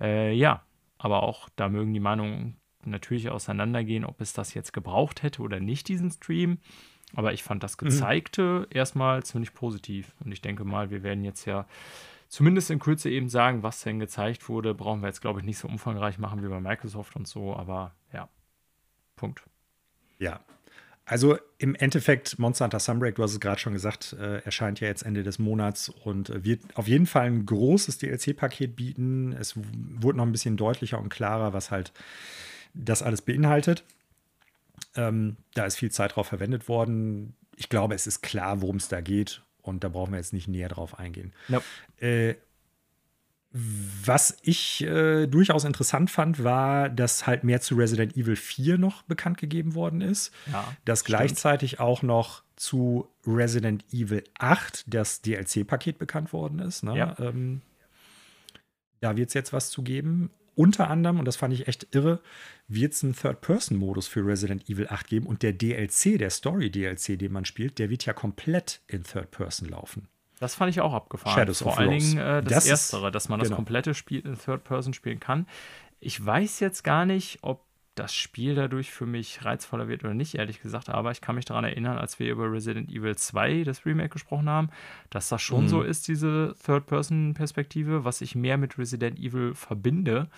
[0.00, 0.62] Äh, ja,
[0.96, 5.60] aber auch da mögen die Meinungen natürlich auseinandergehen, ob es das jetzt gebraucht hätte oder
[5.60, 6.58] nicht, diesen Stream.
[7.14, 7.86] Aber ich fand das mhm.
[7.86, 8.76] Gezeigte mhm.
[8.76, 10.14] erstmal ziemlich positiv.
[10.24, 11.66] Und ich denke mal, wir werden jetzt ja
[12.28, 14.74] zumindest in Kürze eben sagen, was denn gezeigt wurde.
[14.74, 17.54] Brauchen wir jetzt, glaube ich, nicht so umfangreich machen wie bei Microsoft und so.
[17.54, 18.28] Aber ja,
[19.16, 19.42] Punkt.
[20.18, 20.40] Ja,
[21.10, 24.86] also im Endeffekt, Monster Hunter Sunbreak, du hast es gerade schon gesagt, äh, erscheint ja
[24.86, 29.32] jetzt Ende des Monats und äh, wird auf jeden Fall ein großes DLC-Paket bieten.
[29.32, 31.92] Es wurde noch ein bisschen deutlicher und klarer, was halt
[32.74, 33.82] das alles beinhaltet.
[34.96, 37.36] Ähm, da ist viel Zeit drauf verwendet worden.
[37.56, 40.48] Ich glaube, es ist klar, worum es da geht und da brauchen wir jetzt nicht
[40.48, 41.32] näher drauf eingehen.
[41.48, 41.64] Nope.
[41.98, 42.34] Äh,
[43.52, 49.02] was ich äh, durchaus interessant fand, war, dass halt mehr zu Resident Evil 4 noch
[49.02, 50.32] bekannt gegeben worden ist.
[50.52, 51.18] Ja, dass stimmt.
[51.18, 56.84] gleichzeitig auch noch zu Resident Evil 8 das DLC-Paket bekannt worden ist.
[56.84, 56.96] Ne?
[56.96, 57.16] Ja.
[57.18, 57.62] Ähm,
[59.00, 60.30] da wird es jetzt was zu geben.
[60.54, 62.20] Unter anderem, und das fand ich echt irre,
[62.68, 65.26] wird es einen Third-Person-Modus für Resident Evil 8 geben.
[65.26, 70.08] Und der DLC, der Story-DLC, den man spielt, der wird ja komplett in Third-Person laufen.
[70.40, 71.36] Das fand ich auch abgefahren.
[71.36, 73.56] Shadows Vor allen Dingen äh, das, das, Erstere, dass man das genau.
[73.56, 75.46] komplette Spiel in Third Person spielen kann.
[76.00, 77.62] Ich weiß jetzt gar nicht, ob
[77.94, 80.88] das Spiel dadurch für mich reizvoller wird oder nicht, ehrlich gesagt.
[80.88, 84.48] Aber ich kann mich daran erinnern, als wir über Resident Evil 2, das Remake, gesprochen
[84.48, 84.70] haben,
[85.10, 85.68] dass das schon mhm.
[85.68, 90.28] so ist, diese Third-Person-Perspektive, was ich mehr mit Resident Evil verbinde.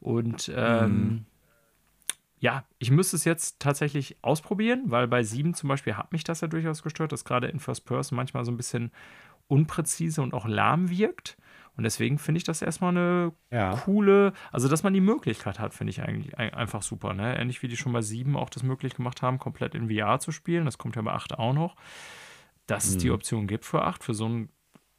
[0.00, 1.26] Und ähm, mhm.
[2.38, 6.40] ja, ich müsste es jetzt tatsächlich ausprobieren, weil bei 7 zum Beispiel hat mich das
[6.40, 8.92] ja durchaus gestört, dass gerade in First Person manchmal so ein bisschen
[9.48, 11.36] unpräzise und auch lahm wirkt.
[11.76, 13.76] Und deswegen finde ich das erstmal eine ja.
[13.76, 17.14] coole, also dass man die Möglichkeit hat, finde ich eigentlich einfach super.
[17.14, 17.38] Ne?
[17.38, 20.32] Ähnlich wie die schon bei 7 auch das möglich gemacht haben, komplett in VR zu
[20.32, 20.66] spielen.
[20.66, 21.76] Das kommt ja bei 8 auch noch.
[22.66, 22.90] Dass mhm.
[22.90, 23.14] es die mhm.
[23.14, 24.50] Option gibt für 8, für so ein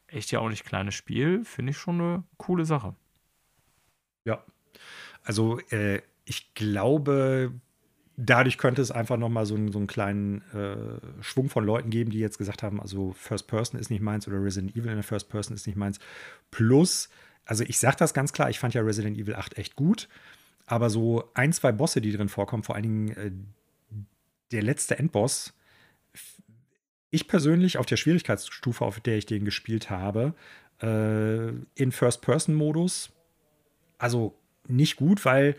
[0.07, 2.95] echt ja auch nicht kleines Spiel, finde ich schon eine coole Sache.
[4.25, 4.43] Ja.
[5.23, 7.53] Also äh, ich glaube,
[8.17, 11.89] dadurch könnte es einfach noch mal so, einen, so einen kleinen äh, Schwung von Leuten
[11.89, 14.95] geben, die jetzt gesagt haben, also First Person ist nicht meins oder Resident Evil in
[14.95, 15.99] der First Person ist nicht meins.
[16.51, 17.09] Plus,
[17.45, 20.07] also ich sage das ganz klar, ich fand ja Resident Evil 8 echt gut,
[20.65, 23.31] aber so ein, zwei Bosse, die drin vorkommen, vor allen Dingen äh,
[24.51, 25.53] der letzte Endboss,
[27.09, 30.33] ich persönlich auf der Schwierigkeitsstufe, auf der ich den gespielt habe,
[30.81, 33.11] äh, in First-Person-Modus,
[33.97, 34.35] also
[34.67, 35.55] nicht gut, weil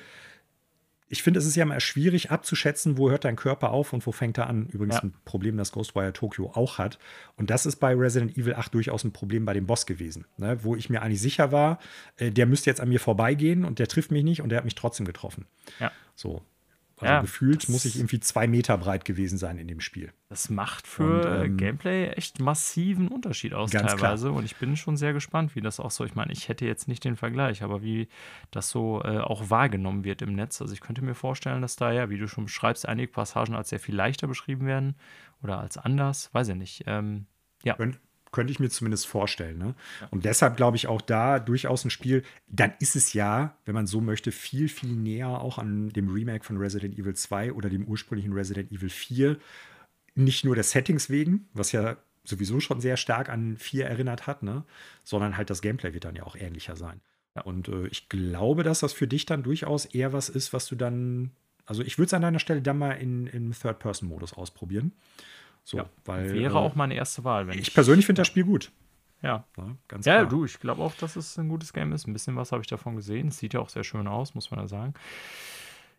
[1.08, 4.12] ich finde, es ist ja immer schwierig abzuschätzen, wo hört dein Körper auf und wo
[4.12, 4.66] fängt er an.
[4.66, 5.02] Übrigens ja.
[5.02, 6.98] ein Problem, das Ghostwire Tokyo auch hat.
[7.36, 10.58] Und das ist bei Resident Evil 8 durchaus ein Problem bei dem Boss gewesen, ne?
[10.62, 11.78] wo ich mir eigentlich sicher war,
[12.16, 14.64] äh, der müsste jetzt an mir vorbeigehen und der trifft mich nicht und der hat
[14.64, 15.46] mich trotzdem getroffen.
[15.78, 15.92] Ja.
[16.14, 16.42] So.
[17.00, 20.12] Also ja, gefühlt muss ich irgendwie zwei Meter breit gewesen sein in dem Spiel.
[20.28, 24.28] Das macht für und, ähm, Gameplay echt massiven Unterschied aus teilweise.
[24.28, 24.38] Klar.
[24.38, 26.04] Und ich bin schon sehr gespannt, wie das auch so.
[26.04, 28.08] Ich meine, ich hätte jetzt nicht den Vergleich, aber wie
[28.52, 30.60] das so äh, auch wahrgenommen wird im Netz.
[30.62, 33.70] Also ich könnte mir vorstellen, dass da ja, wie du schon beschreibst, einige Passagen als
[33.70, 34.94] sehr viel leichter beschrieben werden
[35.42, 36.30] oder als anders.
[36.32, 36.84] Weiß ich nicht.
[36.86, 37.26] Ähm,
[37.64, 37.74] ja.
[37.74, 37.98] Könnt,
[38.34, 39.58] könnte ich mir zumindest vorstellen.
[39.58, 39.74] Ne?
[40.10, 43.86] Und deshalb glaube ich auch da durchaus ein Spiel, dann ist es ja, wenn man
[43.86, 47.84] so möchte, viel, viel näher auch an dem Remake von Resident Evil 2 oder dem
[47.84, 49.38] ursprünglichen Resident Evil 4.
[50.16, 54.42] Nicht nur des Settings wegen, was ja sowieso schon sehr stark an 4 erinnert hat,
[54.42, 54.64] ne?
[55.04, 57.00] sondern halt das Gameplay wird dann ja auch ähnlicher sein.
[57.36, 57.42] Ja.
[57.42, 60.74] Und äh, ich glaube, dass das für dich dann durchaus eher was ist, was du
[60.74, 61.30] dann,
[61.66, 64.92] also ich würde es an deiner Stelle dann mal in, im Third-Person-Modus ausprobieren.
[65.64, 67.48] So, ja, weil, wäre äh, auch meine erste Wahl.
[67.50, 68.70] ich, ich, persönlich finde das Spiel gut.
[69.22, 69.46] Ja.
[69.56, 70.16] ja ganz klar.
[70.16, 72.06] Ja, du, ich glaube auch, dass es ein gutes Game ist.
[72.06, 73.28] Ein bisschen was habe ich davon gesehen.
[73.28, 74.92] Es sieht ja auch sehr schön aus, muss man ja sagen.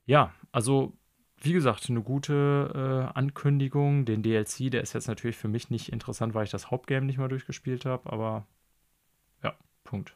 [0.06, 0.94] Ja, also
[1.42, 4.06] wie gesagt, eine gute äh, Ankündigung.
[4.06, 7.18] Den DLC, der ist jetzt natürlich für mich nicht interessant, weil ich das Hauptgame nicht
[7.18, 8.48] mal durchgespielt habe, aber
[9.44, 10.16] ja, Punkt.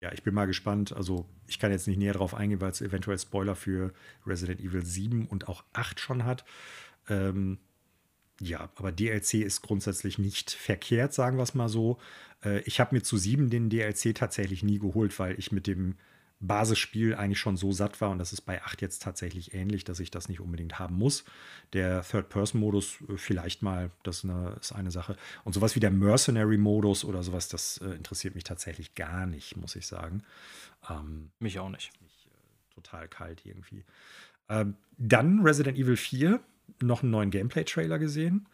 [0.00, 0.92] Ja, ich bin mal gespannt.
[0.92, 3.92] Also, ich kann jetzt nicht näher darauf eingehen, weil es eventuell Spoiler für
[4.26, 6.44] Resident Evil 7 und auch 8 schon hat.
[7.08, 7.58] Ähm,
[8.40, 11.98] ja, aber DLC ist grundsätzlich nicht verkehrt, sagen wir es mal so.
[12.42, 15.96] Äh, ich habe mir zu sieben den DLC tatsächlich nie geholt, weil ich mit dem
[16.40, 20.00] Basisspiel eigentlich schon so satt war und das ist bei 8 jetzt tatsächlich ähnlich, dass
[20.00, 21.24] ich das nicht unbedingt haben muss.
[21.74, 25.16] Der Third-Person-Modus äh, vielleicht mal, das ist eine, Sache.
[25.44, 29.76] Und sowas wie der Mercenary-Modus oder sowas, das äh, interessiert mich tatsächlich gar nicht, muss
[29.76, 30.22] ich sagen.
[30.88, 31.92] Ähm, mich auch nicht.
[32.00, 32.26] Mich,
[32.74, 33.84] total kalt irgendwie.
[34.48, 36.40] Ähm, dann Resident Evil 4,
[36.80, 38.46] noch einen neuen Gameplay-Trailer gesehen.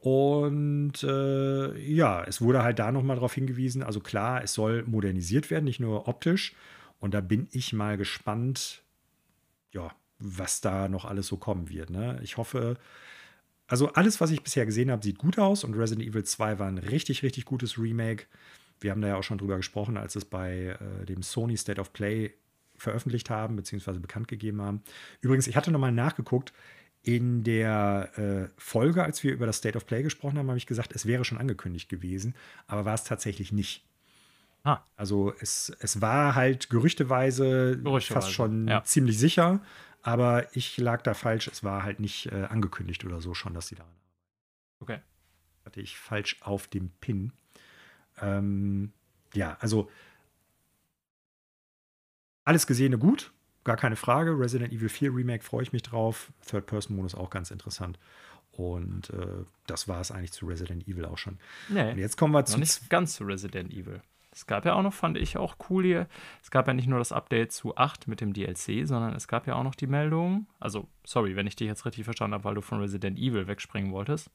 [0.00, 5.50] Und äh, ja, es wurde halt da nochmal darauf hingewiesen, also klar, es soll modernisiert
[5.50, 6.54] werden, nicht nur optisch.
[7.00, 8.82] Und da bin ich mal gespannt,
[9.72, 11.90] ja, was da noch alles so kommen wird.
[11.90, 12.18] Ne?
[12.22, 12.78] Ich hoffe,
[13.66, 16.68] also alles, was ich bisher gesehen habe, sieht gut aus und Resident Evil 2 war
[16.68, 18.24] ein richtig, richtig gutes Remake.
[18.80, 21.80] Wir haben da ja auch schon drüber gesprochen, als es bei äh, dem Sony State
[21.80, 22.32] of Play
[22.76, 24.82] veröffentlicht haben, beziehungsweise bekannt gegeben haben.
[25.20, 26.52] Übrigens, ich hatte nochmal nachgeguckt,
[27.02, 30.66] in der äh, Folge, als wir über das State of Play gesprochen haben, habe ich
[30.66, 32.34] gesagt, es wäre schon angekündigt gewesen,
[32.66, 33.86] aber war es tatsächlich nicht.
[34.64, 34.80] Ah.
[34.96, 38.84] Also es, es war halt gerüchteweise, gerüchteweise fast schon ja.
[38.84, 39.60] ziemlich sicher,
[40.02, 41.48] aber ich lag da falsch.
[41.48, 43.86] Es war halt nicht äh, angekündigt oder so schon, dass sie da.
[44.80, 44.98] Okay.
[45.64, 47.32] Hatte ich falsch auf dem Pin.
[48.20, 48.92] Ähm,
[49.32, 49.90] ja, also
[52.44, 53.32] alles Gesehene gut
[53.64, 54.38] gar keine Frage.
[54.38, 56.32] Resident Evil 4 Remake freue ich mich drauf.
[56.46, 57.98] Third-Person-Modus auch ganz interessant.
[58.52, 61.38] Und äh, das war es eigentlich zu Resident Evil auch schon.
[61.68, 62.58] Nee, Und jetzt kommen wir zu.
[62.58, 64.02] Nicht ganz zu Resident Evil.
[64.32, 66.06] Es gab ja auch noch, fand ich auch cool hier,
[66.40, 69.48] es gab ja nicht nur das Update zu 8 mit dem DLC, sondern es gab
[69.48, 72.54] ja auch noch die Meldung, also sorry, wenn ich dich jetzt richtig verstanden habe, weil
[72.54, 74.30] du von Resident Evil wegspringen wolltest.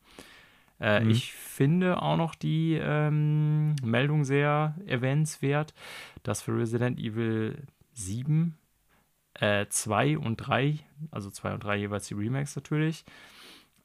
[0.81, 1.11] Äh, mhm.
[1.11, 5.73] Ich finde auch noch die ähm, Meldung sehr erwähnenswert,
[6.23, 8.57] dass für Resident Evil 7
[9.39, 10.79] 2 äh, und 3,
[11.11, 13.05] also 2 und 3 jeweils die Remakes natürlich,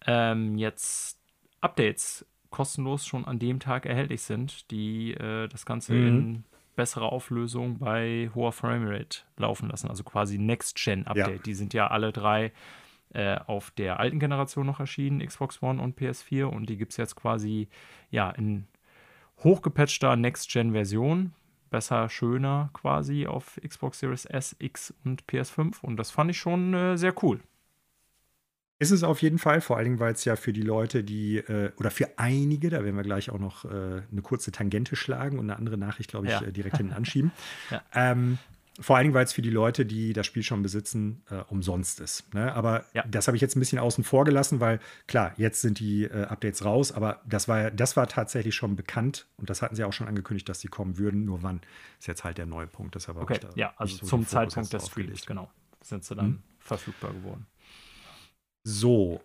[0.06, 1.18] ähm, jetzt
[1.60, 6.09] Updates kostenlos schon an dem Tag erhältlich sind, die äh, das Ganze mhm.
[6.09, 6.44] in
[6.77, 9.89] bessere Auflösung bei hoher Framerate laufen lassen.
[9.89, 11.28] Also quasi Next-Gen-Update.
[11.28, 11.43] Ja.
[11.43, 12.52] Die sind ja alle drei
[13.12, 16.44] äh, auf der alten Generation noch erschienen, Xbox One und PS4.
[16.44, 17.68] Und die gibt es jetzt quasi
[18.10, 18.66] ja in
[19.43, 21.32] hochgepatchter Next-Gen-Version
[21.70, 25.80] besser, schöner quasi auf Xbox Series S, X und PS5.
[25.82, 27.40] Und das fand ich schon äh, sehr cool.
[28.78, 31.36] Ist es auf jeden Fall, vor allen Dingen, weil es ja für die Leute, die,
[31.36, 33.68] äh, oder für einige, da werden wir gleich auch noch äh,
[34.10, 36.40] eine kurze Tangente schlagen und eine andere Nachricht, glaube ich, ja.
[36.42, 37.30] Äh, direkt hinten anschieben.
[37.70, 37.82] ja.
[37.94, 38.38] ähm,
[38.81, 42.01] vor allen Dingen, weil es für die Leute, die das Spiel schon besitzen, äh, umsonst
[42.01, 42.32] ist.
[42.35, 42.52] Ne?
[42.55, 43.05] Aber ja.
[43.07, 46.24] das habe ich jetzt ein bisschen außen vor gelassen, weil klar, jetzt sind die äh,
[46.24, 49.93] Updates raus, aber das war, das war tatsächlich schon bekannt und das hatten sie auch
[49.93, 51.24] schon angekündigt, dass sie kommen würden.
[51.24, 51.61] Nur wann
[51.98, 52.94] ist jetzt halt der neue Punkt.
[52.94, 55.51] Deshalb okay, ja, also so zum Zeitpunkt des Streams, genau,
[55.82, 56.43] sind sie dann hm.
[56.59, 57.47] verfügbar geworden.
[58.65, 59.23] So,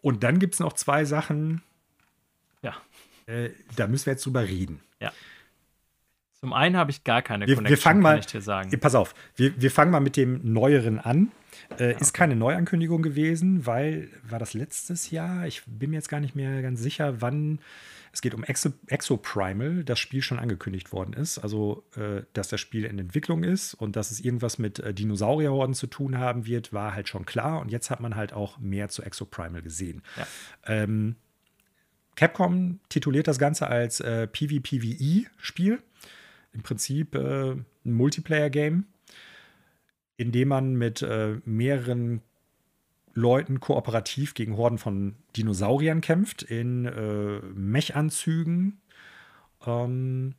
[0.00, 1.62] und dann gibt es noch zwei Sachen.
[2.62, 2.74] Ja.
[3.26, 4.80] Äh, da müssen wir jetzt drüber reden.
[5.00, 5.12] Ja.
[6.44, 8.78] Zum einen habe ich gar keine wir, Connection, wir fangen mal, kann ich dir sagen.
[8.78, 11.32] Pass auf, wir, wir fangen mal mit dem Neueren an.
[11.78, 15.46] Äh, ja, Ist keine Neuankündigung gewesen, weil war das letztes Jahr?
[15.46, 17.60] Ich bin mir jetzt gar nicht mehr ganz sicher, wann.
[18.12, 21.38] Es geht um Exo, Exoprimal, das Spiel schon angekündigt worden ist.
[21.38, 25.74] Also, äh, dass das Spiel in Entwicklung ist und dass es irgendwas mit äh, Dinosaurierhorden
[25.74, 27.58] zu tun haben wird, war halt schon klar.
[27.58, 30.02] Und jetzt hat man halt auch mehr zu Exoprimal gesehen.
[30.18, 30.26] Ja.
[30.66, 31.16] Ähm,
[32.16, 35.80] Capcom tituliert das Ganze als äh, PvPvE-Spiel
[36.54, 38.86] im Prinzip äh, ein Multiplayer-Game,
[40.16, 42.22] in dem man mit äh, mehreren
[43.14, 48.80] Leuten kooperativ gegen Horden von Dinosauriern kämpft, in äh, Mech-Anzügen.
[49.66, 50.34] Ähm,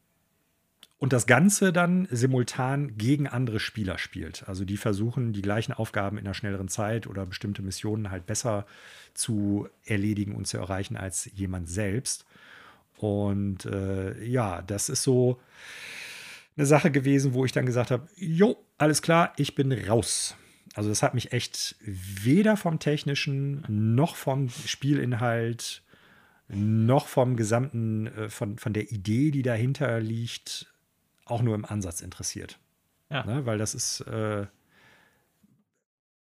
[0.97, 4.47] und das Ganze dann simultan gegen andere Spieler spielt.
[4.47, 8.65] Also die versuchen, die gleichen Aufgaben in einer schnelleren Zeit oder bestimmte Missionen halt besser
[9.13, 12.25] zu erledigen und zu erreichen als jemand selbst.
[12.97, 15.39] Und äh, ja, das ist so
[16.57, 20.35] eine Sache gewesen, wo ich dann gesagt habe, jo, alles klar, ich bin raus.
[20.73, 25.83] Also das hat mich echt weder vom technischen noch vom Spielinhalt
[26.47, 30.71] noch vom gesamten, äh, von, von der Idee, die dahinter liegt,
[31.25, 32.59] auch nur im Ansatz interessiert.
[33.09, 33.25] Ja.
[33.25, 34.45] Ne, weil das ist, äh,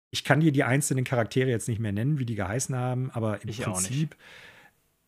[0.09, 3.41] ich kann dir die einzelnen Charaktere jetzt nicht mehr nennen, wie die geheißen haben, aber
[3.41, 4.15] im ich Prinzip,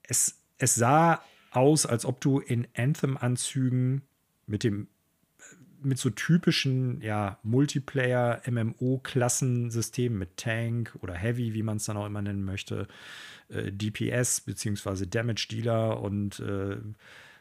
[0.03, 1.21] es, es sah
[1.51, 4.03] aus, als ob du in Anthem-Anzügen
[4.45, 4.87] mit dem
[5.85, 12.21] mit so typischen ja, Multiplayer-MMO-Klassensystemen mit Tank oder Heavy, wie man es dann auch immer
[12.21, 12.87] nennen möchte,
[13.49, 16.77] äh, DPS beziehungsweise Damage Dealer und äh,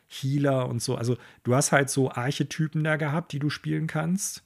[0.08, 0.96] Healer und so.
[0.96, 4.42] Also du hast halt so Archetypen da gehabt, die du spielen kannst.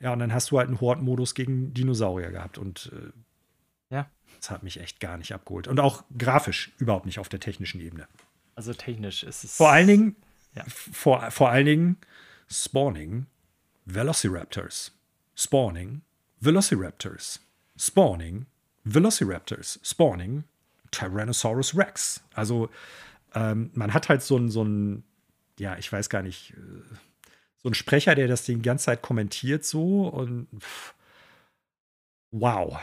[0.00, 4.10] Ja, und dann hast du halt einen Horde-Modus gegen Dinosaurier gehabt und äh, ja.
[4.40, 5.68] das hat mich echt gar nicht abgeholt.
[5.68, 8.08] Und auch grafisch überhaupt nicht auf der technischen Ebene.
[8.56, 9.56] Also technisch ist es.
[9.56, 10.16] Vor allen Dingen,
[10.54, 10.64] ja.
[10.66, 11.98] vor, vor allen Dingen
[12.52, 13.26] Spawning
[13.84, 14.92] Velociraptors,
[15.34, 16.02] spawning,
[16.40, 17.40] Velociraptors,
[17.76, 18.46] spawning,
[18.84, 20.44] Velociraptors, spawning,
[20.90, 22.22] Tyrannosaurus Rex.
[22.34, 22.70] Also
[23.34, 25.04] ähm, man hat halt so ein, so ein,
[25.58, 26.96] ja, ich weiß gar nicht, äh,
[27.62, 30.94] so ein Sprecher, der das die ganze Zeit kommentiert so und pff,
[32.30, 32.78] wow.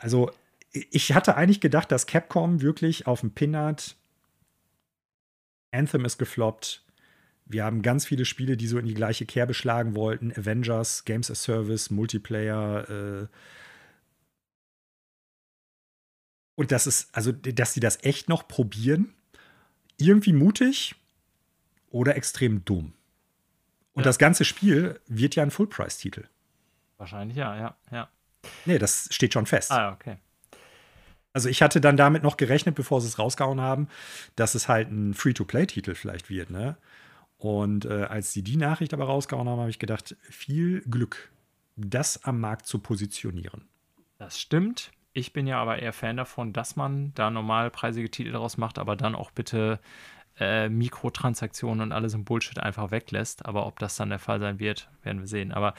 [0.00, 0.30] Also
[0.70, 3.96] ich hatte eigentlich gedacht, dass Capcom wirklich auf dem Pin hat.
[5.70, 6.82] Anthem ist gefloppt.
[7.48, 10.32] Wir haben ganz viele Spiele, die so in die gleiche Kerbe schlagen wollten.
[10.32, 12.88] Avengers, Games as Service, Multiplayer.
[12.88, 13.26] Äh
[16.56, 19.14] und das ist, also, dass sie das echt noch probieren,
[19.96, 20.94] irgendwie mutig
[21.90, 22.92] oder extrem dumm.
[23.94, 24.08] Und ja.
[24.08, 26.24] das ganze Spiel wird ja ein Full-Price-Titel.
[26.98, 28.08] Wahrscheinlich ja, ja, ja.
[28.64, 29.72] Nee, das steht schon fest.
[29.72, 30.18] Ah, okay.
[31.32, 33.88] Also ich hatte dann damit noch gerechnet, bevor sie es rausgehauen haben,
[34.36, 36.76] dass es halt ein Free-to-Play-Titel vielleicht wird, ne?
[37.38, 41.30] Und äh, als sie die Nachricht aber rausgehauen haben, habe ich gedacht, viel Glück,
[41.76, 43.68] das am Markt zu positionieren.
[44.18, 44.90] Das stimmt.
[45.12, 48.96] Ich bin ja aber eher Fan davon, dass man da normalpreisige Titel daraus macht, aber
[48.96, 49.78] dann auch bitte
[50.38, 53.46] äh, Mikrotransaktionen und alles im Bullshit einfach weglässt.
[53.46, 55.52] Aber ob das dann der Fall sein wird, werden wir sehen.
[55.52, 55.74] Aber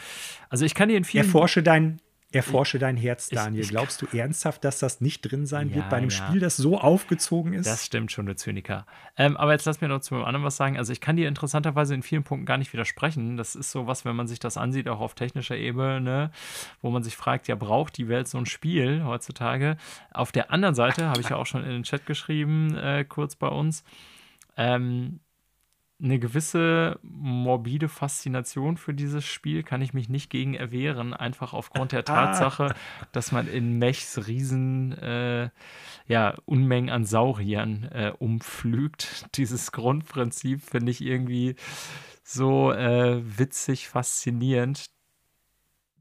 [0.50, 1.26] also ich kann dir in vielen.
[1.26, 3.62] Erforsche dein, Erforsche dein Herz, Daniel.
[3.62, 6.16] Ich, ich, Glaubst du ernsthaft, dass das nicht drin sein ja, wird bei einem ja.
[6.16, 7.66] Spiel, das so aufgezogen ist?
[7.66, 8.86] Das stimmt schon, du Zyniker.
[9.18, 10.78] Ähm, aber jetzt lass mir noch zu einem anderen was sagen.
[10.78, 13.36] Also ich kann dir interessanterweise in vielen Punkten gar nicht widersprechen.
[13.36, 16.32] Das ist so was, wenn man sich das ansieht, auch auf technischer Ebene,
[16.84, 19.78] wo man sich fragt, ja, braucht die Welt so ein Spiel heutzutage?
[20.14, 23.36] Auf der anderen Seite, habe ich ja auch schon in den Chat geschrieben, äh, kurz
[23.36, 23.84] bei uns,
[24.56, 25.20] ähm,
[26.02, 31.92] eine gewisse morbide Faszination für dieses Spiel kann ich mich nicht gegen erwehren, einfach aufgrund
[31.92, 32.74] der Tatsache,
[33.12, 35.50] dass man in Mechs riesen äh,
[36.08, 39.26] ja, Unmengen an Sauriern äh, umflügt.
[39.36, 41.56] Dieses Grundprinzip finde ich irgendwie
[42.24, 44.86] so äh, witzig, faszinierend,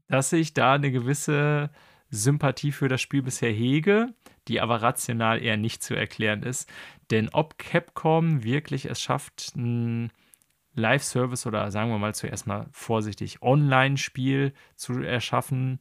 [0.07, 1.71] dass ich da eine gewisse
[2.09, 4.13] Sympathie für das Spiel bisher hege,
[4.47, 6.69] die aber rational eher nicht zu erklären ist.
[7.11, 10.11] Denn ob Capcom wirklich es schafft, ein
[10.75, 15.79] Live-Service oder sagen wir mal zuerst mal vorsichtig Online-Spiel zu erschaffen,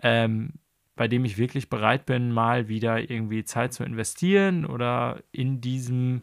[0.00, 0.54] ähm,
[0.94, 6.22] bei dem ich wirklich bereit bin, mal wieder irgendwie Zeit zu investieren oder in diesem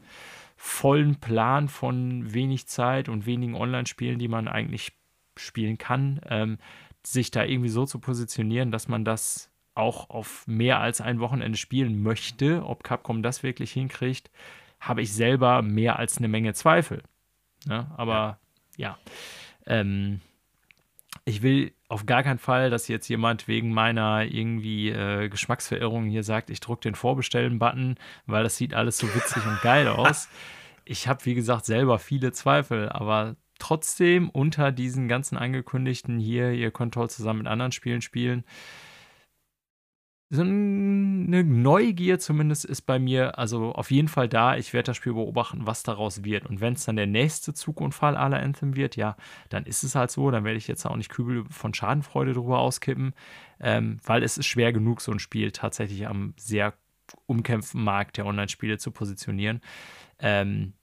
[0.58, 4.94] vollen Plan von wenig Zeit und wenigen Online-Spielen, die man eigentlich
[5.38, 6.58] spielen kann, ähm,
[7.06, 11.58] sich da irgendwie so zu positionieren, dass man das auch auf mehr als ein Wochenende
[11.58, 14.32] spielen möchte, ob Capcom das wirklich hinkriegt,
[14.80, 17.04] habe ich selber mehr als eine Menge Zweifel.
[17.66, 17.92] Ne?
[17.98, 18.40] Aber
[18.78, 18.98] ja, ja.
[19.68, 20.22] Ähm,
[21.24, 26.24] ich will auf gar keinen Fall, dass jetzt jemand wegen meiner irgendwie äh, Geschmacksverirrung hier
[26.24, 27.96] sagt, ich drücke den Vorbestellen-Button,
[28.26, 30.30] weil das sieht alles so witzig und geil aus.
[30.84, 36.72] Ich habe, wie gesagt, selber viele Zweifel, aber trotzdem unter diesen ganzen angekündigten hier, ihr
[36.72, 38.44] könnt toll zusammen mit anderen Spielen spielen,
[40.30, 44.58] so eine Neugier zumindest ist bei mir also auf jeden Fall da.
[44.58, 46.48] Ich werde das Spiel beobachten, was daraus wird.
[46.48, 49.18] Und wenn es dann der nächste Zugunfall aller Anthem wird, ja,
[49.50, 50.32] dann ist es halt so.
[50.32, 53.14] Dann werde ich jetzt auch nicht Kübel von Schadenfreude drüber auskippen,
[53.60, 56.74] ähm, weil es ist schwer genug, so ein Spiel tatsächlich am sehr
[57.28, 59.62] umkämpften Markt der Online-Spiele zu positionieren.
[60.18, 60.74] Ähm,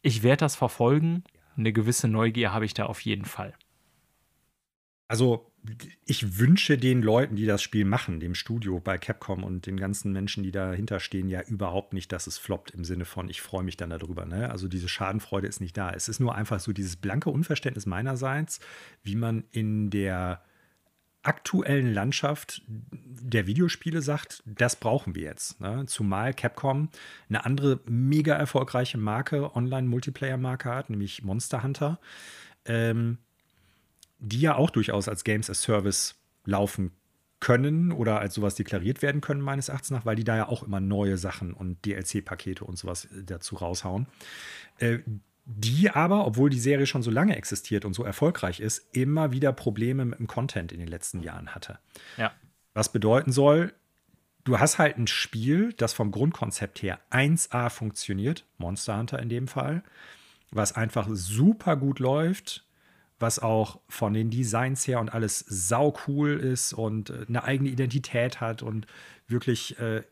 [0.00, 1.24] ich werde das verfolgen.
[1.54, 3.54] Eine gewisse Neugier habe ich da auf jeden Fall.
[5.06, 5.49] Also
[6.06, 10.12] ich wünsche den Leuten, die das Spiel machen, dem Studio bei Capcom und den ganzen
[10.12, 13.62] Menschen, die dahinter stehen, ja überhaupt nicht, dass es floppt im Sinne von, ich freue
[13.62, 14.24] mich dann darüber.
[14.24, 14.50] Ne?
[14.50, 15.90] Also diese Schadenfreude ist nicht da.
[15.90, 18.60] Es ist nur einfach so dieses blanke Unverständnis meinerseits,
[19.02, 20.42] wie man in der
[21.22, 25.60] aktuellen Landschaft der Videospiele sagt, das brauchen wir jetzt.
[25.60, 25.84] Ne?
[25.86, 26.88] Zumal Capcom
[27.28, 32.00] eine andere mega erfolgreiche Marke, Online-Multiplayer-Marke hat, nämlich Monster Hunter.
[32.64, 33.18] Ähm,
[34.20, 36.92] die ja auch durchaus als Games as Service laufen
[37.40, 40.62] können oder als sowas deklariert werden können, meines Erachtens nach, weil die da ja auch
[40.62, 44.06] immer neue Sachen und DLC-Pakete und sowas äh, dazu raushauen.
[44.78, 44.98] Äh,
[45.46, 49.52] die aber, obwohl die Serie schon so lange existiert und so erfolgreich ist, immer wieder
[49.52, 51.78] Probleme mit dem Content in den letzten Jahren hatte.
[52.18, 52.32] Ja.
[52.74, 53.72] Was bedeuten soll,
[54.44, 59.48] du hast halt ein Spiel, das vom Grundkonzept her 1A funktioniert, Monster Hunter in dem
[59.48, 59.82] Fall,
[60.52, 62.64] was einfach super gut läuft,
[63.20, 67.68] was auch von den Designs her und alles sau cool ist und äh, eine eigene
[67.70, 68.86] Identität hat und
[69.28, 70.02] wirklich äh,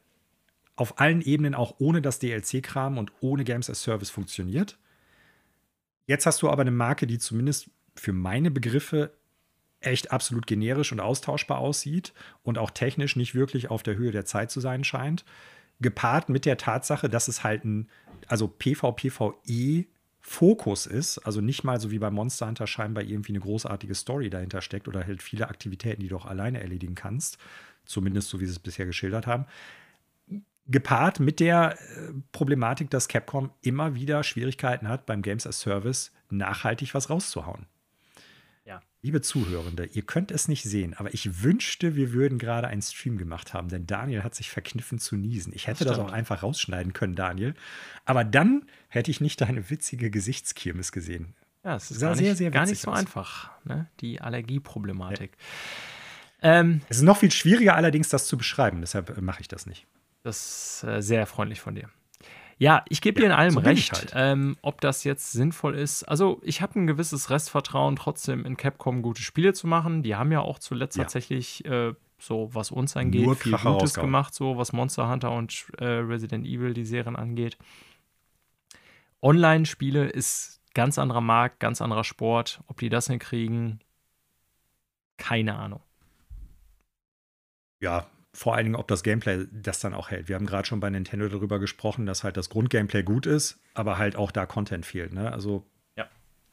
[0.76, 4.78] auf allen Ebenen auch ohne das DLC-Kram und ohne Games as Service funktioniert.
[6.06, 9.12] Jetzt hast du aber eine Marke, die zumindest für meine Begriffe
[9.80, 12.12] echt absolut generisch und austauschbar aussieht
[12.42, 15.24] und auch technisch nicht wirklich auf der Höhe der Zeit zu sein scheint.
[15.80, 17.88] Gepaart mit der Tatsache, dass es halt ein,
[18.26, 19.86] also PvPvE
[20.28, 24.28] Fokus ist, also nicht mal so wie bei Monster Hunter scheinbar irgendwie eine großartige Story
[24.28, 27.38] dahinter steckt oder halt viele Aktivitäten, die du auch alleine erledigen kannst,
[27.86, 29.46] zumindest so wie sie es bisher geschildert haben,
[30.66, 36.12] gepaart mit der äh, Problematik, dass Capcom immer wieder Schwierigkeiten hat, beim Games as Service
[36.28, 37.64] nachhaltig was rauszuhauen.
[39.00, 43.16] Liebe Zuhörende, ihr könnt es nicht sehen, aber ich wünschte, wir würden gerade einen Stream
[43.16, 45.52] gemacht haben, denn Daniel hat sich verkniffen zu niesen.
[45.54, 47.54] Ich hätte das, das auch einfach rausschneiden können, Daniel.
[48.04, 51.34] Aber dann hätte ich nicht deine witzige Gesichtskirmes gesehen.
[51.62, 52.98] Ja, es ist gar nicht, sehr, sehr gar nicht so aus.
[52.98, 53.86] einfach, ne?
[54.00, 55.30] die Allergieproblematik.
[56.42, 56.60] Ja.
[56.60, 59.66] Ähm, es ist noch viel schwieriger allerdings, das zu beschreiben, deshalb äh, mache ich das
[59.66, 59.86] nicht.
[60.24, 61.88] Das ist äh, sehr freundlich von dir.
[62.58, 63.92] Ja, ich gebe dir in allem so recht.
[63.92, 64.12] Halt.
[64.14, 66.02] Ähm, ob das jetzt sinnvoll ist.
[66.04, 70.02] Also, ich habe ein gewisses Restvertrauen, trotzdem in Capcom gute Spiele zu machen.
[70.02, 71.04] Die haben ja auch zuletzt ja.
[71.04, 75.66] tatsächlich, äh, so was uns angeht, Nur viel Gutes gemacht, so was Monster Hunter und
[75.78, 77.56] äh, Resident Evil, die Serien angeht.
[79.22, 82.60] Online-Spiele ist ganz anderer Markt, ganz anderer Sport.
[82.66, 83.80] Ob die das hinkriegen,
[85.16, 85.80] keine Ahnung.
[87.80, 88.06] Ja,
[88.38, 90.28] vor allen Dingen, ob das Gameplay das dann auch hält.
[90.28, 93.98] Wir haben gerade schon bei Nintendo darüber gesprochen, dass halt das Grundgameplay gut ist, aber
[93.98, 95.12] halt auch da Content fehlt.
[95.12, 95.32] Ne?
[95.32, 95.66] Also
[95.96, 96.06] ja.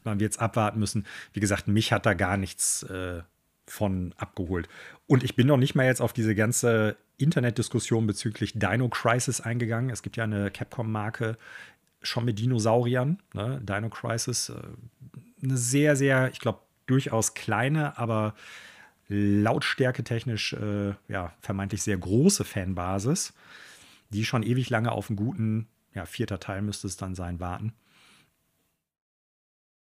[0.04, 1.06] man wird jetzt abwarten müssen.
[1.34, 3.22] Wie gesagt, mich hat da gar nichts äh,
[3.68, 4.68] von abgeholt.
[5.06, 9.92] Und ich bin noch nicht mal jetzt auf diese ganze Internetdiskussion bezüglich Dino Crisis eingegangen.
[9.92, 11.38] Es gibt ja eine Capcom-Marke
[12.02, 13.62] schon mit Dinosauriern, ne?
[13.62, 14.50] Dino Crisis.
[14.50, 14.56] Äh,
[15.44, 18.34] eine sehr, sehr, ich glaube, durchaus kleine, aber
[19.08, 23.34] Lautstärke technisch äh, ja, vermeintlich sehr große Fanbasis,
[24.10, 27.74] die schon ewig lange auf einen guten, ja, vierter Teil müsste es dann sein, warten.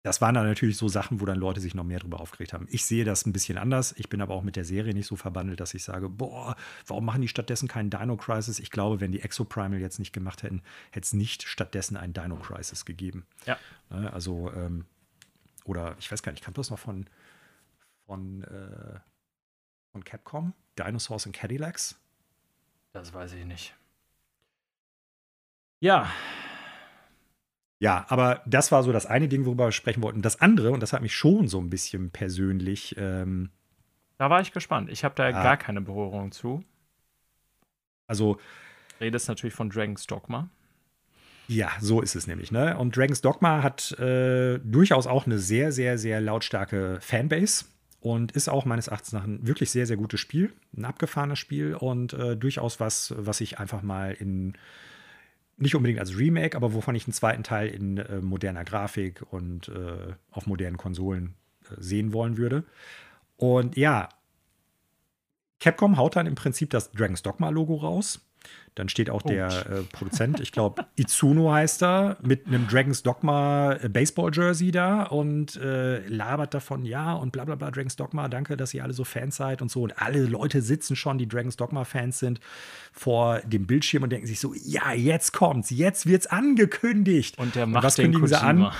[0.02, 2.66] Das waren dann natürlich so Sachen, wo dann Leute sich noch mehr drüber aufgeregt haben.
[2.70, 3.94] Ich sehe das ein bisschen anders.
[3.98, 6.56] Ich bin aber auch mit der Serie nicht so verbandelt, dass ich sage, boah,
[6.86, 8.60] warum machen die stattdessen keinen Dino Crisis?
[8.60, 12.36] Ich glaube, wenn die Exoprimal jetzt nicht gemacht hätten, hätte es nicht stattdessen einen Dino
[12.36, 13.26] Crisis gegeben.
[13.44, 13.58] Ja.
[13.90, 14.86] Ne, also, ähm,
[15.66, 17.04] oder ich weiß gar nicht, kam das noch von,
[18.06, 19.00] von äh,
[19.92, 21.98] von Capcom, Dinosaurs and Cadillacs?
[22.92, 23.74] Das weiß ich nicht.
[25.80, 26.10] Ja.
[27.78, 30.22] Ja, aber das war so das eine Ding, worüber wir sprechen wollten.
[30.22, 32.94] Das andere, und das hat mich schon so ein bisschen persönlich.
[32.98, 33.50] Ähm,
[34.18, 34.90] da war ich gespannt.
[34.90, 36.62] Ich habe da ah, gar keine Berührung zu.
[38.06, 38.38] Also.
[39.00, 40.50] Redest natürlich von Dragon's Dogma.
[41.48, 42.52] Ja, so ist es nämlich.
[42.52, 42.76] Ne?
[42.76, 47.64] Und Dragon's Dogma hat äh, durchaus auch eine sehr, sehr, sehr lautstarke Fanbase
[48.00, 51.74] und ist auch meines Erachtens nach ein wirklich sehr, sehr gutes Spiel, ein abgefahrenes Spiel
[51.74, 54.54] und äh, durchaus was, was ich einfach mal in,
[55.58, 59.68] nicht unbedingt als Remake, aber wovon ich einen zweiten Teil in äh, moderner Grafik und
[59.68, 61.34] äh, auf modernen Konsolen
[61.70, 62.64] äh, sehen wollen würde.
[63.36, 64.08] Und ja,
[65.60, 68.20] Capcom haut dann im Prinzip das Dragon's Dogma-Logo raus.
[68.76, 69.28] Dann steht auch oh.
[69.28, 75.02] der äh, Produzent, ich glaube, Izuno heißt er, mit einem Dragons Dogma äh, Baseball-Jersey da
[75.02, 78.92] und äh, labert davon, ja, und bla bla bla, Dragons Dogma, danke, dass ihr alle
[78.92, 79.82] so Fans seid und so.
[79.82, 82.40] Und alle Leute sitzen schon, die Dragons Dogma-Fans sind,
[82.92, 87.38] vor dem Bildschirm und denken sich so, ja, jetzt kommt's, jetzt wird's angekündigt.
[87.38, 88.72] Und der macht und was den kündigen sie an?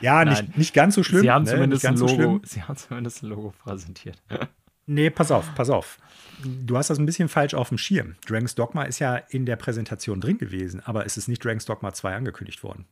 [0.00, 1.22] Ja, nicht, nicht ganz so schlimm.
[1.22, 1.50] Sie haben, ne?
[1.50, 4.22] zumindest ein Logo, so sie haben zumindest ein Logo präsentiert.
[4.86, 5.98] Nee, pass auf, pass auf.
[6.42, 8.16] Du hast das ein bisschen falsch auf dem Schirm.
[8.26, 11.92] Dragon's Dogma ist ja in der Präsentation drin gewesen, aber es ist nicht Dragon's Dogma
[11.92, 12.86] 2 angekündigt worden.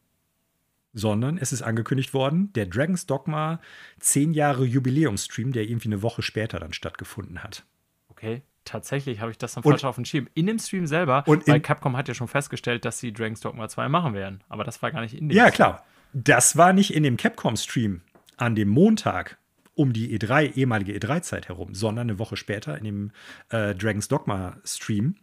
[0.95, 3.61] Sondern es ist angekündigt worden, der Dragon's Dogma
[4.01, 7.65] 10 Jahre Jubiläumsstream, der irgendwie eine Woche später dann stattgefunden hat.
[8.09, 10.29] Okay, tatsächlich habe ich das dann falsch auf dem Schirm.
[10.35, 13.69] In dem Stream selber, und weil Capcom hat ja schon festgestellt, dass sie Dragon's Dogma
[13.69, 14.45] 2 machen werden.
[14.49, 15.55] Aber das war gar nicht in dem Ja, Stream.
[15.55, 15.85] klar.
[16.13, 18.03] Das war nicht in dem Capcom-Stream
[18.37, 19.39] an dem Montag,
[19.75, 23.11] um die E3, ehemalige E3-Zeit herum, sondern eine Woche später in dem
[23.51, 25.17] äh, Dragon's Dogma-Stream.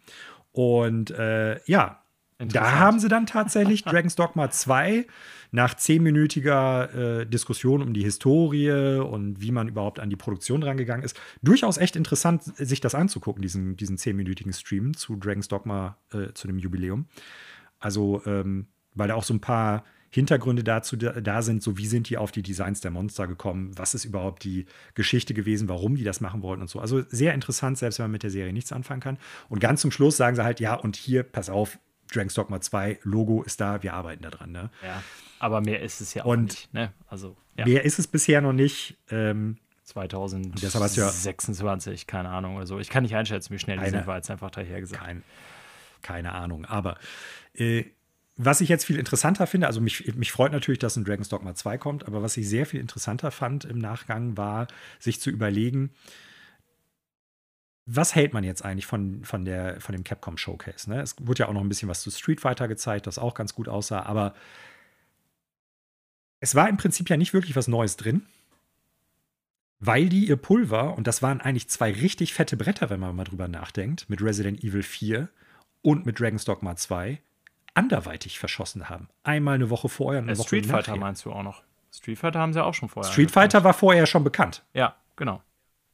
[0.52, 2.02] Und äh, ja,
[2.40, 5.06] da haben sie dann tatsächlich Dragon's Dogma 2
[5.52, 11.04] nach zehnminütiger äh, Diskussion um die Historie und wie man überhaupt an die Produktion rangegangen
[11.04, 16.34] ist, durchaus echt interessant, sich das anzugucken, diesen, diesen zehnminütigen Stream zu Dragon's Dogma, äh,
[16.34, 17.08] zu dem Jubiläum.
[17.80, 22.10] Also, ähm, weil da auch so ein paar Hintergründe dazu da sind, so wie sind
[22.10, 24.66] die auf die Designs der Monster gekommen, was ist überhaupt die
[24.96, 26.80] Geschichte gewesen, warum die das machen wollten und so.
[26.80, 29.18] Also sehr interessant, selbst wenn man mit der Serie nichts anfangen kann.
[29.50, 31.80] Und ganz zum Schluss sagen sie halt, ja, und hier, pass auf,
[32.12, 34.52] Dragon's Dogma 2, Logo ist da, wir arbeiten da dran.
[34.52, 34.72] Ne?
[34.84, 35.04] Ja,
[35.38, 36.74] aber mehr ist es ja auch und nicht.
[36.74, 36.92] Ne?
[37.08, 37.66] Also, ja.
[37.66, 38.98] Mehr ist es bisher noch nicht.
[39.10, 39.58] Ähm,
[39.90, 42.78] 2026, keine Ahnung oder so.
[42.80, 45.04] Ich kann nicht einschätzen, wie schnell die sind, war jetzt einfach daher gesagt.
[45.04, 45.24] Kein,
[46.04, 46.66] keine Ahnung.
[46.66, 47.00] Aber
[47.56, 47.86] äh,
[48.42, 51.56] was ich jetzt viel interessanter finde, also mich, mich freut natürlich, dass ein Dragon's Dogma
[51.56, 54.68] 2 kommt, aber was ich sehr viel interessanter fand im Nachgang, war,
[54.98, 55.92] sich zu überlegen,
[57.86, 60.90] was hält man jetzt eigentlich von, von, der, von dem Capcom Showcase?
[60.90, 61.02] Ne?
[61.02, 63.54] Es wurde ja auch noch ein bisschen was zu Street Fighter gezeigt, das auch ganz
[63.54, 64.34] gut aussah, aber
[66.40, 68.26] Es war im Prinzip ja nicht wirklich was Neues drin,
[69.80, 73.26] weil die ihr Pulver, und das waren eigentlich zwei richtig fette Bretter, wenn man mal
[73.26, 75.28] drüber nachdenkt, mit Resident Evil 4
[75.82, 77.22] und mit Dragon's Dogma 2,
[77.74, 79.10] anderweitig verschossen haben.
[79.24, 81.00] Einmal eine Woche vorher und eine äh, Woche Street Fighter nachher.
[81.00, 81.64] meinst du auch noch?
[81.92, 83.12] Street Fighter haben sie auch schon vorher.
[83.12, 84.64] Street Fighter war vorher schon bekannt.
[84.74, 85.42] Ja, genau.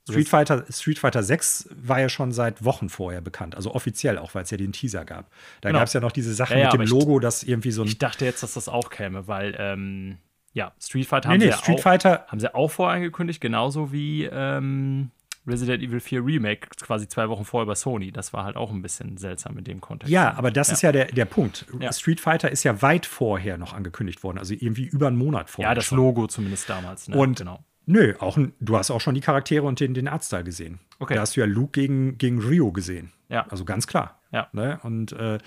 [0.08, 4.36] Street Fighter, Street Fighter 6 war ja schon seit Wochen vorher bekannt, also offiziell auch,
[4.36, 5.32] weil es ja den Teaser gab.
[5.62, 5.80] Da genau.
[5.80, 7.88] gab es ja noch diese Sache ja, ja, mit dem Logo, das irgendwie so ein.
[7.88, 10.20] Ich dachte jetzt, dass das auch käme, weil ähm,
[10.54, 13.42] ja, Street Fighter, nee, haben, nee, sie Street auch, Fighter haben sie auch vorher angekündigt,
[13.42, 15.10] genauso wie ähm,
[15.48, 18.12] Resident Evil 4 Remake quasi zwei Wochen vorher bei Sony.
[18.12, 20.12] Das war halt auch ein bisschen seltsam in dem Kontext.
[20.12, 20.74] Ja, aber das ja.
[20.74, 21.66] ist ja der, der Punkt.
[21.80, 21.92] Ja.
[21.94, 25.72] Street Fighter ist ja weit vorher noch angekündigt worden, also irgendwie über einen Monat vorher.
[25.72, 25.98] Ja, das schon.
[25.98, 27.08] Logo zumindest damals.
[27.08, 27.18] Ne?
[27.18, 27.64] Und genau.
[27.88, 30.80] Nö, auch, du hast auch schon die Charaktere und den, den Artstyle gesehen.
[30.98, 31.16] Okay.
[31.16, 33.12] Da hast du ja Luke gegen, gegen Rio gesehen.
[33.30, 33.46] Ja.
[33.50, 34.20] Also ganz klar.
[34.32, 34.48] Ja.
[34.54, 34.80] Ne?
[34.82, 35.38] Und äh,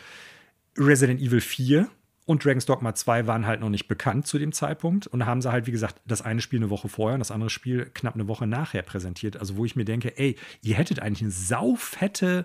[0.77, 1.89] Resident Evil 4
[2.29, 5.51] und Dragon's Dogma 2 waren halt noch nicht bekannt zu dem Zeitpunkt und haben sie
[5.51, 8.29] halt, wie gesagt, das eine Spiel eine Woche vorher und das andere Spiel knapp eine
[8.29, 9.39] Woche nachher präsentiert.
[9.39, 12.45] Also, wo ich mir denke, ey, ihr hättet eigentlich eine saufette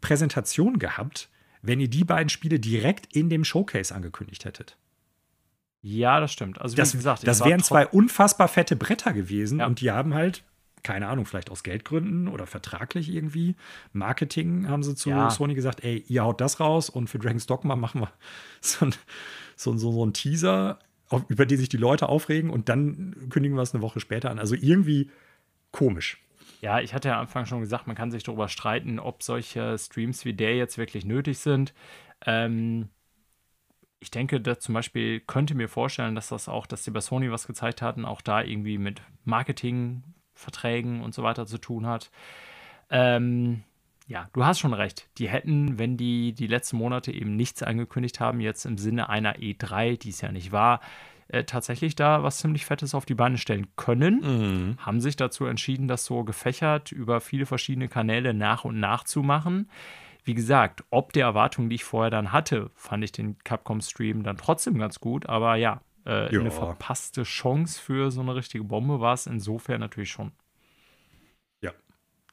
[0.00, 1.28] Präsentation gehabt,
[1.60, 4.78] wenn ihr die beiden Spiele direkt in dem Showcase angekündigt hättet.
[5.82, 6.58] Ja, das stimmt.
[6.58, 9.66] Also, wie das, gesagt, das wären zwei unfassbar fette Bretter gewesen ja.
[9.66, 10.42] und die haben halt
[10.82, 13.56] keine Ahnung, vielleicht aus Geldgründen oder vertraglich irgendwie,
[13.92, 15.30] Marketing, haben sie zu ja.
[15.30, 18.12] Sony gesagt, ey, ihr haut das raus und für Dragon's Dogma machen wir
[18.60, 18.94] so ein,
[19.56, 20.78] so, so, so ein Teaser,
[21.28, 24.38] über den sich die Leute aufregen und dann kündigen wir es eine Woche später an.
[24.38, 25.10] Also irgendwie
[25.70, 26.18] komisch.
[26.60, 29.76] Ja, ich hatte ja am Anfang schon gesagt, man kann sich darüber streiten, ob solche
[29.78, 31.74] Streams wie der jetzt wirklich nötig sind.
[32.24, 32.88] Ähm,
[33.98, 37.30] ich denke, dass zum Beispiel könnte mir vorstellen, dass das auch, dass die bei Sony
[37.30, 40.02] was gezeigt hatten, auch da irgendwie mit Marketing
[40.34, 42.10] Verträgen und so weiter zu tun hat.
[42.90, 43.62] Ähm,
[44.06, 45.08] ja, du hast schon recht.
[45.18, 49.36] Die hätten, wenn die die letzten Monate eben nichts angekündigt haben, jetzt im Sinne einer
[49.36, 50.80] E3, die es ja nicht war,
[51.28, 54.20] äh, tatsächlich da was ziemlich Fettes auf die Beine stellen können.
[54.20, 54.76] Mhm.
[54.78, 59.22] Haben sich dazu entschieden, das so gefächert über viele verschiedene Kanäle nach und nach zu
[59.22, 59.70] machen.
[60.24, 64.36] Wie gesagt, ob der Erwartung, die ich vorher dann hatte, fand ich den Capcom-Stream dann
[64.36, 65.26] trotzdem ganz gut.
[65.26, 70.10] Aber ja, äh, eine verpasste Chance für so eine richtige Bombe war es insofern natürlich
[70.10, 70.32] schon.
[71.60, 71.72] Ja,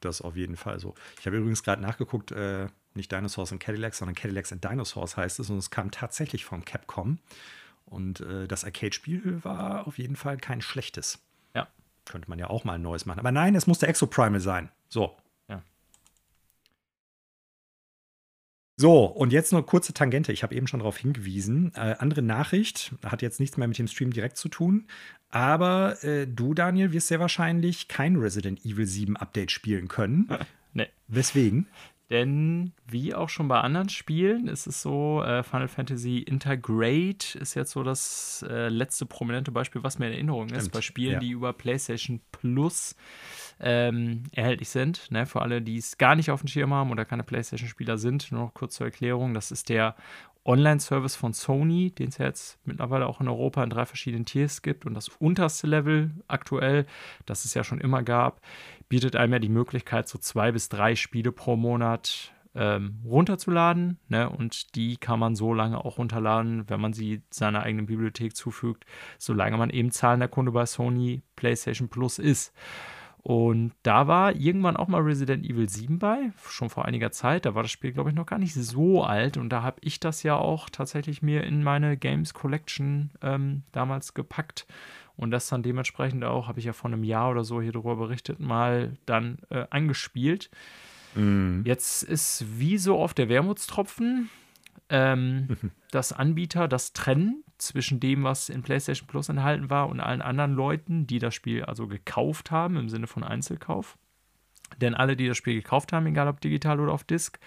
[0.01, 0.95] das auf jeden Fall so.
[1.19, 5.39] Ich habe übrigens gerade nachgeguckt, äh, nicht Dinosaurs and Cadillacs, sondern Cadillacs and Dinosaurs heißt
[5.39, 7.19] es und es kam tatsächlich von Capcom.
[7.85, 11.19] Und äh, das Arcade-Spiel war auf jeden Fall kein schlechtes.
[11.55, 11.67] Ja.
[12.05, 13.19] Könnte man ja auch mal ein neues machen.
[13.19, 14.69] Aber nein, es musste Exoprimal sein.
[14.89, 15.15] So,
[18.81, 20.31] So, und jetzt nur kurze Tangente.
[20.31, 21.73] Ich habe eben schon darauf hingewiesen.
[21.75, 24.85] Äh, andere Nachricht, hat jetzt nichts mehr mit dem Stream direkt zu tun.
[25.31, 30.29] Aber äh, du, Daniel, wirst sehr wahrscheinlich kein Resident Evil 7 Update spielen können.
[30.73, 30.87] nee.
[31.09, 31.67] Weswegen?
[32.09, 37.53] Denn wie auch schon bei anderen Spielen ist es so, äh, Final Fantasy Intergrade ist
[37.53, 40.71] jetzt so das äh, letzte prominente Beispiel, was mir in Erinnerung ist, Stimmt.
[40.73, 41.19] bei Spielen, ja.
[41.19, 42.95] die über PlayStation Plus
[43.59, 45.11] ähm, erhältlich sind.
[45.11, 45.27] Ne?
[45.27, 48.41] Für alle, die es gar nicht auf dem Schirm haben oder keine PlayStation-Spieler sind, nur
[48.41, 49.95] noch kurz zur Erklärung: Das ist der
[50.45, 54.85] Online-Service von Sony, den es jetzt mittlerweile auch in Europa in drei verschiedenen Tiers gibt.
[54.85, 56.85] Und das unterste Level aktuell,
[57.25, 58.41] das es ja schon immer gab,
[58.87, 63.99] bietet einem ja die Möglichkeit, so zwei bis drei Spiele pro Monat ähm, runterzuladen.
[64.07, 64.29] Ne?
[64.29, 68.85] Und die kann man so lange auch runterladen, wenn man sie seiner eigenen Bibliothek zufügt,
[69.17, 72.53] solange man eben zahlender Kunde bei Sony PlayStation Plus ist.
[73.29, 77.45] Und da war irgendwann auch mal Resident Evil 7 bei, schon vor einiger Zeit.
[77.45, 79.37] Da war das Spiel, glaube ich, noch gar nicht so alt.
[79.37, 84.15] Und da habe ich das ja auch tatsächlich mir in meine Games Collection ähm, damals
[84.15, 84.65] gepackt.
[85.15, 87.97] Und das dann dementsprechend auch, habe ich ja vor einem Jahr oder so hier drüber
[87.97, 90.49] berichtet, mal dann äh, angespielt.
[91.13, 91.61] Mm.
[91.65, 94.31] Jetzt ist wie so oft der Wermutstropfen,
[94.89, 95.55] ähm,
[95.91, 100.53] dass Anbieter das trennen zwischen dem, was in PlayStation Plus enthalten war und allen anderen
[100.53, 103.97] Leuten, die das Spiel also gekauft haben, im Sinne von Einzelkauf.
[104.81, 107.39] Denn alle, die das Spiel gekauft haben, egal ob digital oder auf Disk,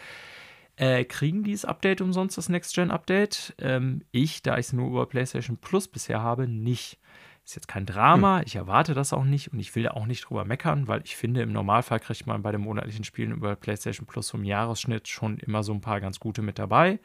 [0.76, 3.55] äh, kriegen dieses Update umsonst, das Next-Gen-Update.
[3.59, 6.98] Ähm, ich, da ich es nur über PlayStation Plus bisher habe, nicht.
[7.44, 8.44] Ist jetzt kein Drama, hm.
[8.47, 11.16] ich erwarte das auch nicht und ich will da auch nicht drüber meckern, weil ich
[11.16, 15.39] finde, im Normalfall kriegt man bei den monatlichen Spielen über PlayStation Plus vom Jahresschnitt schon
[15.39, 17.01] immer so ein paar ganz gute mit dabei.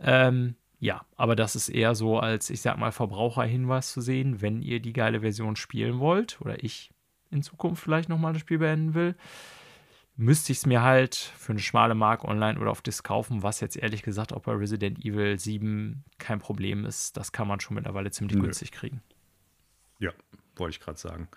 [0.00, 4.62] Ähm, ja, aber das ist eher so als, ich sag mal, Verbraucherhinweis zu sehen, wenn
[4.62, 6.90] ihr die geile Version spielen wollt oder ich
[7.30, 9.14] in Zukunft vielleicht nochmal das Spiel beenden will,
[10.16, 13.60] müsste ich es mir halt für eine schmale Mark online oder auf Disc kaufen, was
[13.60, 17.16] jetzt ehrlich gesagt auch bei Resident Evil 7 kein Problem ist.
[17.18, 18.44] Das kann man schon mittlerweile ziemlich Nö.
[18.44, 19.02] günstig kriegen.
[19.98, 20.12] Ja,
[20.56, 21.28] wollte ich gerade sagen.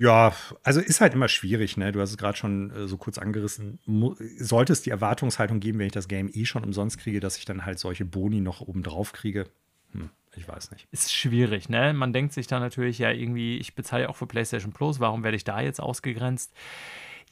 [0.00, 0.32] Ja,
[0.62, 1.92] also ist halt immer schwierig, ne?
[1.92, 3.78] Du hast es gerade schon äh, so kurz angerissen.
[3.84, 7.36] Mo sollte es die Erwartungshaltung geben, wenn ich das Game eh schon umsonst kriege, dass
[7.36, 9.44] ich dann halt solche Boni noch oben drauf kriege?
[9.92, 10.88] hm, ich weiß nicht.
[10.90, 11.92] Ist schwierig, ne?
[11.92, 15.36] Man denkt sich dann natürlich, ja, irgendwie, ich bezahle auch für PlayStation Plus, warum werde
[15.36, 16.54] ich da jetzt ausgegrenzt?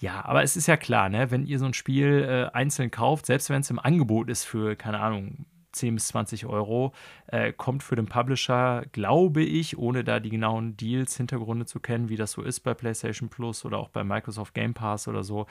[0.01, 3.25] Ja, aber es ist ja klar, ne, wenn ihr so ein Spiel äh, einzeln kauft,
[3.25, 5.47] selbst wenn es im Angebot ist für, keine Ahnung,
[5.79, 6.93] 10 bis 20 Euro,
[7.27, 12.09] äh, kommt für den Publisher, glaube ich, ohne da die genauen Deals, Hintergründe zu kennen,
[12.09, 15.47] wie das so ist bei PlayStation Plus oder auch bei Microsoft Game Pass oder so,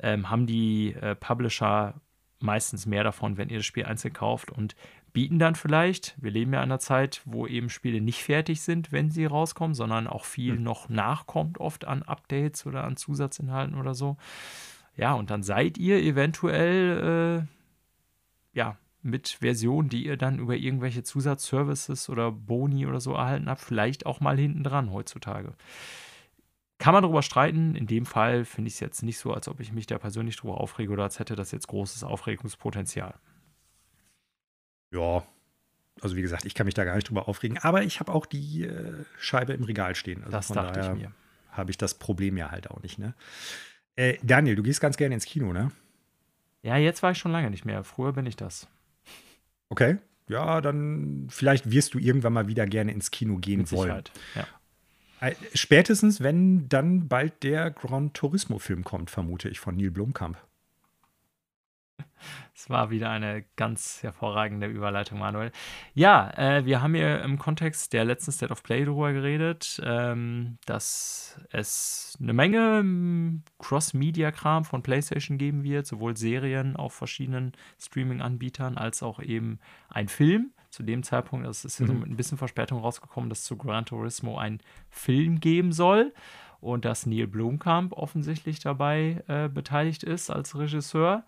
[0.00, 1.94] ähm, haben die äh, Publisher
[2.40, 4.76] meistens mehr davon, wenn ihr das Spiel einzeln kauft und
[5.12, 8.92] bieten dann vielleicht, wir leben ja in einer Zeit, wo eben Spiele nicht fertig sind,
[8.92, 10.62] wenn sie rauskommen, sondern auch viel mhm.
[10.62, 14.18] noch nachkommt, oft an Updates oder an Zusatzinhalten oder so.
[14.94, 18.76] Ja, und dann seid ihr eventuell, äh, ja,
[19.06, 24.06] mit Versionen, die ihr dann über irgendwelche Zusatzservices oder Boni oder so erhalten habt, vielleicht
[24.06, 25.54] auch mal hinten dran heutzutage.
[26.78, 27.74] Kann man darüber streiten.
[27.74, 30.36] In dem Fall finde ich es jetzt nicht so, als ob ich mich da persönlich
[30.36, 33.14] drüber aufrege oder als hätte das jetzt großes Aufregungspotenzial.
[34.92, 35.22] Ja,
[36.02, 38.26] also wie gesagt, ich kann mich da gar nicht drüber aufregen, aber ich habe auch
[38.26, 40.22] die äh, Scheibe im Regal stehen.
[40.24, 41.12] Also das dachte ich mir.
[41.50, 43.14] Habe ich das Problem ja halt auch nicht, ne?
[43.94, 45.70] Äh, Daniel, du gehst ganz gerne ins Kino, ne?
[46.62, 47.82] Ja, jetzt war ich schon lange nicht mehr.
[47.82, 48.68] Früher bin ich das.
[49.68, 49.98] Okay.
[50.28, 54.02] Ja, dann vielleicht wirst du irgendwann mal wieder gerne ins Kino gehen Mit wollen.
[54.34, 54.46] Ja.
[55.54, 60.36] Spätestens, wenn dann bald der Gran Turismo-Film kommt, vermute ich, von Neil Blomkamp.
[62.54, 65.52] Es war wieder eine ganz hervorragende Überleitung, Manuel.
[65.94, 70.58] Ja, äh, wir haben hier im Kontext der letzten State of Play darüber geredet, ähm,
[70.64, 78.78] dass es eine Menge ähm, Cross-Media-Kram von PlayStation geben wird, sowohl Serien auf verschiedenen Streaming-Anbietern
[78.78, 79.58] als auch eben
[79.90, 80.52] ein Film.
[80.70, 82.00] Zu dem Zeitpunkt, das ist ja so mhm.
[82.00, 84.60] mit ein bisschen Verspätung rausgekommen, dass zu Gran Turismo ein
[84.90, 86.12] Film geben soll
[86.60, 91.24] und dass Neil Blomkamp offensichtlich dabei äh, beteiligt ist als Regisseur.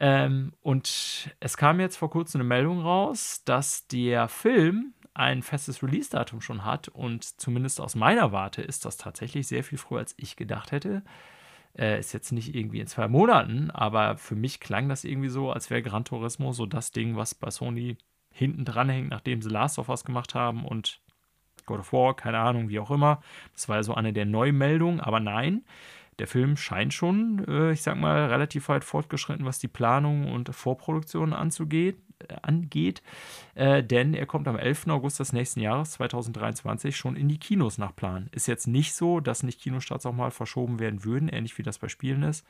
[0.00, 5.82] Ähm, und es kam jetzt vor kurzem eine Meldung raus, dass der Film ein festes
[5.82, 10.14] Release-Datum schon hat und zumindest aus meiner Warte ist das tatsächlich sehr viel früher, als
[10.16, 11.02] ich gedacht hätte.
[11.76, 15.50] Äh, ist jetzt nicht irgendwie in zwei Monaten, aber für mich klang das irgendwie so,
[15.50, 17.98] als wäre Gran Turismo so das Ding, was bei Sony
[18.32, 21.00] hinten dran hängt, nachdem sie Last of Us gemacht haben und
[21.66, 23.20] God of War, keine Ahnung, wie auch immer.
[23.52, 25.64] Das war ja so eine der Neumeldungen, aber nein,
[26.18, 30.54] der Film scheint schon, äh, ich sag mal, relativ weit fortgeschritten, was die Planung und
[30.54, 33.02] Vorproduktion anzugeht, äh, angeht.
[33.54, 34.88] Äh, denn er kommt am 11.
[34.88, 38.28] August des nächsten Jahres, 2023, schon in die Kinos nach Plan.
[38.32, 41.78] Ist jetzt nicht so, dass nicht Kinostarts auch mal verschoben werden würden, ähnlich wie das
[41.78, 42.44] bei Spielen ist.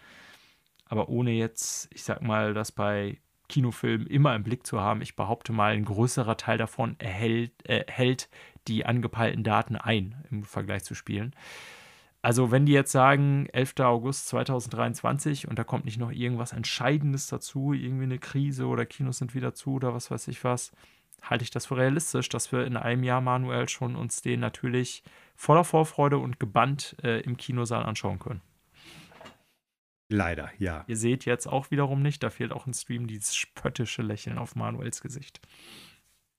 [0.87, 3.19] Aber ohne jetzt, ich sag mal, das bei
[3.49, 7.85] Kinofilmen immer im Blick zu haben, ich behaupte mal, ein größerer Teil davon erhält, äh,
[7.87, 8.29] hält
[8.69, 11.35] die angepeilten Daten ein im Vergleich zu Spielen.
[12.21, 13.75] Also, wenn die jetzt sagen, 11.
[13.81, 19.19] August 2023 und da kommt nicht noch irgendwas Entscheidendes dazu, irgendwie eine Krise oder Kinos
[19.19, 20.73] sind wieder zu oder was weiß ich was,
[21.23, 25.05] halte ich das für realistisch, dass wir in einem Jahr manuell schon uns den natürlich
[25.37, 28.41] voller Vorfreude und gebannt äh, im Kinosaal anschauen können.
[30.11, 30.85] Leider, ja.
[30.87, 34.57] Ihr seht jetzt auch wiederum nicht, da fehlt auch im Stream dieses spöttische Lächeln auf
[34.57, 35.41] Manuels Gesicht.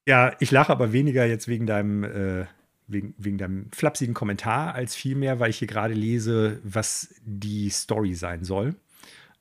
[0.08, 2.48] Ja, ich lache aber weniger jetzt wegen deinem äh,
[2.90, 8.16] wegen, wegen deinem flapsigen Kommentar, als vielmehr, weil ich hier gerade lese, was die Story
[8.16, 8.76] sein soll.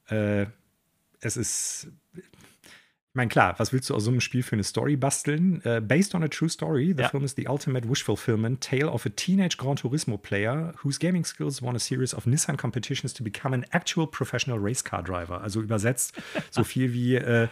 [0.09, 0.47] Äh,
[1.21, 1.89] es ist.
[2.15, 5.61] Ich meine, klar, was willst du aus so einem Spiel für eine Story basteln?
[5.65, 7.09] Uh, based on a true story, the ja.
[7.09, 11.25] film is the ultimate wish fulfillment tale of a teenage Gran Turismo player whose gaming
[11.25, 15.41] skills won a series of Nissan competitions to become an actual professional race car driver.
[15.41, 16.13] Also übersetzt
[16.51, 17.49] so viel wie äh,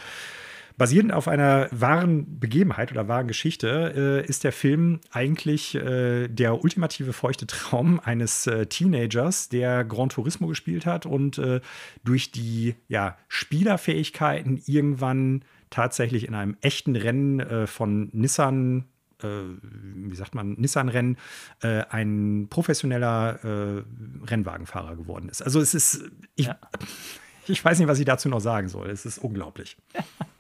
[0.79, 6.63] Basierend auf einer wahren Begebenheit oder wahren Geschichte äh, ist der Film eigentlich äh, der
[6.63, 11.61] ultimative feuchte Traum eines äh, Teenagers, der Gran Turismo gespielt hat und äh,
[12.05, 18.85] durch die ja, Spielerfähigkeiten irgendwann tatsächlich in einem echten Rennen äh, von Nissan
[19.23, 21.17] äh, wie sagt man, Nissan-Rennen,
[21.63, 23.83] ein professioneller
[24.27, 25.41] Rennwagenfahrer geworden ist.
[25.41, 26.05] Also es ist,
[26.35, 26.59] ich, ja.
[27.47, 28.91] ich weiß nicht, was ich dazu noch sagen soll.
[28.91, 29.79] Es ist unglaublich.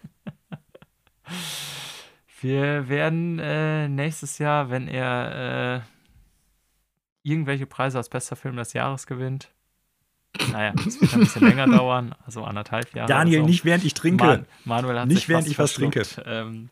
[2.40, 9.06] Wir werden äh, nächstes Jahr, wenn er äh, irgendwelche Preise als bester Film des Jahres
[9.06, 9.50] gewinnt,
[10.52, 13.08] naja, das wird ein bisschen länger dauern, also anderthalb Jahre.
[13.08, 13.46] Daniel, so.
[13.46, 14.24] nicht während ich trinke.
[14.24, 16.02] Man Manuel hat nicht während ich was trinke.
[16.24, 16.70] Ähm,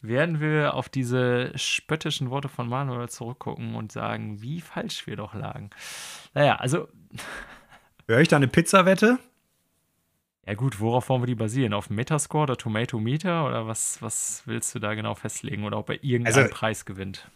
[0.00, 5.34] werden wir auf diese spöttischen Worte von Manuel zurückgucken und sagen, wie falsch wir doch
[5.34, 5.70] lagen.
[6.34, 6.88] Naja, also.
[8.06, 9.18] Höre ich da eine Pizzawette?
[10.50, 11.72] Ja gut, worauf wollen wir die basieren?
[11.72, 15.62] Auf Metascore oder Tomato Meter oder was, was willst du da genau festlegen?
[15.62, 17.28] Oder ob er irgendeinen also, Preis gewinnt?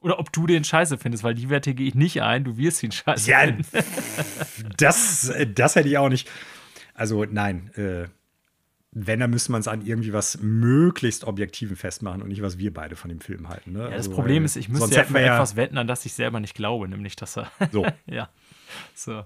[0.00, 2.82] Oder ob du den scheiße findest, weil die Wette gehe ich nicht ein, du wirst
[2.82, 3.64] ihn scheiße ja, finden.
[4.76, 6.28] das, das hätte ich auch nicht.
[6.94, 8.08] Also nein, äh,
[8.90, 12.74] wenn, dann müsste man es an irgendwie was möglichst Objektiven festmachen und nicht, was wir
[12.74, 13.70] beide von dem Film halten.
[13.70, 13.82] Ne?
[13.82, 16.40] Ja, das also, Problem ist, ich müsste ja ja etwas wetten, an das ich selber
[16.40, 17.52] nicht glaube, nämlich, dass er.
[17.70, 17.86] So.
[18.06, 18.30] ja.
[18.96, 19.22] So.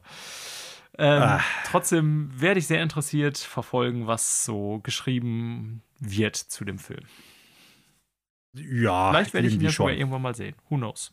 [0.99, 1.41] Ähm, ah.
[1.67, 7.05] Trotzdem werde ich sehr interessiert verfolgen, was so geschrieben wird zu dem Film.
[8.55, 10.57] Ja, vielleicht werde ich ihn ja sogar irgendwann mal sehen.
[10.69, 11.13] Who knows?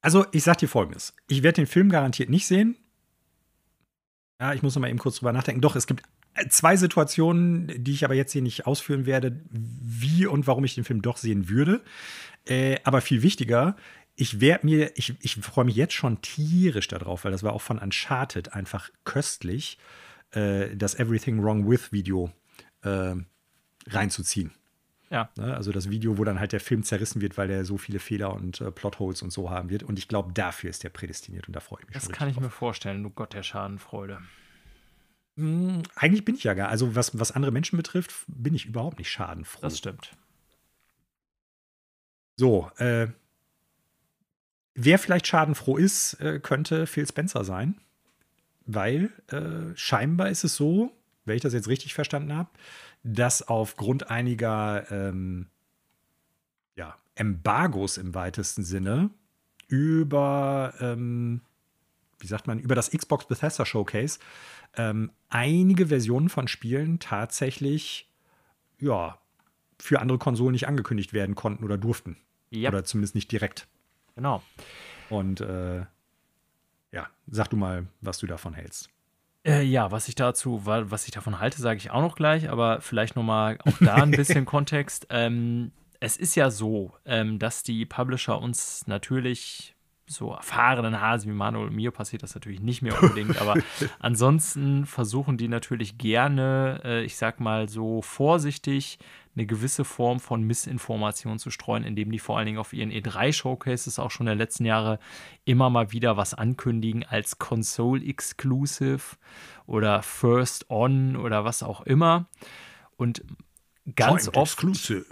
[0.00, 2.76] Also, ich sag dir folgendes: Ich werde den Film garantiert nicht sehen.
[4.40, 5.60] Ja, ich muss noch mal eben kurz drüber nachdenken.
[5.60, 6.02] Doch, es gibt
[6.50, 10.84] zwei Situationen, die ich aber jetzt hier nicht ausführen werde, wie und warum ich den
[10.84, 11.82] Film doch sehen würde.
[12.44, 13.76] Äh, aber viel wichtiger,
[14.16, 17.62] ich werde mir, ich, ich freue mich jetzt schon tierisch darauf, weil das war auch
[17.62, 19.78] von Uncharted einfach köstlich,
[20.32, 22.32] äh, das Everything Wrong With Video
[22.82, 23.14] äh,
[23.86, 24.52] reinzuziehen.
[25.10, 25.28] Ja.
[25.36, 25.54] Ne?
[25.54, 28.34] Also das Video, wo dann halt der Film zerrissen wird, weil er so viele Fehler
[28.34, 29.82] und äh, Plotholes und so haben wird.
[29.82, 32.12] Und ich glaube, dafür ist der prädestiniert und da freue ich mich das schon.
[32.12, 32.44] Das kann ich drauf.
[32.44, 34.20] mir vorstellen, du Gott der Schadenfreude.
[35.36, 38.98] Hm, eigentlich bin ich ja gar, also was, was andere Menschen betrifft, bin ich überhaupt
[38.98, 39.60] nicht schadenfroh.
[39.60, 40.16] Das stimmt.
[42.36, 43.08] So, äh,
[44.76, 47.80] wer vielleicht schadenfroh ist, äh, könnte Phil Spencer sein,
[48.66, 50.92] weil äh, scheinbar ist es so,
[51.24, 52.50] wenn ich das jetzt richtig verstanden habe,
[53.02, 55.46] dass aufgrund einiger ähm,
[56.76, 59.10] ja, Embargos im weitesten Sinne
[59.68, 61.40] über, ähm,
[62.20, 64.18] wie sagt man, über das Xbox Bethesda Showcase
[64.76, 68.08] ähm, einige Versionen von Spielen tatsächlich
[68.78, 69.18] ja,
[69.78, 72.16] für andere Konsolen nicht angekündigt werden konnten oder durften.
[72.52, 72.68] Yep.
[72.68, 73.66] Oder zumindest nicht direkt.
[74.16, 74.42] Genau.
[75.08, 75.84] Und äh,
[76.90, 78.88] ja, sag du mal, was du davon hältst.
[79.46, 82.80] Äh, ja, was ich dazu, was ich davon halte, sage ich auch noch gleich, aber
[82.80, 85.06] vielleicht nochmal auch da ein bisschen Kontext.
[85.10, 85.70] Ähm,
[86.00, 89.75] es ist ja so, ähm, dass die Publisher uns natürlich
[90.06, 93.54] so erfahrenen Hasen wie Manuel und mir passiert das natürlich nicht mehr unbedingt, aber
[93.98, 98.98] ansonsten versuchen die natürlich gerne, äh, ich sag mal so vorsichtig,
[99.34, 103.98] eine gewisse Form von Missinformation zu streuen, indem die vor allen Dingen auf ihren E3-Showcases
[103.98, 104.98] auch schon in den letzten Jahren
[105.44, 109.16] immer mal wieder was ankündigen als Console Exclusive
[109.66, 112.26] oder First On oder was auch immer.
[112.96, 113.22] Und
[113.94, 114.52] ganz Joint oft.
[114.52, 115.04] Exclusive.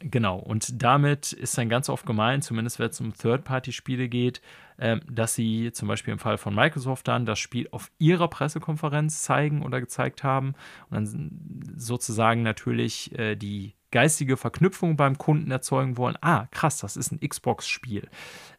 [0.00, 4.40] Genau, und damit ist dann ganz oft gemeint, zumindest wenn es um Third-Party-Spiele geht,
[4.78, 9.22] äh, dass sie zum Beispiel im Fall von Microsoft dann das Spiel auf ihrer Pressekonferenz
[9.22, 10.54] zeigen oder gezeigt haben
[10.90, 16.16] und dann sozusagen natürlich äh, die geistige Verknüpfung beim Kunden erzeugen wollen.
[16.20, 18.08] Ah, krass, das ist ein Xbox-Spiel.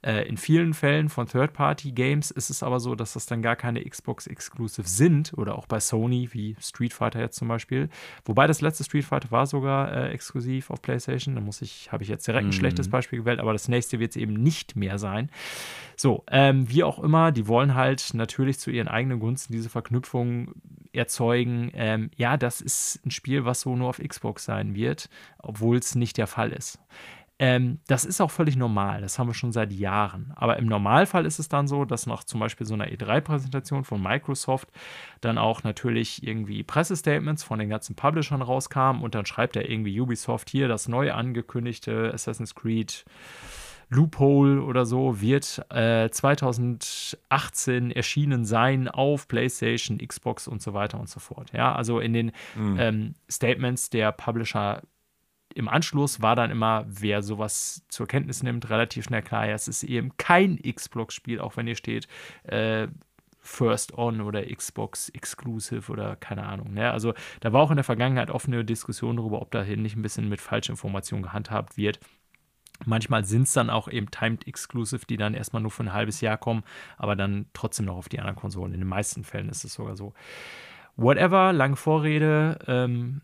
[0.01, 3.83] Äh, in vielen Fällen von Third-Party-Games ist es aber so, dass das dann gar keine
[3.83, 7.89] Xbox-Exclusive sind oder auch bei Sony, wie Street Fighter jetzt zum Beispiel.
[8.25, 11.35] Wobei das letzte Street Fighter war sogar äh, exklusiv auf PlayStation.
[11.35, 12.53] Da muss ich, habe ich jetzt direkt ein mhm.
[12.53, 15.29] schlechtes Beispiel gewählt, aber das nächste wird es eben nicht mehr sein.
[15.95, 20.53] So, ähm, wie auch immer, die wollen halt natürlich zu ihren eigenen Gunsten diese Verknüpfung
[20.91, 21.71] erzeugen.
[21.73, 25.95] Ähm, ja, das ist ein Spiel, was so nur auf Xbox sein wird, obwohl es
[25.95, 26.79] nicht der Fall ist.
[27.39, 30.31] Ähm, das ist auch völlig normal, das haben wir schon seit Jahren.
[30.35, 34.01] Aber im Normalfall ist es dann so, dass nach zum Beispiel so einer E3-Präsentation von
[34.01, 34.69] Microsoft
[35.19, 39.99] dann auch natürlich irgendwie Pressestatements von den ganzen Publishern rauskamen und dann schreibt er irgendwie
[39.99, 43.03] Ubisoft hier das neu angekündigte Assassin's Creed
[43.89, 51.09] Loophole oder so wird äh, 2018 erschienen sein auf PlayStation, Xbox und so weiter und
[51.09, 51.51] so fort.
[51.53, 52.77] Ja, also in den mhm.
[52.79, 54.81] ähm, Statements der Publisher
[55.55, 59.67] im Anschluss war dann immer, wer sowas zur Kenntnis nimmt, relativ schnell klar, ja, es
[59.67, 62.07] ist eben kein Xbox-Spiel, auch wenn hier steht,
[62.43, 62.87] äh,
[63.39, 66.73] First On oder Xbox Exclusive oder keine Ahnung.
[66.73, 66.89] Ne?
[66.89, 70.29] Also da war auch in der Vergangenheit offene Diskussion darüber, ob dahin nicht ein bisschen
[70.29, 71.99] mit Falschinformationen gehandhabt wird.
[72.85, 76.21] Manchmal sind es dann auch eben Timed Exclusive, die dann erstmal nur für ein halbes
[76.21, 76.63] Jahr kommen,
[76.97, 78.73] aber dann trotzdem noch auf die anderen Konsolen.
[78.73, 80.13] In den meisten Fällen ist es sogar so.
[80.95, 82.59] Whatever, lange Vorrede.
[82.67, 83.21] Ähm,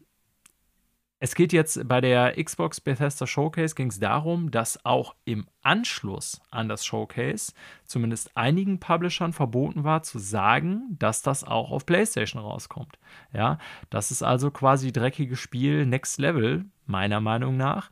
[1.20, 6.42] es geht jetzt bei der Xbox Bethesda Showcase ging es darum, dass auch im Anschluss
[6.50, 7.54] an das Showcase
[7.86, 12.98] zumindest einigen Publishern verboten war zu sagen, dass das auch auf PlayStation rauskommt.
[13.34, 13.58] Ja,
[13.90, 17.92] das ist also quasi dreckiges Spiel Next Level meiner Meinung nach,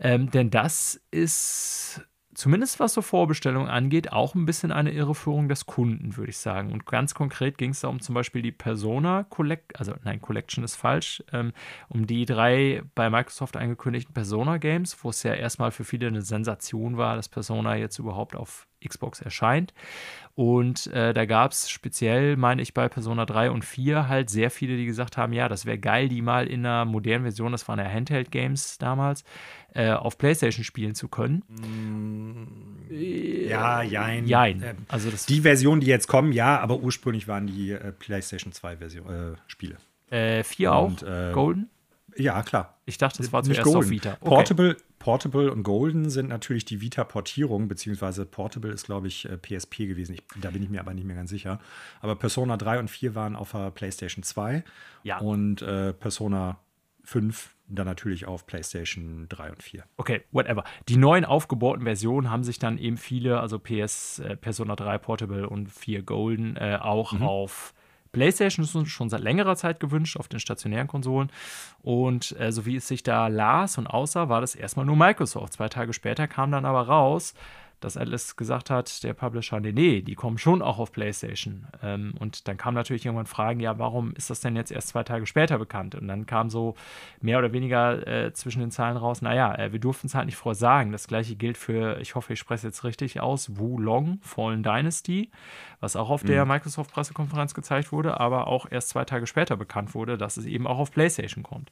[0.00, 2.02] ähm, denn das ist
[2.34, 6.72] zumindest was so Vorbestellungen angeht, auch ein bisschen eine Irreführung des Kunden, würde ich sagen.
[6.72, 10.64] Und ganz konkret ging es da um zum Beispiel die Persona Collection, also nein, Collection
[10.64, 11.52] ist falsch, ähm,
[11.88, 16.22] um die drei bei Microsoft angekündigten Persona Games, wo es ja erstmal für viele eine
[16.22, 19.72] Sensation war, dass Persona jetzt überhaupt auf Xbox erscheint.
[20.36, 24.50] Und äh, da gab es speziell, meine ich, bei Persona 3 und 4 halt sehr
[24.50, 27.68] viele, die gesagt haben, ja, das wäre geil, die mal in einer modernen Version, das
[27.68, 29.22] waren ja Handheld-Games damals,
[29.74, 31.44] äh, auf PlayStation spielen zu können.
[31.46, 32.92] Mm,
[33.48, 34.26] ja, jein.
[34.26, 34.62] Jein.
[34.62, 38.52] Äh, also das die Version, die jetzt kommen, ja, aber ursprünglich waren die äh, PlayStation
[38.52, 39.76] 2 Version, äh, Spiele.
[40.10, 41.30] Äh, vier und, auch?
[41.30, 41.70] Äh, Golden?
[42.16, 42.78] Ja, klar.
[42.86, 43.78] Ich dachte, das war zuerst Golden.
[43.78, 44.16] auf Vita.
[44.20, 44.28] Okay.
[44.28, 49.86] Portable, Portable und Golden sind natürlich die Vita-Portierung, beziehungsweise Portable ist, glaube ich, PSP äh,
[49.86, 50.14] gewesen.
[50.14, 51.60] Ich, da bin ich mir aber nicht mehr ganz sicher.
[52.00, 54.64] Aber Persona 3 und 4 waren auf der PlayStation 2.
[55.02, 55.18] Ja.
[55.18, 56.58] Und äh, Persona
[57.04, 59.84] 5 dann natürlich auf PlayStation 3 und 4.
[59.96, 60.64] Okay, whatever.
[60.88, 65.48] Die neuen aufgebauten Versionen haben sich dann eben viele, also PS, äh, Persona 3 Portable
[65.48, 67.22] und 4 Golden, äh, auch mhm.
[67.22, 67.74] auf
[68.14, 71.30] PlayStation schon seit längerer Zeit gewünscht, auf den stationären Konsolen.
[71.82, 75.52] Und äh, so wie es sich da las und aussah, war das erstmal nur Microsoft.
[75.52, 77.34] Zwei Tage später kam dann aber raus,
[77.80, 81.66] dass Atlas gesagt hat, der Publisher, nee, nee, die kommen schon auch auf PlayStation.
[81.82, 85.02] Ähm, und dann kam natürlich irgendwann Fragen, ja, warum ist das denn jetzt erst zwei
[85.02, 85.94] Tage später bekannt?
[85.94, 86.74] Und dann kam so
[87.20, 90.36] mehr oder weniger äh, zwischen den Zahlen raus, naja, äh, wir durften es halt nicht
[90.36, 90.92] vorher sagen.
[90.92, 94.62] Das gleiche gilt für, ich hoffe, ich spreche es jetzt richtig aus, Wu Long, Fallen
[94.62, 95.30] Dynasty,
[95.80, 96.28] was auch auf mhm.
[96.28, 100.66] der Microsoft-Pressekonferenz gezeigt wurde, aber auch erst zwei Tage später bekannt wurde, dass es eben
[100.66, 101.70] auch auf PlayStation kommt.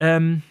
[0.00, 0.42] Ähm,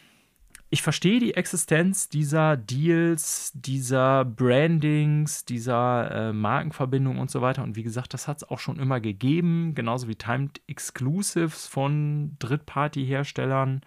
[0.69, 7.64] ich verstehe die Existenz dieser Deals, dieser Brandings, dieser äh, Markenverbindung und so weiter.
[7.64, 12.35] Und wie gesagt, das hat es auch schon immer gegeben, genauso wie Timed Exclusives von
[12.39, 13.81] Drittparty-Herstellern.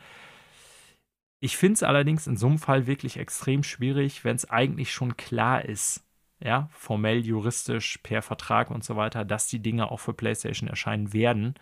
[1.40, 5.16] Ich finde es allerdings in so einem Fall wirklich extrem schwierig, wenn es eigentlich schon
[5.18, 6.02] klar ist,
[6.42, 11.12] ja, formell, juristisch, per Vertrag und so weiter, dass die Dinge auch für PlayStation erscheinen
[11.12, 11.54] werden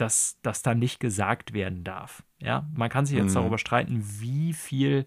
[0.00, 2.22] dass das dann nicht gesagt werden darf.
[2.38, 3.40] Ja, man kann sich jetzt mhm.
[3.40, 5.06] darüber streiten, wie viel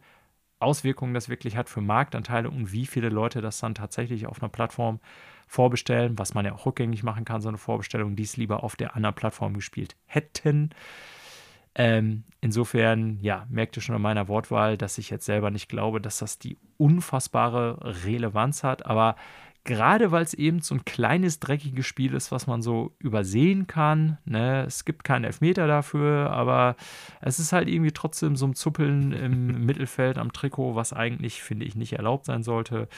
[0.60, 4.49] Auswirkungen das wirklich hat für Marktanteile und wie viele Leute das dann tatsächlich auf einer
[4.49, 4.99] Plattform
[5.48, 8.76] vorbestellen, was man ja auch rückgängig machen kann, so eine Vorbestellung, die es lieber auf
[8.76, 10.70] der anderen Plattform gespielt hätten.
[11.76, 16.20] Ähm, insofern, ja, merkte schon an meiner Wortwahl, dass ich jetzt selber nicht glaube, dass
[16.20, 19.15] das die unfassbare Relevanz hat, aber
[19.65, 24.18] Gerade weil es eben so ein kleines, dreckiges Spiel ist, was man so übersehen kann.
[24.26, 24.65] Ne?
[24.65, 26.76] Es gibt keinen Elfmeter dafür, aber
[27.22, 31.65] es ist halt irgendwie trotzdem so ein Zuppeln im Mittelfeld am Trikot, was eigentlich, finde
[31.65, 32.90] ich, nicht erlaubt sein sollte,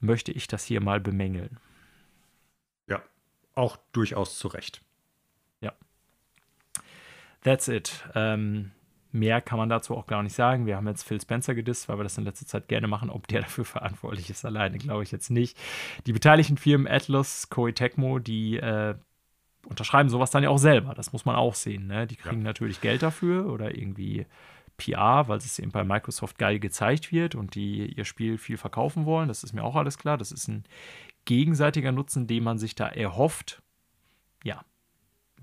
[0.00, 1.60] möchte ich das hier mal bemängeln.
[2.88, 3.00] Ja,
[3.54, 4.82] auch durchaus zu Recht.
[5.60, 5.72] Ja.
[7.44, 8.04] That's it.
[8.16, 8.72] Ähm,
[9.18, 10.66] Mehr kann man dazu auch gar nicht sagen.
[10.66, 13.10] Wir haben jetzt Phil Spencer gedisst, weil wir das in letzter Zeit gerne machen.
[13.10, 15.56] Ob der dafür verantwortlich ist alleine, glaube ich jetzt nicht.
[16.06, 18.94] Die beteiligten Firmen Atlas, Koei Tecmo, die äh,
[19.66, 20.94] unterschreiben sowas dann ja auch selber.
[20.94, 21.86] Das muss man auch sehen.
[21.86, 22.06] Ne?
[22.06, 22.44] Die kriegen ja.
[22.44, 24.26] natürlich Geld dafür oder irgendwie
[24.76, 29.04] PR, weil es eben bei Microsoft geil gezeigt wird und die ihr Spiel viel verkaufen
[29.04, 29.28] wollen.
[29.28, 30.16] Das ist mir auch alles klar.
[30.16, 30.64] Das ist ein
[31.24, 33.60] gegenseitiger Nutzen, den man sich da erhofft.
[34.44, 34.64] Ja,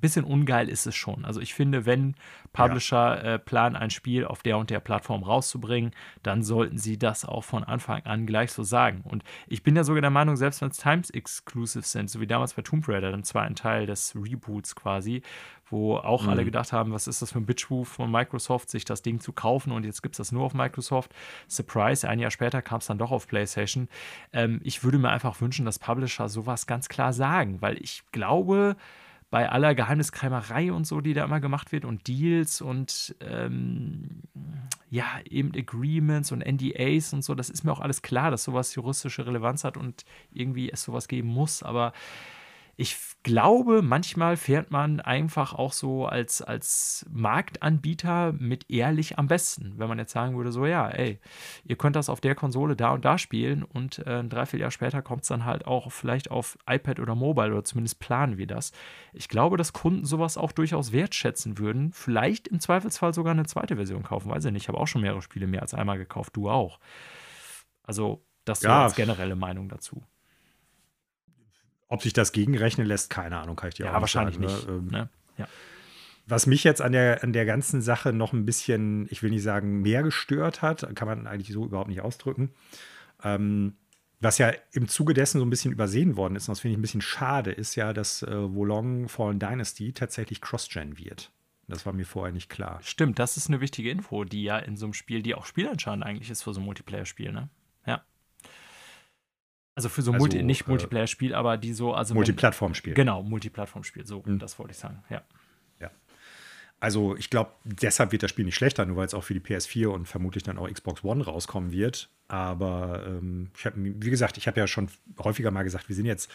[0.06, 1.26] bisschen ungeil ist es schon.
[1.26, 2.14] Also ich finde, wenn
[2.54, 3.34] Publisher ja.
[3.34, 5.92] äh, planen, ein Spiel auf der und der Plattform rauszubringen,
[6.22, 9.02] dann sollten sie das auch von Anfang an gleich so sagen.
[9.04, 12.28] Und ich bin ja sogar der Meinung, selbst wenn es Times Exclusive sind, so wie
[12.28, 15.24] damals bei Tomb Raider, dann zwar ein Teil des Reboots quasi,
[15.70, 16.30] wo auch mhm.
[16.30, 19.34] alle gedacht haben, was ist das für ein Bitch-Move von Microsoft, sich das Ding zu
[19.34, 21.14] kaufen und jetzt gibt es das nur auf Microsoft.
[21.48, 23.90] Surprise, ein Jahr später kam es dann doch auf PlayStation.
[24.32, 28.76] Ähm, ich würde mir einfach wünschen, dass Publisher sowas ganz klar sagen, weil ich glaube,
[29.30, 34.22] bei aller Geheimniskrämerei und so, die da immer gemacht wird und Deals und ähm,
[34.90, 38.74] ja, eben Agreements und NDAs und so, das ist mir auch alles klar, dass sowas
[38.76, 41.92] juristische Relevanz hat und irgendwie es sowas geben muss, aber
[42.78, 49.76] ich glaube, manchmal fährt man einfach auch so als, als Marktanbieter mit ehrlich am besten.
[49.78, 51.20] Wenn man jetzt sagen würde, so ja, ey,
[51.64, 55.02] ihr könnt das auf der Konsole da und da spielen und äh, ein Dreivierteljahr später
[55.02, 58.74] kommt es dann halt auch vielleicht auf iPad oder Mobile oder zumindest planen wir das.
[59.14, 61.94] Ich glaube, dass Kunden sowas auch durchaus wertschätzen würden.
[61.94, 64.64] Vielleicht im Zweifelsfall sogar eine zweite Version kaufen, weiß ich nicht.
[64.64, 66.80] Ich habe auch schon mehrere Spiele mehr als einmal gekauft, du auch.
[67.84, 68.80] Also, das ist ja.
[68.80, 70.04] so als generelle Meinung dazu.
[71.88, 74.68] Ob sich das gegenrechnen lässt, keine Ahnung, kann ich dir ja, auch wahrscheinlich sagen, nicht.
[74.68, 74.74] Ne?
[74.74, 75.10] Ähm, ne?
[75.38, 75.48] Ja.
[76.28, 79.44] Was mich jetzt an der, an der ganzen Sache noch ein bisschen, ich will nicht
[79.44, 82.52] sagen, mehr gestört hat, kann man eigentlich so überhaupt nicht ausdrücken.
[83.24, 83.76] Ähm,
[84.20, 86.80] was ja im Zuge dessen so ein bisschen übersehen worden ist, und das finde ich
[86.80, 91.32] ein bisschen schade, ist ja, dass äh, Wolong Fallen Dynasty tatsächlich Cross-Gen wird.
[91.68, 92.80] Das war mir vorher nicht klar.
[92.84, 96.04] Stimmt, das ist eine wichtige Info, die ja in so einem Spiel, die auch spielentscheidend
[96.04, 97.50] eigentlich ist für so ein Multiplayer-Spiel, ne?
[97.86, 98.04] Ja.
[99.76, 102.94] Also für so also, Multi, nicht äh, Multiplayer-Spiel, aber die so, also Multiplattform-Spiel.
[102.94, 104.40] Genau, Multiplattform-Spiel, so, mhm.
[104.40, 105.22] das wollte ich sagen, ja.
[105.82, 105.92] Ja.
[106.80, 109.42] Also ich glaube, deshalb wird das Spiel nicht schlechter, nur weil es auch für die
[109.42, 112.10] PS4 und vermutlich dann auch Xbox One rauskommen wird.
[112.30, 114.90] Aber ähm, ich habe, wie gesagt, ich habe ja schon
[115.20, 116.32] häufiger mal gesagt, wir sind jetzt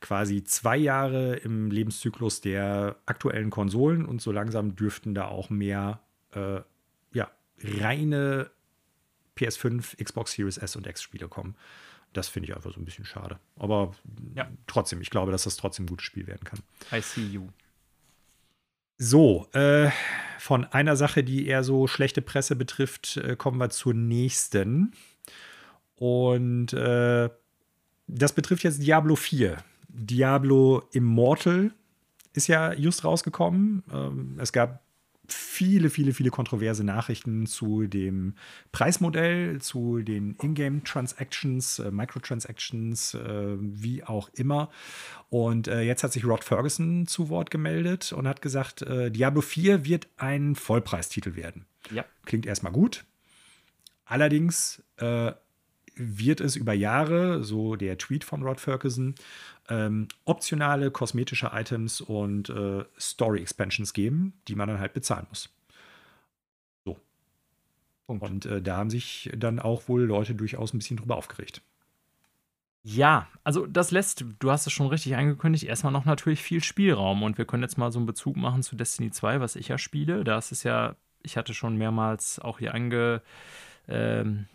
[0.00, 6.00] quasi zwei Jahre im Lebenszyklus der aktuellen Konsolen und so langsam dürften da auch mehr
[6.32, 6.60] äh,
[7.12, 7.30] ja,
[7.62, 8.50] reine
[9.36, 11.54] PS5, Xbox Series S und X Spiele kommen.
[12.18, 13.38] Das finde ich einfach so ein bisschen schade.
[13.56, 13.94] Aber
[14.34, 14.48] ja.
[14.66, 16.58] trotzdem, ich glaube, dass das trotzdem ein gutes Spiel werden kann.
[16.92, 17.46] I see you.
[18.96, 19.90] So, äh,
[20.40, 24.94] von einer Sache, die eher so schlechte Presse betrifft, äh, kommen wir zur nächsten.
[25.94, 27.30] Und äh,
[28.08, 29.58] das betrifft jetzt Diablo 4.
[29.86, 31.70] Diablo Immortal
[32.32, 33.84] ist ja just rausgekommen.
[33.92, 34.82] Ähm, es gab
[35.28, 38.34] viele, viele, viele kontroverse Nachrichten zu dem
[38.72, 44.70] Preismodell, zu den Ingame-Transactions, äh, Microtransactions, äh, wie auch immer.
[45.28, 49.42] Und äh, jetzt hat sich Rod Ferguson zu Wort gemeldet und hat gesagt, äh, Diablo
[49.42, 51.66] 4 wird ein Vollpreistitel werden.
[51.90, 52.04] Ja.
[52.24, 53.04] Klingt erstmal gut.
[54.04, 55.32] Allerdings äh,
[55.98, 59.14] wird es über Jahre, so der Tweet von Rod Ferguson,
[59.68, 65.50] ähm, optionale kosmetische Items und äh, Story-Expansions geben, die man dann halt bezahlen muss.
[66.84, 66.98] So.
[68.06, 68.24] Punkt.
[68.24, 71.62] Und äh, da haben sich dann auch wohl Leute durchaus ein bisschen drüber aufgeregt.
[72.84, 77.22] Ja, also das lässt, du hast es schon richtig angekündigt, erstmal noch natürlich viel Spielraum.
[77.22, 79.76] Und wir können jetzt mal so einen Bezug machen zu Destiny 2, was ich ja
[79.76, 80.24] spiele.
[80.24, 83.20] Da ist es ja, ich hatte schon mehrmals auch hier ange.
[83.88, 84.46] Ähm,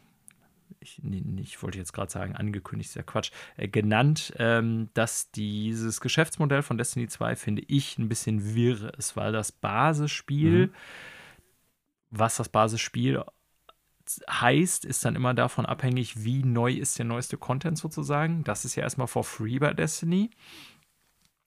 [0.84, 5.32] ich, nee, ich wollte jetzt gerade sagen, angekündigt, ist ja Quatsch, äh, genannt, ähm, dass
[5.32, 10.74] dieses Geschäftsmodell von Destiny 2, finde ich, ein bisschen wirr ist, weil das Basisspiel, mhm.
[12.12, 13.24] was das Basisspiel
[14.30, 18.44] heißt, ist dann immer davon abhängig, wie neu ist der neueste Content sozusagen.
[18.44, 20.30] Das ist ja erstmal for free bei Destiny.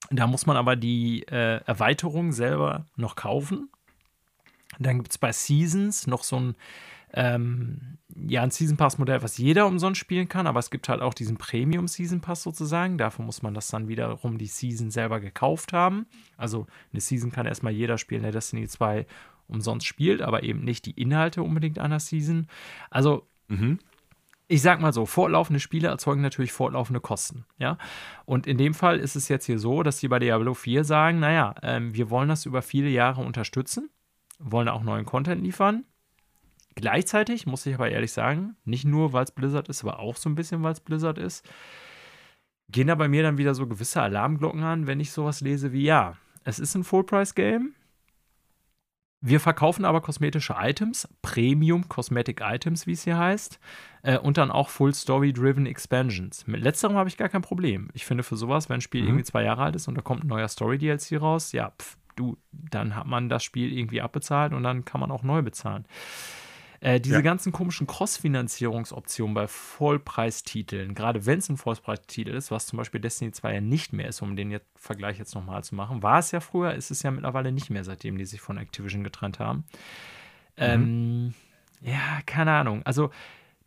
[0.09, 3.69] Da muss man aber die äh, Erweiterung selber noch kaufen.
[4.79, 6.55] Dann gibt es bei Seasons noch so ein
[7.13, 11.13] ähm, ja, ein Season Pass-Modell, was jeder umsonst spielen kann, aber es gibt halt auch
[11.13, 12.97] diesen Premium Season Pass sozusagen.
[12.97, 16.07] Dafür muss man das dann wiederum die Season selber gekauft haben.
[16.35, 19.05] Also eine Season kann erstmal jeder spielen, der Destiny 2
[19.47, 22.47] umsonst spielt, aber eben nicht die Inhalte unbedingt einer Season.
[22.89, 23.79] Also, mhm.
[24.47, 27.45] ich sag mal so, fortlaufende Spiele erzeugen natürlich fortlaufende Kosten.
[27.59, 27.77] Ja?
[28.25, 31.19] Und in dem Fall ist es jetzt hier so, dass die bei Diablo 4 sagen:
[31.19, 33.89] Naja, ähm, wir wollen das über viele Jahre unterstützen,
[34.39, 35.85] wollen auch neuen Content liefern
[36.77, 40.29] Gleichzeitig muss ich aber ehrlich sagen, nicht nur, weil es Blizzard ist, aber auch so
[40.29, 41.43] ein bisschen, weil es Blizzard ist,
[42.69, 45.81] gehen da bei mir dann wieder so gewisse Alarmglocken an, wenn ich sowas lese wie,
[45.81, 47.73] ja, es ist ein Full-Price-Game.
[49.21, 53.59] Wir verkaufen aber kosmetische Items, Premium Cosmetic Items, wie es hier heißt,
[54.03, 56.45] äh, und dann auch Full Story-Driven Expansions.
[56.45, 57.89] Mit letzterem habe ich gar kein Problem.
[57.95, 59.07] Ich finde für sowas, wenn ein Spiel mhm.
[59.07, 62.37] irgendwie zwei Jahre alt ist und da kommt ein neuer Story-DLC raus, ja, pf, du,
[62.51, 65.87] dann hat man das Spiel irgendwie abbezahlt und dann kann man auch neu bezahlen.
[66.79, 67.21] Äh, diese ja.
[67.21, 73.31] ganzen komischen Cross-Finanzierungsoptionen bei Vollpreistiteln, gerade wenn es ein Vollpreistitel ist, was zum Beispiel Destiny
[73.31, 76.31] 2 ja nicht mehr ist, um den jetzt, Vergleich jetzt nochmal zu machen, war es
[76.31, 79.65] ja früher, ist es ja mittlerweile nicht mehr, seitdem die sich von Activision getrennt haben.
[80.57, 80.63] Mhm.
[80.63, 81.33] Ähm,
[81.81, 82.83] ja, keine Ahnung.
[82.83, 83.11] Also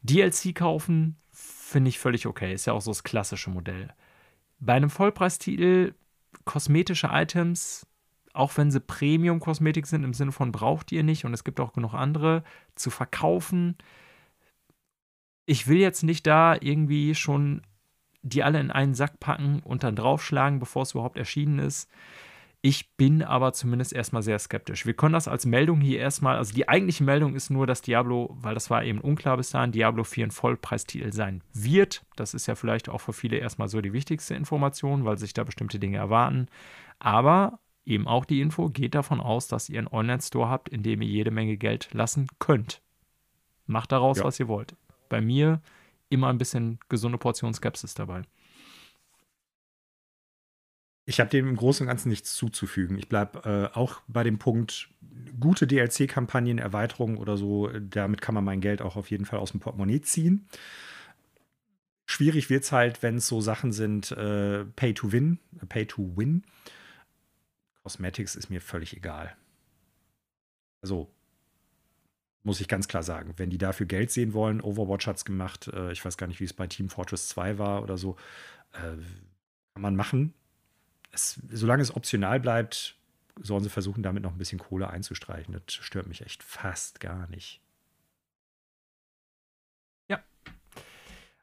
[0.03, 2.53] DLC kaufen finde ich völlig okay.
[2.55, 3.93] Ist ja auch so das klassische Modell.
[4.61, 5.95] Bei einem Vollpreistitel
[6.45, 7.87] kosmetische Items
[8.33, 11.73] auch wenn sie Premium-Kosmetik sind, im Sinne von braucht ihr nicht und es gibt auch
[11.73, 12.45] genug andere,
[12.75, 13.77] zu verkaufen.
[15.47, 17.63] Ich will jetzt nicht da irgendwie schon
[18.23, 21.89] die alle in einen Sack packen und dann draufschlagen, bevor es überhaupt erschienen ist.
[22.63, 24.85] Ich bin aber zumindest erstmal sehr skeptisch.
[24.85, 28.37] Wir können das als Meldung hier erstmal, also die eigentliche Meldung ist nur, dass Diablo,
[28.39, 32.05] weil das war eben unklar bis dahin, Diablo 4 ein Vollpreistitel sein wird.
[32.17, 35.43] Das ist ja vielleicht auch für viele erstmal so die wichtigste Information, weil sich da
[35.45, 36.49] bestimmte Dinge erwarten.
[36.99, 41.03] Aber eben auch die Info, geht davon aus, dass ihr einen Online-Store habt, in dem
[41.03, 42.83] ihr jede Menge Geld lassen könnt.
[43.67, 44.25] Macht daraus, ja.
[44.25, 44.77] was ihr wollt.
[45.09, 45.61] Bei mir
[46.09, 48.23] immer ein bisschen gesunde Portion Skepsis dabei.
[51.07, 52.99] Ich habe dem im Großen und Ganzen nichts zuzufügen.
[52.99, 54.91] Ich bleibe äh, auch bei dem Punkt,
[55.41, 59.51] gute DLC-Kampagnen, Erweiterungen oder so, damit kann man mein Geld auch auf jeden Fall aus
[59.51, 60.47] dem Portemonnaie ziehen.
[62.07, 65.39] Schwierig wird es halt, wenn es so Sachen sind, äh, Pay to Win,
[65.69, 66.45] Pay to Win.
[67.91, 69.37] Cosmetics ist mir völlig egal.
[70.81, 71.11] Also,
[72.45, 75.67] muss ich ganz klar sagen, wenn die dafür Geld sehen wollen, Overwatch hat es gemacht,
[75.67, 78.15] äh, ich weiß gar nicht, wie es bei Team Fortress 2 war oder so,
[78.75, 78.97] äh,
[79.75, 80.35] kann man machen.
[81.11, 82.97] Es, solange es optional bleibt,
[83.41, 85.53] sollen sie versuchen, damit noch ein bisschen Kohle einzustreichen.
[85.53, 87.61] Das stört mich echt fast gar nicht.
[90.09, 90.23] Ja.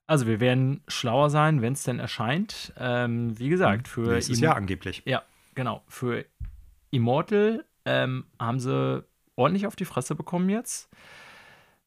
[0.05, 2.71] Also wir werden schlauer sein, wenn es denn erscheint.
[2.77, 5.03] Ähm, wie gesagt, für nächstes Jahr angeblich.
[5.05, 5.23] Ja,
[5.57, 6.23] genau, für
[6.91, 9.03] Immortal ähm, haben sie
[9.35, 10.89] ordentlich auf die Fresse bekommen jetzt.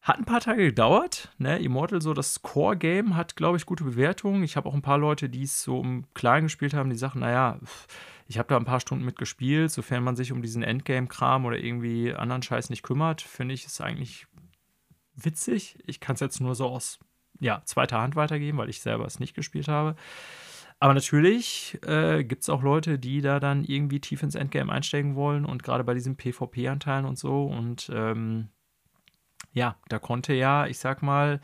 [0.01, 1.31] Hat ein paar Tage gedauert.
[1.37, 1.57] Ne?
[1.59, 4.43] Immortal, so das Core-Game, hat, glaube ich, gute Bewertungen.
[4.43, 7.19] Ich habe auch ein paar Leute, die es so im Kleinen gespielt haben, die sagen,
[7.19, 7.59] naja,
[8.27, 9.71] ich habe da ein paar Stunden mitgespielt.
[9.71, 13.79] Sofern man sich um diesen Endgame-Kram oder irgendwie anderen Scheiß nicht kümmert, finde ich es
[13.79, 14.27] eigentlich
[15.15, 15.77] witzig.
[15.85, 16.99] Ich kann es jetzt nur so aus
[17.39, 19.95] ja, zweiter Hand weitergeben, weil ich selber es nicht gespielt habe.
[20.81, 25.15] Aber natürlich äh, gibt es auch Leute, die da dann irgendwie tief ins Endgame einsteigen
[25.15, 27.45] wollen und gerade bei diesen PvP-Anteilen und so.
[27.45, 28.49] Und ähm,
[29.53, 31.39] ja, da konnte ja, ich sag mal,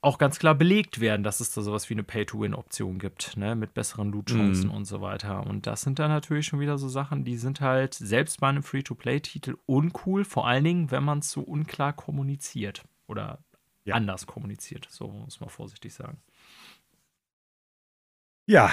[0.00, 3.74] auch ganz klar belegt werden, dass es da sowas wie eine Pay-to-Win-Option gibt, ne, mit
[3.74, 4.70] besseren Loot-Chancen mm.
[4.70, 5.44] und so weiter.
[5.44, 8.62] Und das sind dann natürlich schon wieder so Sachen, die sind halt selbst bei einem
[8.62, 13.40] Free-to-Play-Titel uncool, vor allen Dingen, wenn man es so unklar kommuniziert oder
[13.84, 13.96] ja.
[13.96, 16.20] anders kommuniziert, so muss man vorsichtig sagen.
[18.46, 18.70] Ja,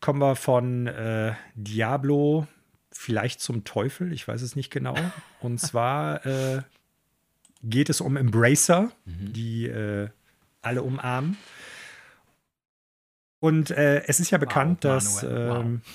[0.00, 2.46] kommen wir von äh, Diablo
[2.90, 4.96] vielleicht zum Teufel, ich weiß es nicht genau.
[5.40, 6.62] Und zwar äh,
[7.62, 9.32] geht es um Embracer, mhm.
[9.32, 10.08] die äh,
[10.62, 11.36] alle umarmen.
[13.40, 15.22] Und äh, es ist ja bekannt, wow, dass.
[15.22, 15.94] Ähm, wow.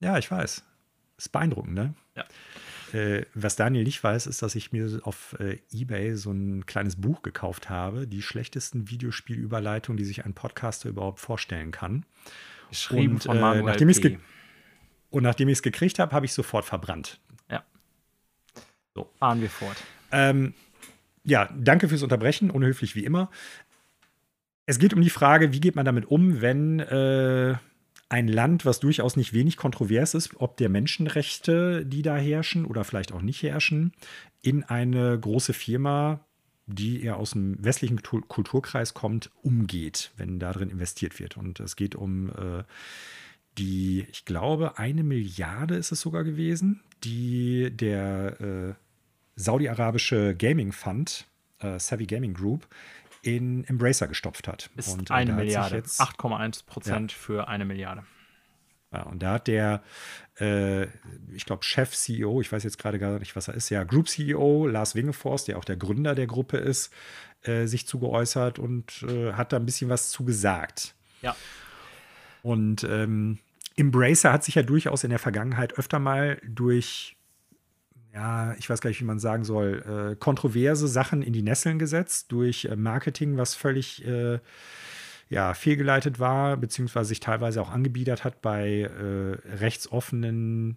[0.00, 0.64] Ja, ich weiß.
[1.18, 1.94] Ist beeindruckend, ne?
[2.16, 2.24] Ja.
[2.92, 6.96] Äh, was Daniel nicht weiß, ist, dass ich mir auf äh, Ebay so ein kleines
[6.96, 12.04] Buch gekauft habe, die schlechtesten Videospielüberleitungen, die sich ein Podcaster überhaupt vorstellen kann.
[12.70, 14.18] Geschrieben und, von äh, Manuel nachdem P.
[15.10, 17.20] Und nachdem ich es gekriegt habe, habe ich sofort verbrannt.
[17.50, 17.64] Ja.
[18.94, 19.10] So.
[19.18, 19.76] Fahren wir fort.
[20.10, 20.54] Ähm,
[21.24, 23.30] ja, danke fürs Unterbrechen, unhöflich wie immer.
[24.66, 27.56] Es geht um die Frage, wie geht man damit um, wenn äh,
[28.12, 32.84] ein Land, was durchaus nicht wenig kontrovers ist, ob der Menschenrechte, die da herrschen oder
[32.84, 33.94] vielleicht auch nicht herrschen,
[34.42, 36.20] in eine große Firma,
[36.66, 41.38] die eher aus dem westlichen Kulturkreis kommt, umgeht, wenn darin investiert wird.
[41.38, 42.64] Und es geht um äh,
[43.56, 48.74] die, ich glaube, eine Milliarde ist es sogar gewesen, die der äh,
[49.36, 51.26] saudi-arabische Gaming Fund,
[51.60, 52.68] äh, Savvy Gaming Group,
[53.22, 54.70] in Embracer gestopft hat.
[54.76, 55.78] Ist und, äh, eine Milliarde.
[55.78, 57.18] 8,1 Prozent ja.
[57.18, 58.04] für eine Milliarde.
[58.92, 59.82] Ja, und da hat der,
[60.38, 60.84] äh,
[61.32, 64.94] ich glaube, Chef-CEO, ich weiß jetzt gerade gar nicht, was er ist, ja, Group-CEO Lars
[64.94, 66.92] Wingefors, der auch der Gründer der Gruppe ist,
[67.42, 70.94] äh, sich zugeäußert und äh, hat da ein bisschen was zu gesagt.
[71.22, 71.34] Ja.
[72.42, 73.38] Und ähm,
[73.76, 77.16] Embracer hat sich ja durchaus in der Vergangenheit öfter mal durch
[78.14, 81.78] ja, ich weiß gar nicht, wie man sagen soll, äh, kontroverse Sachen in die Nesseln
[81.78, 84.38] gesetzt durch äh, Marketing, was völlig äh,
[85.30, 90.76] ja, fehlgeleitet war, beziehungsweise sich teilweise auch angebiedert hat bei äh, rechtsoffenen,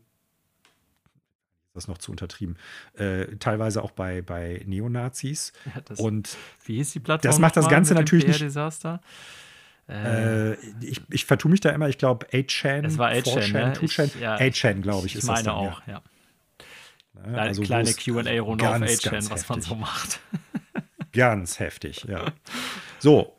[1.73, 2.55] das noch zu untertrieben,
[2.93, 5.51] äh, teilweise auch bei, bei Neonazis.
[5.65, 7.29] Ja, das, Und wie hieß die Plattform?
[7.29, 8.39] Das macht das Ganze natürlich nicht.
[8.39, 9.01] Desaster?
[9.89, 13.73] Äh, ich, ich vertue mich da immer, ich glaube 8chan, es war 8chan, ne?
[13.73, 15.95] 2chan, ja, 8chan, glaube ich, ich ist meine das dann, auch, ja.
[15.95, 16.01] ja.
[17.15, 17.39] Ne?
[17.39, 20.19] Also kleine QA-Runde auf HN, was man so macht.
[21.13, 22.25] ganz heftig, ja.
[22.99, 23.33] So.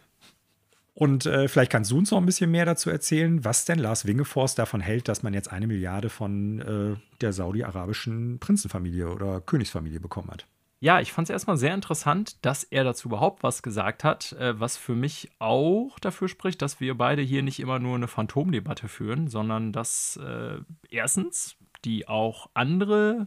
[0.95, 4.07] Und äh, vielleicht kannst du uns noch ein bisschen mehr dazu erzählen, was denn Lars
[4.07, 10.01] Wingeforst davon hält, dass man jetzt eine Milliarde von äh, der saudi-arabischen Prinzenfamilie oder Königsfamilie
[10.01, 10.47] bekommen hat.
[10.79, 14.59] Ja, ich fand es erstmal sehr interessant, dass er dazu überhaupt was gesagt hat, äh,
[14.59, 18.89] was für mich auch dafür spricht, dass wir beide hier nicht immer nur eine Phantomdebatte
[18.89, 20.59] führen, sondern dass äh,
[20.91, 23.27] erstens die auch andere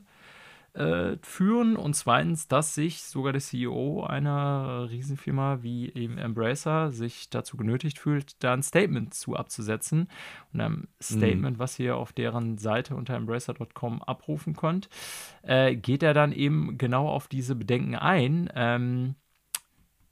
[0.79, 7.29] äh, führen und zweitens, dass sich sogar der CEO einer Riesenfirma wie eben Embracer sich
[7.29, 10.07] dazu genötigt fühlt, da ein Statement zu abzusetzen.
[10.53, 11.59] Und ein Statement, mhm.
[11.59, 14.89] was ihr auf deren Seite unter embracer.com abrufen könnt,
[15.41, 18.49] äh, geht er dann eben genau auf diese Bedenken ein.
[18.55, 19.15] Ähm,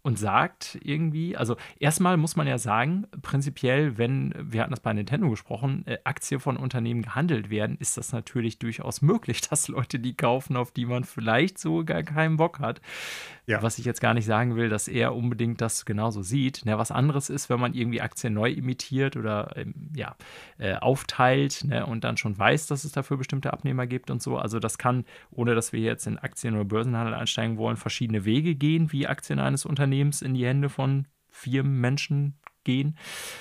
[0.08, 4.94] und sagt irgendwie, also erstmal muss man ja sagen, prinzipiell, wenn, wir hatten das bei
[4.94, 10.00] Nintendo gesprochen, äh, Aktien von Unternehmen gehandelt werden, ist das natürlich durchaus möglich, dass Leute
[10.00, 12.80] die kaufen, auf die man vielleicht so gar keinen Bock hat.
[13.50, 13.64] Ja.
[13.64, 16.66] Was ich jetzt gar nicht sagen will, dass er unbedingt das genauso sieht.
[16.66, 20.16] Ne, was anderes ist, wenn man irgendwie Aktien neu imitiert oder ähm, ja,
[20.58, 24.38] äh, aufteilt ne, und dann schon weiß, dass es dafür bestimmte Abnehmer gibt und so.
[24.38, 28.54] Also das kann, ohne dass wir jetzt in Aktien- oder Börsenhandel einsteigen wollen, verschiedene Wege
[28.56, 32.98] gehen, wie Aktien eines Unternehmens Unternehmens in die Hände von vier Menschen gehen.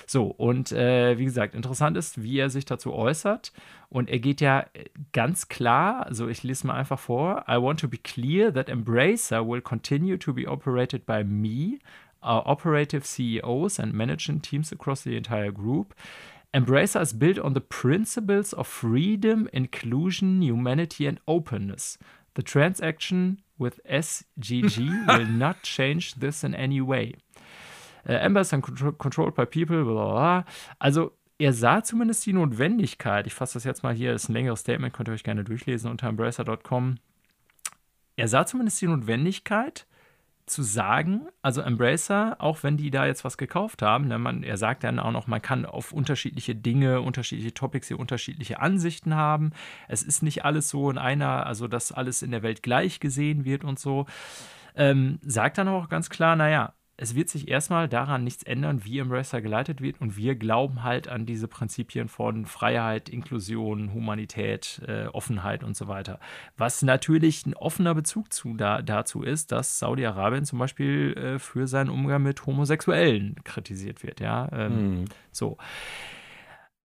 [0.07, 3.53] So, und äh, wie gesagt, interessant ist, wie er sich dazu äußert.
[3.91, 4.65] Und er geht ja
[5.13, 9.47] ganz klar, also ich lese mal einfach vor: I want to be clear that Embracer
[9.47, 11.79] will continue to be operated by me,
[12.23, 15.95] our operative CEOs and management teams across the entire group.
[16.55, 21.99] Embracer is built on the principles of freedom, inclusion, humanity, and openness.
[22.35, 27.15] The transaction with SGG will not change this in any way.
[28.09, 30.45] Uh, Embers are controlled by people, bla.
[30.79, 34.61] Also, er sah zumindest die Notwendigkeit, ich fasse das jetzt mal hier, ist ein längeres
[34.61, 36.97] Statement, könnt ihr euch gerne durchlesen unter embracer.com.
[38.17, 39.87] Er sah zumindest die Notwendigkeit,
[40.47, 44.57] zu sagen, also Embracer, auch wenn die da jetzt was gekauft haben, ne, man, er
[44.57, 49.51] sagt dann auch noch, man kann auf unterschiedliche Dinge, unterschiedliche Topics hier unterschiedliche Ansichten haben.
[49.89, 53.45] Es ist nicht alles so in einer, also dass alles in der Welt gleich gesehen
[53.45, 54.07] wird und so.
[54.77, 58.99] Ähm, sagt dann auch ganz klar, naja, es wird sich erstmal daran nichts ändern, wie
[58.99, 60.01] Embracer geleitet wird.
[60.01, 65.89] Und wir glauben halt an diese Prinzipien von Freiheit, Inklusion, Humanität, äh, Offenheit und so
[65.89, 66.19] weiter.
[66.57, 71.67] Was natürlich ein offener Bezug zu, da, dazu ist, dass Saudi-Arabien zum Beispiel äh, für
[71.67, 74.21] seinen Umgang mit Homosexuellen kritisiert wird.
[74.21, 75.05] Ja, ähm, mhm.
[75.33, 75.59] so.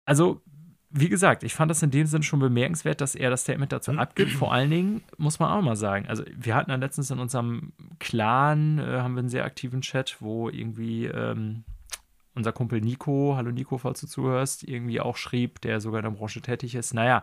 [0.04, 0.42] Also
[0.94, 3.92] wie gesagt, ich fand das in dem Sinne schon bemerkenswert, dass er das Statement dazu
[3.92, 4.32] abgibt.
[4.32, 7.72] Vor allen Dingen muss man auch mal sagen, also wir hatten ja letztens in unserem
[7.98, 11.64] Clan, äh, haben wir einen sehr aktiven Chat, wo irgendwie ähm,
[12.34, 16.18] unser Kumpel Nico, hallo Nico, falls du zuhörst, irgendwie auch schrieb, der sogar in der
[16.18, 17.22] Branche tätig ist, naja,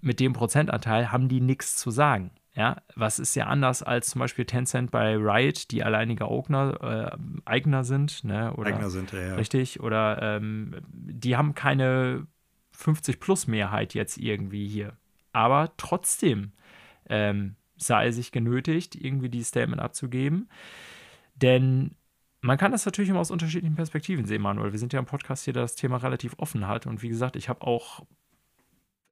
[0.00, 2.30] mit dem Prozentanteil haben die nichts zu sagen.
[2.56, 7.16] Ja, was ist ja anders als zum Beispiel Tencent bei Riot, die alleinige Eigner, äh,
[7.44, 8.54] Eigner sind, ne?
[8.54, 9.34] Oder, Eigner sind, ja.
[9.34, 12.28] Richtig, oder ähm, die haben keine
[12.76, 14.96] 50-Plus-Mehrheit jetzt irgendwie hier.
[15.32, 16.52] Aber trotzdem
[17.08, 20.48] ähm, sah er sich genötigt, irgendwie dieses Statement abzugeben.
[21.34, 21.96] Denn
[22.40, 24.72] man kann das natürlich immer aus unterschiedlichen Perspektiven sehen, Manuel.
[24.72, 26.86] Wir sind ja im Podcast hier, der das Thema relativ offen hat.
[26.86, 28.04] Und wie gesagt, ich habe auch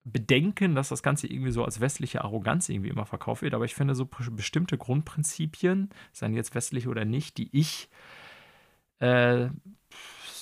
[0.04, 3.54] Bedenken, dass das Ganze irgendwie so als westliche Arroganz irgendwie immer verkauft wird.
[3.54, 7.88] Aber ich finde so bestimmte Grundprinzipien, seien jetzt westlich oder nicht, die ich
[8.98, 9.48] äh,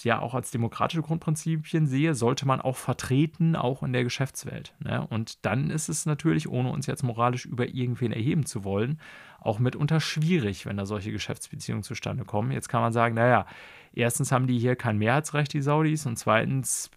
[0.05, 4.75] ja auch als demokratische Grundprinzipien sehe, sollte man auch vertreten, auch in der Geschäftswelt.
[4.79, 5.07] Ne?
[5.09, 9.01] Und dann ist es natürlich, ohne uns jetzt moralisch über irgendwen erheben zu wollen,
[9.41, 12.53] auch mitunter schwierig, wenn da solche Geschäftsbeziehungen zustande kommen.
[12.53, 13.47] Jetzt kann man sagen, naja,
[13.93, 16.91] erstens haben die hier kein Mehrheitsrecht, die Saudis, und zweitens,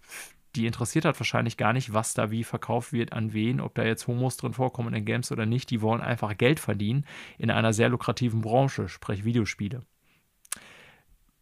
[0.54, 3.84] die interessiert hat wahrscheinlich gar nicht, was da wie verkauft wird, an wen, ob da
[3.84, 5.70] jetzt Homos drin vorkommen in Games oder nicht.
[5.70, 7.04] Die wollen einfach Geld verdienen
[7.38, 9.82] in einer sehr lukrativen Branche, sprich Videospiele.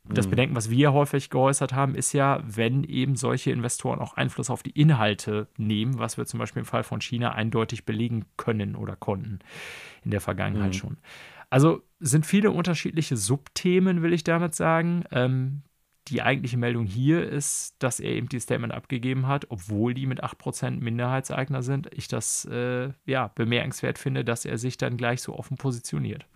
[0.08, 0.30] Das mhm.
[0.30, 4.62] Bedenken, was wir häufig geäußert haben, ist ja, wenn eben solche Investoren auch Einfluss auf
[4.62, 8.96] die Inhalte nehmen, was wir zum Beispiel im Fall von China eindeutig belegen können oder
[8.96, 9.38] konnten
[10.04, 10.78] in der Vergangenheit mhm.
[10.78, 10.96] schon.
[11.50, 15.04] Also sind viele unterschiedliche Subthemen, will ich damit sagen.
[15.12, 15.62] Ähm,
[16.08, 20.24] die eigentliche Meldung hier ist, dass er eben die Statement abgegeben hat, obwohl die mit
[20.24, 21.88] 8% Minderheitseigner sind.
[21.92, 26.26] Ich das äh, ja, bemerkenswert finde, dass er sich dann gleich so offen positioniert.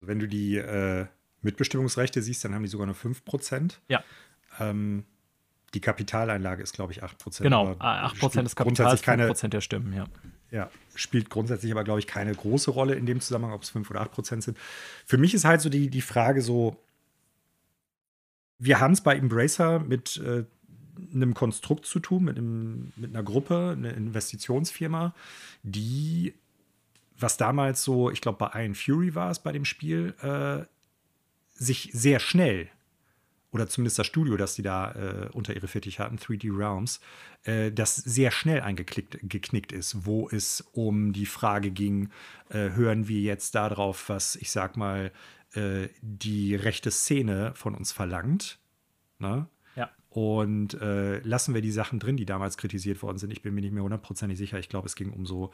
[0.00, 1.06] Wenn du die äh,
[1.48, 3.78] Mitbestimmungsrechte siehst, dann haben die sogar nur 5%.
[3.88, 4.02] Ja.
[4.60, 5.04] Ähm,
[5.74, 7.42] die Kapitaleinlage ist, glaube ich, 8%.
[7.42, 10.06] Genau, 8% des Kapitals, keine, 5% der Stimmen, ja.
[10.50, 13.90] Ja, spielt grundsätzlich aber, glaube ich, keine große Rolle in dem Zusammenhang, ob es 5
[13.90, 14.56] oder 8% sind.
[15.04, 16.76] Für mich ist halt so die, die Frage so,
[18.58, 20.44] wir haben es bei Embracer mit äh,
[21.14, 25.14] einem Konstrukt zu tun, mit, einem, mit einer Gruppe, einer Investitionsfirma,
[25.62, 26.34] die,
[27.18, 30.64] was damals so, ich glaube, bei Iron Fury war es bei dem Spiel, äh,
[31.58, 32.68] sich sehr schnell,
[33.50, 37.00] oder zumindest das Studio, das die da äh, unter ihre Fittich hatten, 3D Realms,
[37.44, 42.10] äh, das sehr schnell eingeknickt ist, wo es um die Frage ging,
[42.50, 45.12] äh, hören wir jetzt darauf, was ich sag mal,
[45.54, 48.58] äh, die rechte Szene von uns verlangt.
[49.18, 49.48] Ne?
[49.76, 49.90] Ja.
[50.10, 53.32] Und äh, lassen wir die Sachen drin, die damals kritisiert worden sind.
[53.32, 54.58] Ich bin mir nicht mehr hundertprozentig sicher.
[54.58, 55.52] Ich glaube, es ging um so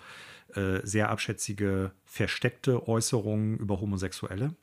[0.55, 4.57] äh, sehr abschätzige, versteckte Äußerungen über Homosexuelle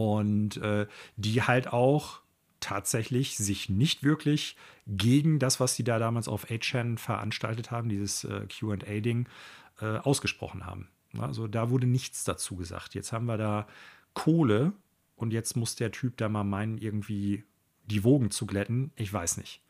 [0.00, 0.86] und äh,
[1.18, 2.22] die halt auch
[2.58, 4.56] tatsächlich sich nicht wirklich
[4.86, 9.28] gegen das, was sie da damals auf 8chan veranstaltet haben, dieses äh, QA-Ding,
[9.82, 10.88] äh, ausgesprochen haben.
[11.18, 12.94] Also da wurde nichts dazu gesagt.
[12.94, 13.66] Jetzt haben wir da
[14.14, 14.72] Kohle
[15.16, 17.44] und jetzt muss der Typ da mal meinen, irgendwie
[17.84, 18.92] die Wogen zu glätten.
[18.96, 19.60] Ich weiß nicht.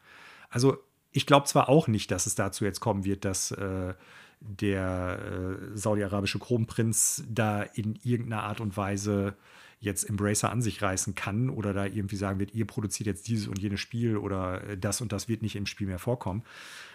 [0.49, 0.79] Also
[1.11, 3.95] ich glaube zwar auch nicht, dass es dazu jetzt kommen wird, dass äh,
[4.39, 9.35] der äh, saudi-arabische Kronprinz da in irgendeiner Art und Weise
[9.81, 13.49] jetzt Embracer an sich reißen kann oder da irgendwie sagen wird, ihr produziert jetzt dieses
[13.49, 16.43] und jenes Spiel oder äh, das und das wird nicht im Spiel mehr vorkommen.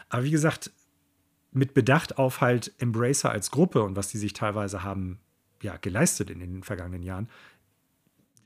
[0.10, 0.72] Aber wie gesagt,
[1.52, 5.20] mit Bedacht auf halt Embracer als Gruppe und was die sich teilweise haben
[5.62, 7.28] ja, geleistet in den vergangenen Jahren,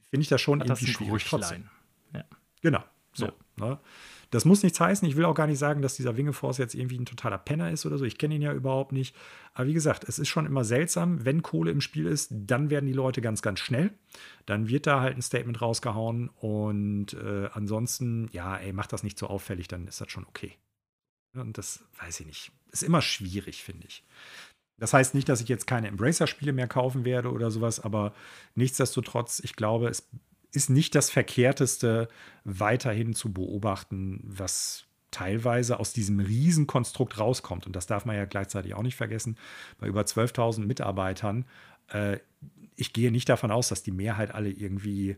[0.09, 1.69] finde ich das schon Hat irgendwie das schwierig trotzdem.
[2.13, 2.23] Ja.
[2.61, 2.83] Genau,
[3.13, 3.25] so.
[3.25, 3.33] Ja.
[3.57, 3.79] Ne?
[4.31, 5.07] Das muss nichts heißen.
[5.07, 7.85] Ich will auch gar nicht sagen, dass dieser Wingeforce jetzt irgendwie ein totaler Penner ist
[7.85, 8.05] oder so.
[8.05, 9.15] Ich kenne ihn ja überhaupt nicht.
[9.53, 12.85] Aber wie gesagt, es ist schon immer seltsam, wenn Kohle im Spiel ist, dann werden
[12.85, 13.91] die Leute ganz, ganz schnell.
[14.45, 16.29] Dann wird da halt ein Statement rausgehauen.
[16.29, 20.57] Und äh, ansonsten, ja, ey, mach das nicht so auffällig, dann ist das schon okay.
[21.35, 22.51] Und das weiß ich nicht.
[22.71, 24.03] Ist immer schwierig, finde ich.
[24.79, 28.13] Das heißt nicht, dass ich jetzt keine Embracer-Spiele mehr kaufen werde oder sowas, aber
[28.55, 30.07] nichtsdestotrotz, ich glaube, es
[30.51, 32.07] ist nicht das Verkehrteste,
[32.43, 37.65] weiterhin zu beobachten, was teilweise aus diesem Riesenkonstrukt rauskommt.
[37.65, 39.37] Und das darf man ja gleichzeitig auch nicht vergessen.
[39.79, 41.45] Bei über 12.000 Mitarbeitern,
[41.89, 42.19] äh,
[42.75, 45.17] ich gehe nicht davon aus, dass die Mehrheit alle irgendwie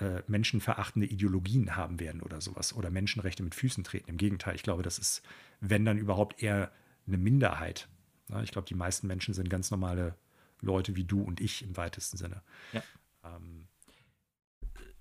[0.00, 4.10] äh, menschenverachtende Ideologien haben werden oder sowas oder Menschenrechte mit Füßen treten.
[4.10, 5.22] Im Gegenteil, ich glaube, das ist,
[5.60, 6.72] wenn dann überhaupt eher
[7.06, 7.88] eine Minderheit.
[8.28, 10.14] Ja, ich glaube, die meisten Menschen sind ganz normale
[10.60, 12.42] Leute wie du und ich im weitesten Sinne.
[12.72, 12.82] Ja.
[13.24, 13.66] Ähm,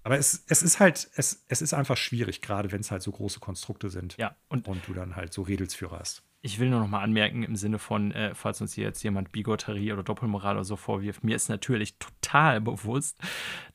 [0.07, 3.11] Aber es, es ist halt, es, es ist einfach schwierig, gerade wenn es halt so
[3.11, 4.15] große Konstrukte sind.
[4.15, 4.37] Ja.
[4.47, 6.23] Und, und du dann halt so Redelsführer hast.
[6.39, 9.33] Ich will nur noch mal anmerken, im Sinne von, äh, falls uns hier jetzt jemand
[9.33, 13.19] Bigotterie oder Doppelmoral oder so vorwirft, mir ist natürlich total bewusst,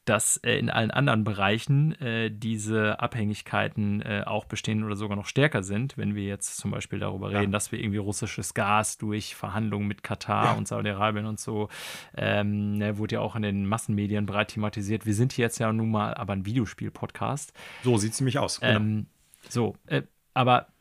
[0.04, 5.26] dass äh, in allen anderen Bereichen äh, diese Abhängigkeiten äh, auch bestehen oder sogar noch
[5.26, 7.40] stärker sind, wenn wir jetzt zum Beispiel darüber ja.
[7.40, 10.52] reden, dass wir irgendwie russisches Gas durch Verhandlungen mit Katar ja.
[10.52, 11.68] und Saudi-Arabien und so,
[12.16, 15.06] ähm, ne, wurde ja auch in den Massenmedien breit thematisiert.
[15.06, 17.52] Wir sind hier jetzt ja nun mal aber ein Videospiel-Podcast.
[17.84, 18.60] So sieht es nämlich aus.
[18.60, 18.76] Genau.
[18.76, 19.06] Ähm,
[19.48, 20.02] so, äh,
[20.34, 20.71] aber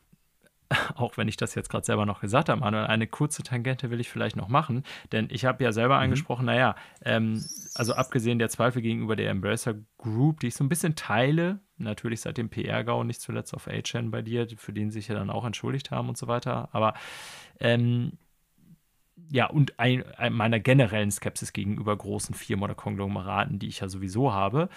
[0.96, 4.00] auch wenn ich das jetzt gerade selber noch gesagt habe, Manuel, eine kurze Tangente will
[4.00, 6.02] ich vielleicht noch machen, denn ich habe ja selber mhm.
[6.02, 6.74] angesprochen, naja,
[7.04, 7.44] ähm,
[7.74, 12.20] also abgesehen der Zweifel gegenüber der Embracer Group, die ich so ein bisschen teile, natürlich
[12.20, 15.30] seit dem PR-GAU, nicht zuletzt auf A-Chain bei dir, für den sie sich ja dann
[15.30, 16.94] auch entschuldigt haben und so weiter, aber
[17.60, 18.18] ähm,
[19.32, 23.88] ja, und ein, ein, meiner generellen Skepsis gegenüber großen Firmen oder Konglomeraten, die ich ja
[23.88, 24.68] sowieso habe,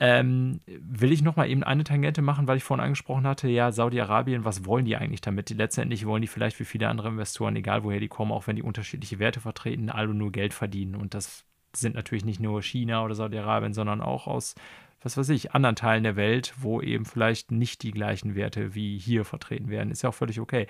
[0.00, 3.70] ähm, will ich noch mal eben eine Tangente machen, weil ich vorhin angesprochen hatte, ja,
[3.70, 5.50] Saudi-Arabien, was wollen die eigentlich damit?
[5.50, 8.64] Letztendlich wollen die vielleicht wie viele andere Investoren, egal woher die kommen, auch wenn die
[8.64, 10.96] unterschiedliche Werte vertreten, alle nur Geld verdienen.
[10.96, 14.56] Und das sind natürlich nicht nur China oder Saudi-Arabien, sondern auch aus
[15.04, 18.98] was weiß ich, anderen Teilen der Welt, wo eben vielleicht nicht die gleichen Werte wie
[18.98, 19.90] hier vertreten werden.
[19.90, 20.66] Ist ja auch völlig okay.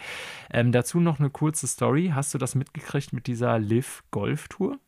[0.50, 2.12] Ähm, dazu noch eine kurze Story.
[2.14, 4.78] Hast du das mitgekriegt mit dieser Liv Golf Tour?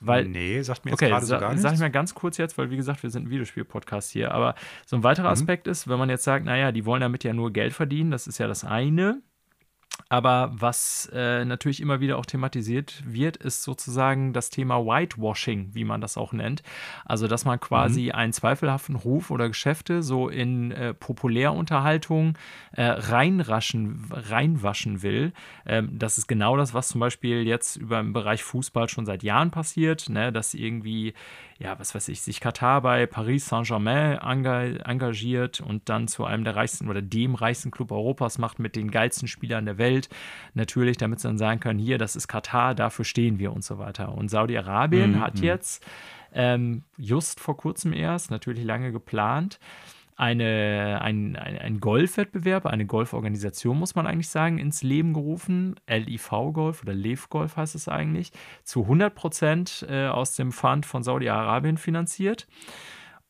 [0.00, 1.62] Weil, nee, sagt mir jetzt okay, gerade so gar nichts.
[1.62, 4.32] Sag ich mal ganz kurz jetzt, weil wie gesagt, wir sind ein Videospiel-Podcast hier.
[4.32, 4.54] Aber
[4.86, 5.32] so ein weiterer mhm.
[5.32, 8.26] Aspekt ist, wenn man jetzt sagt, naja, die wollen damit ja nur Geld verdienen, das
[8.26, 9.22] ist ja das eine.
[10.08, 15.84] Aber was äh, natürlich immer wieder auch thematisiert wird, ist sozusagen das Thema Whitewashing, wie
[15.84, 16.62] man das auch nennt.
[17.04, 18.12] Also, dass man quasi mhm.
[18.12, 22.38] einen zweifelhaften Ruf oder Geschäfte so in äh, Populärunterhaltung
[22.72, 25.32] äh, reinraschen, reinwaschen will.
[25.66, 29.22] Ähm, das ist genau das, was zum Beispiel jetzt über im Bereich Fußball schon seit
[29.22, 30.32] Jahren passiert, ne?
[30.32, 31.14] dass irgendwie
[31.58, 36.54] ja, was weiß ich, sich Katar bei Paris Saint-Germain engagiert und dann zu einem der
[36.54, 40.08] reichsten oder dem reichsten Club Europas macht mit den geilsten Spielern der Welt.
[40.54, 43.78] Natürlich, damit sie dann sagen können, hier, das ist Katar, dafür stehen wir und so
[43.78, 44.14] weiter.
[44.14, 45.20] Und Saudi-Arabien mhm.
[45.20, 45.84] hat jetzt
[46.32, 49.58] ähm, just vor kurzem erst, natürlich lange geplant,
[50.18, 55.76] eine, ein, ein, ein Golfwettbewerb, eine Golforganisation, muss man eigentlich sagen, ins Leben gerufen.
[55.88, 58.32] LIV Golf oder LEV Golf heißt es eigentlich.
[58.64, 62.48] Zu 100 Prozent äh, aus dem Fund von Saudi-Arabien finanziert.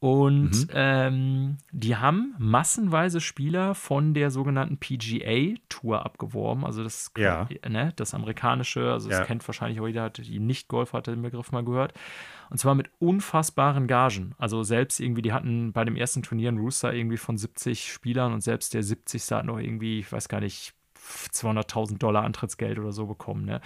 [0.00, 0.70] Und mhm.
[0.74, 6.64] ähm, die haben massenweise Spieler von der sogenannten PGA Tour abgeworben.
[6.64, 7.48] Also das, ja.
[7.68, 11.64] ne, das amerikanische, also das kennt wahrscheinlich auch jeder, die Nicht-Golfer hat den Begriff mal
[11.64, 11.94] gehört.
[12.48, 14.34] Und zwar mit unfassbaren Gagen.
[14.38, 18.32] Also selbst irgendwie, die hatten bei dem ersten Turnier einen Rooster irgendwie von 70 Spielern
[18.32, 19.32] und selbst der 70.
[19.32, 23.44] hat noch irgendwie, ich weiß gar nicht, 200.000 Dollar Antrittsgeld oder so bekommen.
[23.44, 23.60] Ne?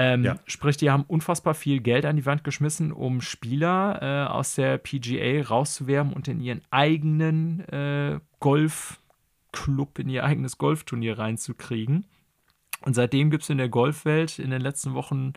[0.00, 0.38] Ähm, ja.
[0.46, 4.78] Sprich, die haben unfassbar viel Geld an die Wand geschmissen, um Spieler äh, aus der
[4.78, 12.06] PGA rauszuwerben und in ihren eigenen äh, Golfclub, in ihr eigenes Golfturnier reinzukriegen.
[12.80, 15.34] Und seitdem gibt es in der Golfwelt in den letzten Wochen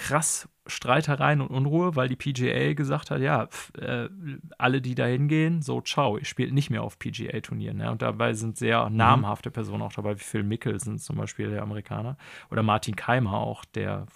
[0.00, 4.08] krass Streitereien und Unruhe, weil die PGA gesagt hat, ja, pf, äh,
[4.56, 7.78] alle, die da hingehen, so ciao, ihr spielt nicht mehr auf PGA-Turnieren.
[7.78, 7.90] Ne?
[7.90, 8.96] Und dabei sind sehr mhm.
[8.96, 12.16] namhafte Personen auch dabei, wie Phil Mickelson zum Beispiel, der Amerikaner,
[12.50, 14.06] oder Martin Keimer auch, der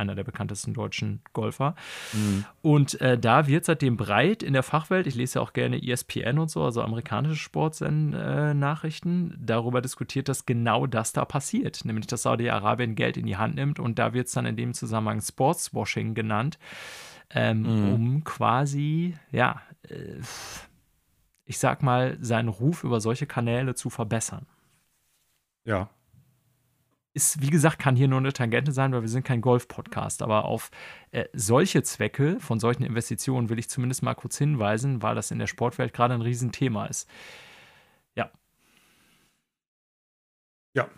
[0.00, 1.74] einer der bekanntesten deutschen Golfer.
[2.12, 2.44] Mhm.
[2.62, 6.38] Und äh, da wird seitdem breit in der Fachwelt, ich lese ja auch gerne ESPN
[6.38, 12.22] und so, also amerikanische Sportsnachrichten, äh, darüber diskutiert, dass genau das da passiert, nämlich dass
[12.22, 16.14] Saudi-Arabien Geld in die Hand nimmt und da wird es dann in dem Zusammenhang Sportswashing
[16.14, 16.58] genannt,
[17.30, 17.92] ähm, mhm.
[17.92, 20.20] um quasi, ja, äh,
[21.44, 24.46] ich sag mal, seinen Ruf über solche Kanäle zu verbessern.
[25.64, 25.90] Ja,
[27.20, 30.22] ist, wie gesagt, kann hier nur eine Tangente sein, weil wir sind kein Golf-Podcast.
[30.22, 30.70] Aber auf
[31.10, 35.38] äh, solche Zwecke von solchen Investitionen will ich zumindest mal kurz hinweisen, weil das in
[35.38, 37.08] der Sportwelt gerade ein Riesenthema ist.
[38.14, 38.30] Ja.
[40.74, 40.88] Ja.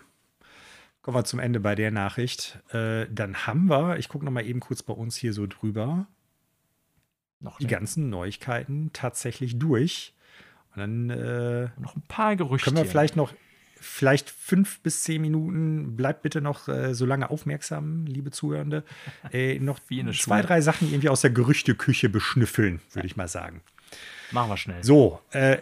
[1.03, 2.61] Kommen wir zum Ende bei der Nachricht.
[2.71, 6.07] Äh, dann haben wir, ich gucke noch mal eben kurz bei uns hier so drüber,
[7.41, 10.15] noch die ganzen Neuigkeiten tatsächlich durch.
[10.75, 12.71] Und dann äh, noch ein paar Gerüchte.
[12.71, 13.35] Können wir vielleicht noch
[13.83, 15.97] vielleicht fünf bis zehn Minuten.
[15.97, 18.85] Bleibt bitte noch äh, so lange aufmerksam, liebe Zuhörende.
[19.33, 19.81] Äh, noch
[20.13, 23.63] zwei, drei Sachen irgendwie aus der Gerüchteküche beschnüffeln, würde ich mal sagen.
[24.31, 24.85] Machen wir schnell.
[24.85, 25.59] So, äh,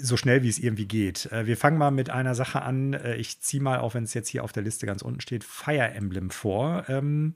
[0.00, 1.26] so schnell wie es irgendwie geht.
[1.32, 2.92] Äh, wir fangen mal mit einer Sache an.
[2.92, 5.44] Äh, ich ziehe mal, auch wenn es jetzt hier auf der Liste ganz unten steht,
[5.44, 6.84] Fire Emblem vor.
[6.88, 7.34] Ähm,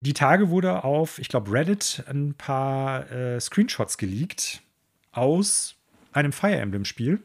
[0.00, 4.62] die Tage wurde auf, ich glaube, Reddit ein paar äh, Screenshots geleakt
[5.12, 5.76] aus
[6.12, 7.20] einem Fire Emblem-Spiel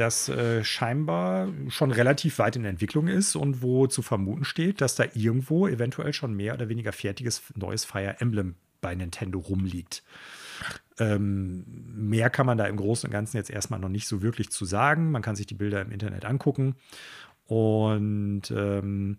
[0.00, 4.96] das äh, scheinbar schon relativ weit in Entwicklung ist und wo zu vermuten steht, dass
[4.96, 10.02] da irgendwo eventuell schon mehr oder weniger fertiges neues Fire Emblem bei Nintendo rumliegt.
[10.98, 14.50] Ähm, mehr kann man da im Großen und Ganzen jetzt erstmal noch nicht so wirklich
[14.50, 15.10] zu sagen.
[15.10, 16.76] Man kann sich die Bilder im Internet angucken.
[17.46, 19.18] Und ähm,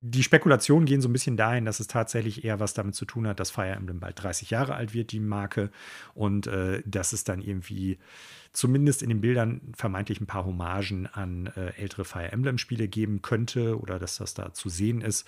[0.00, 3.26] die Spekulationen gehen so ein bisschen dahin, dass es tatsächlich eher was damit zu tun
[3.26, 5.70] hat, dass Fire Emblem bald 30 Jahre alt wird, die Marke,
[6.14, 7.98] und äh, dass es dann irgendwie
[8.52, 13.78] zumindest in den Bildern vermeintlich ein paar Hommagen an äh, ältere Fire Emblem-Spiele geben könnte
[13.78, 15.26] oder dass das da zu sehen ist.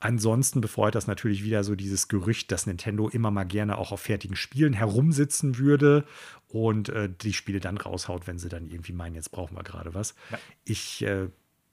[0.00, 4.00] Ansonsten befreut das natürlich wieder so dieses Gerücht, dass Nintendo immer mal gerne auch auf
[4.00, 6.04] fertigen Spielen herumsitzen würde
[6.46, 9.94] und äh, die Spiele dann raushaut, wenn sie dann irgendwie meinen, jetzt brauchen wir gerade
[9.94, 10.14] was.
[10.30, 10.38] Ja.
[10.64, 11.28] Ich äh,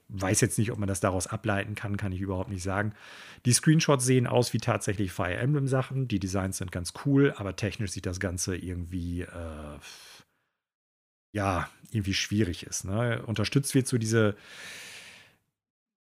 [0.08, 2.92] weiß jetzt nicht, ob man das daraus ableiten kann, kann ich überhaupt nicht sagen.
[3.44, 6.08] Die Screenshots sehen aus wie tatsächlich Fire Emblem Sachen.
[6.08, 9.78] Die Designs sind ganz cool, aber technisch sieht das Ganze irgendwie, äh,
[11.32, 12.84] ja, irgendwie schwierig ist.
[12.84, 13.22] Ne?
[13.26, 14.36] Unterstützt wird so diese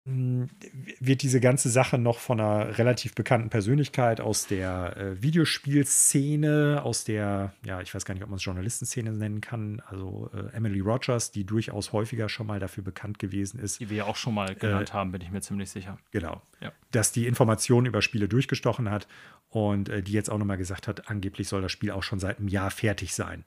[0.07, 7.05] wird diese ganze Sache noch von einer relativ bekannten Persönlichkeit aus der äh, Videospielszene, aus
[7.05, 10.79] der, ja, ich weiß gar nicht, ob man es Journalistenszene nennen kann, also äh, Emily
[10.79, 13.79] Rogers, die durchaus häufiger schon mal dafür bekannt gewesen ist.
[13.79, 15.97] Die wir ja auch schon mal genannt äh, haben, bin ich mir ziemlich sicher.
[16.11, 16.43] Genau.
[16.61, 16.71] Ja.
[16.91, 19.07] Dass die Informationen über Spiele durchgestochen hat
[19.49, 22.37] und äh, die jetzt auch nochmal gesagt hat, angeblich soll das Spiel auch schon seit
[22.37, 23.43] einem Jahr fertig sein.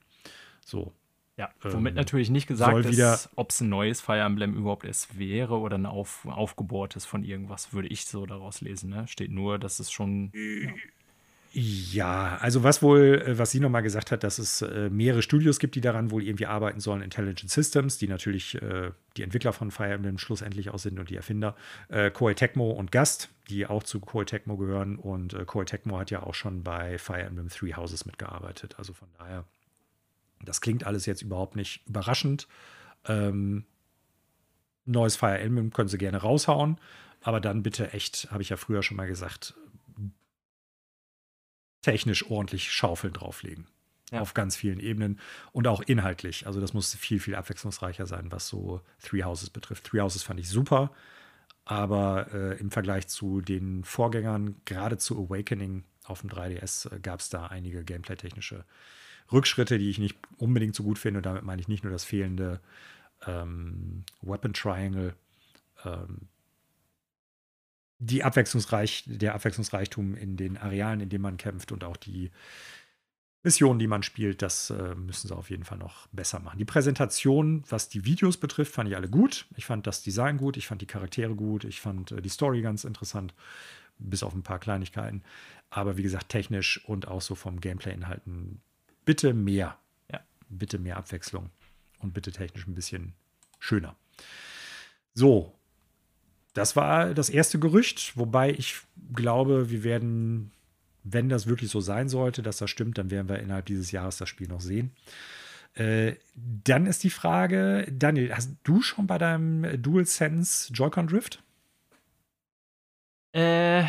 [0.65, 0.91] So,
[1.39, 5.17] ja, womit ähm, natürlich nicht gesagt ist, ob es ein neues Fire Emblem überhaupt erst
[5.17, 8.89] wäre oder ein auf, aufgebohrtes von irgendwas, würde ich so daraus lesen.
[8.89, 9.07] Ne?
[9.07, 10.31] Steht nur, dass es schon.
[10.33, 10.71] Ja.
[11.51, 15.57] Ja, also was wohl, äh, was sie nochmal gesagt hat, dass es äh, mehrere Studios
[15.57, 17.01] gibt, die daran wohl irgendwie arbeiten sollen.
[17.01, 21.15] Intelligent Systems, die natürlich äh, die Entwickler von Fire Emblem schlussendlich auch sind und die
[21.15, 21.55] Erfinder.
[21.87, 24.97] Äh, Koei Tecmo und Gast, die auch zu Koei Tecmo gehören.
[24.97, 28.75] Und äh, Koei Tecmo hat ja auch schon bei Fire Emblem Three Houses mitgearbeitet.
[28.77, 29.43] Also von daher
[30.43, 32.47] das klingt alles jetzt überhaupt nicht überraschend.
[33.05, 33.65] Ähm,
[34.85, 36.79] neues Fire Emblem können sie gerne raushauen,
[37.21, 39.55] aber dann bitte echt, habe ich ja früher schon mal gesagt,
[41.81, 43.67] technisch ordentlich Schaufeln drauflegen.
[44.11, 44.21] Ja.
[44.21, 45.19] Auf ganz vielen Ebenen
[45.51, 46.47] und auch inhaltlich.
[46.47, 49.83] Also das muss viel, viel abwechslungsreicher sein, was so Three Houses betrifft.
[49.83, 50.91] Three Houses fand ich super,
[51.63, 57.19] aber äh, im Vergleich zu den Vorgängern, gerade zu Awakening auf dem 3DS, äh, gab
[57.19, 58.65] es da einige gameplay-technische
[59.31, 61.19] Rückschritte, die ich nicht unbedingt so gut finde.
[61.19, 62.59] Und damit meine ich nicht nur das fehlende
[63.25, 65.15] ähm, Weapon Triangle,
[65.85, 66.27] ähm,
[67.99, 72.31] die Abwechslungsreich, der Abwechslungsreichtum in den Arealen, in denen man kämpft und auch die
[73.43, 76.59] Missionen, die man spielt, das äh, müssen sie auf jeden Fall noch besser machen.
[76.59, 79.45] Die Präsentation, was die Videos betrifft, fand ich alle gut.
[79.55, 82.61] Ich fand das Design gut, ich fand die Charaktere gut, ich fand äh, die Story
[82.61, 83.33] ganz interessant,
[83.97, 85.23] bis auf ein paar Kleinigkeiten.
[85.69, 88.61] Aber wie gesagt, technisch und auch so vom Gameplay-Inhalten
[89.09, 89.75] bitte mehr.
[90.11, 90.19] Ja.
[90.49, 91.49] Bitte mehr Abwechslung
[91.97, 93.13] und bitte technisch ein bisschen
[93.57, 93.95] schöner.
[95.15, 95.55] So,
[96.53, 98.81] das war das erste Gerücht, wobei ich
[99.15, 100.51] glaube, wir werden,
[101.03, 104.17] wenn das wirklich so sein sollte, dass das stimmt, dann werden wir innerhalb dieses Jahres
[104.17, 104.91] das Spiel noch sehen.
[105.73, 111.41] Äh, dann ist die Frage, Daniel, hast du schon bei deinem DualSense Joy-Con Drift?
[113.31, 113.85] Äh,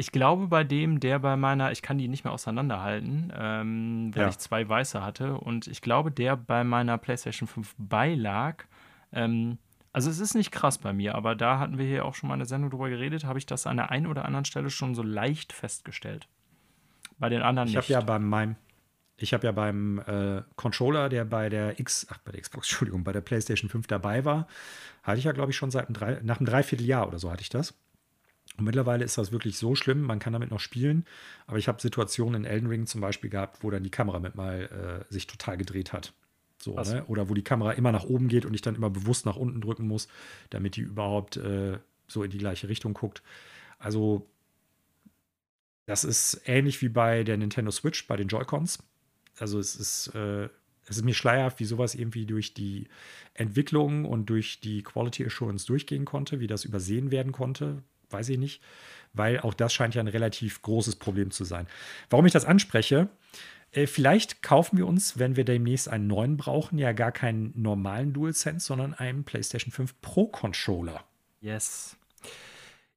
[0.00, 4.22] ich glaube, bei dem, der bei meiner, ich kann die nicht mehr auseinanderhalten, ähm, weil
[4.22, 4.28] ja.
[4.30, 5.34] ich zwei weiße hatte.
[5.34, 8.64] Und ich glaube, der bei meiner PlayStation 5 beilag.
[9.12, 9.58] Ähm,
[9.92, 12.34] also es ist nicht krass bei mir, aber da hatten wir hier auch schon mal
[12.34, 15.02] eine Sendung drüber geredet, habe ich das an der einen oder anderen Stelle schon so
[15.02, 16.28] leicht festgestellt.
[17.18, 17.90] Bei den anderen ich nicht.
[17.90, 18.56] Ich habe ja bei meinem,
[19.18, 23.04] ich habe ja beim äh, Controller, der bei der X, ach bei der Xbox, Entschuldigung,
[23.04, 24.46] bei der PlayStation 5 dabei war,
[25.02, 27.42] hatte ich ja, glaube ich, schon seit einem drei, nach einem Dreivierteljahr oder so hatte
[27.42, 27.74] ich das.
[28.56, 31.06] Und mittlerweile ist das wirklich so schlimm, man kann damit noch spielen.
[31.46, 34.34] Aber ich habe Situationen in Elden Ring zum Beispiel gehabt, wo dann die Kamera mit
[34.34, 36.12] mal äh, sich total gedreht hat.
[36.58, 37.04] So, ne?
[37.06, 39.60] Oder wo die Kamera immer nach oben geht und ich dann immer bewusst nach unten
[39.62, 40.08] drücken muss,
[40.50, 43.22] damit die überhaupt äh, so in die gleiche Richtung guckt.
[43.78, 44.28] Also,
[45.86, 48.80] das ist ähnlich wie bei der Nintendo Switch, bei den Joy-Cons.
[49.38, 50.50] Also, es ist, äh,
[50.86, 52.88] es ist mir schleierhaft, wie sowas irgendwie durch die
[53.32, 57.82] Entwicklung und durch die Quality Assurance durchgehen konnte, wie das übersehen werden konnte
[58.12, 58.62] weiß ich nicht,
[59.12, 61.66] weil auch das scheint ja ein relativ großes Problem zu sein.
[62.08, 63.08] Warum ich das anspreche,
[63.72, 68.12] äh, vielleicht kaufen wir uns, wenn wir demnächst einen neuen brauchen, ja gar keinen normalen
[68.12, 71.04] DualSense, sondern einen PlayStation 5 Pro Controller.
[71.40, 71.96] Yes.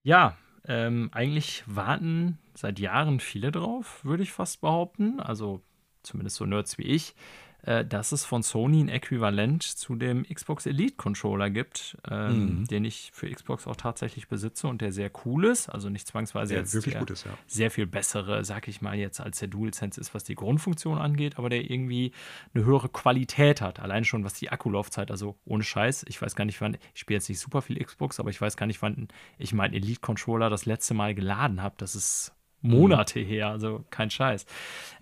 [0.03, 5.19] Ja, ähm, eigentlich warten seit Jahren viele drauf, würde ich fast behaupten.
[5.19, 5.61] Also
[6.03, 7.15] zumindest so Nerds wie ich.
[7.63, 12.65] Äh, dass es von Sony ein Äquivalent zu dem Xbox Elite Controller gibt, ähm, mhm.
[12.65, 15.69] den ich für Xbox auch tatsächlich besitze und der sehr cool ist.
[15.69, 17.31] Also nicht zwangsweise jetzt wirklich gut ist, ja.
[17.47, 21.37] sehr viel bessere, sag ich mal, jetzt als der DualSense ist, was die Grundfunktion angeht,
[21.37, 22.11] aber der irgendwie
[22.53, 23.79] eine höhere Qualität hat.
[23.79, 26.05] Allein schon was die Akkulaufzeit, also ohne Scheiß.
[26.09, 28.57] Ich weiß gar nicht, wann, ich spiele jetzt nicht super viel Xbox, aber ich weiß
[28.57, 29.07] gar nicht, wann
[29.37, 31.75] ich meinen Elite Controller das letzte Mal geladen habe.
[31.77, 33.25] Das ist Monate mhm.
[33.25, 34.45] her, also kein Scheiß.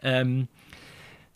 [0.02, 0.48] Ähm,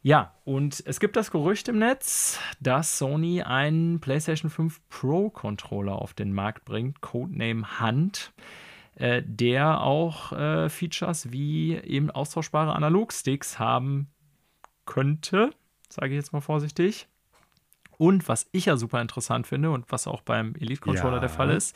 [0.06, 6.00] ja, und es gibt das Gerücht im Netz, dass Sony einen PlayStation 5 Pro Controller
[6.00, 8.32] auf den Markt bringt, Codename Hunt,
[8.94, 14.12] äh, der auch äh, Features wie eben austauschbare Analogsticks haben
[14.86, 15.50] könnte,
[15.90, 17.08] sage ich jetzt mal vorsichtig.
[17.98, 21.22] Und was ich ja super interessant finde und was auch beim Elite Controller ja.
[21.22, 21.76] der Fall ist,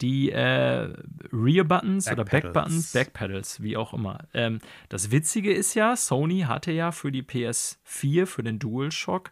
[0.00, 0.92] die äh,
[1.32, 4.18] Rear Buttons Back oder Back Buttons, Back Pedals, wie auch immer.
[4.34, 4.58] Ähm,
[4.88, 9.30] das Witzige ist ja, Sony hatte ja für die PS4, für den DualShock,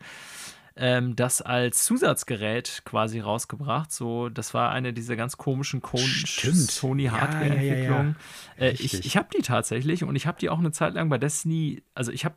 [0.77, 3.93] ähm, das als Zusatzgerät quasi rausgebracht.
[3.93, 8.17] So, das war eine dieser ganz komischen Sony Hardware-Entwicklungen.
[8.57, 10.73] Ja, ja, ja, äh, ich ich habe die tatsächlich und ich habe die auch eine
[10.73, 12.37] Zeit lang bei Destiny, also ich habe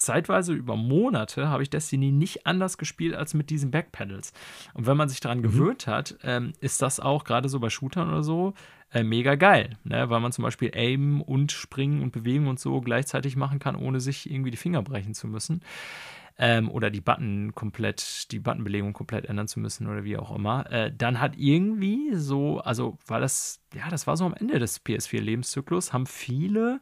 [0.00, 4.32] zeitweise über Monate habe ich Destiny nicht anders gespielt als mit diesen Backpedals.
[4.74, 5.42] Und wenn man sich daran mhm.
[5.42, 8.54] gewöhnt hat, ähm, ist das auch gerade so bei Shootern oder so
[8.92, 10.10] äh, mega geil, ne?
[10.10, 14.00] weil man zum Beispiel Aim und Springen und Bewegen und so gleichzeitig machen kann, ohne
[14.00, 15.60] sich irgendwie die Finger brechen zu müssen.
[16.38, 20.70] Ähm, oder die Button komplett, die Buttonbelegung komplett ändern zu müssen oder wie auch immer.
[20.72, 24.82] Äh, dann hat irgendwie so, also war das, ja, das war so am Ende des
[24.82, 26.78] PS4-Lebenszyklus, haben viele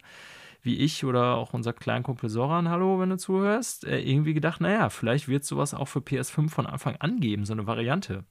[0.61, 4.89] wie ich oder auch unser Kleinkumpel Soran, hallo, wenn du zuhörst, äh, irgendwie gedacht, naja,
[4.89, 8.25] vielleicht wird sowas auch für PS5 von Anfang an geben, so eine Variante.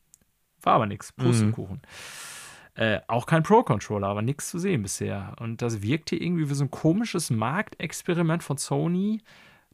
[0.62, 1.12] War aber nichts.
[1.12, 1.76] Pustekuchen.
[1.76, 2.82] Mhm.
[2.82, 5.34] Äh, auch kein Pro-Controller, aber nichts zu sehen bisher.
[5.40, 9.20] Und das wirkte irgendwie wie so ein komisches Marktexperiment von Sony,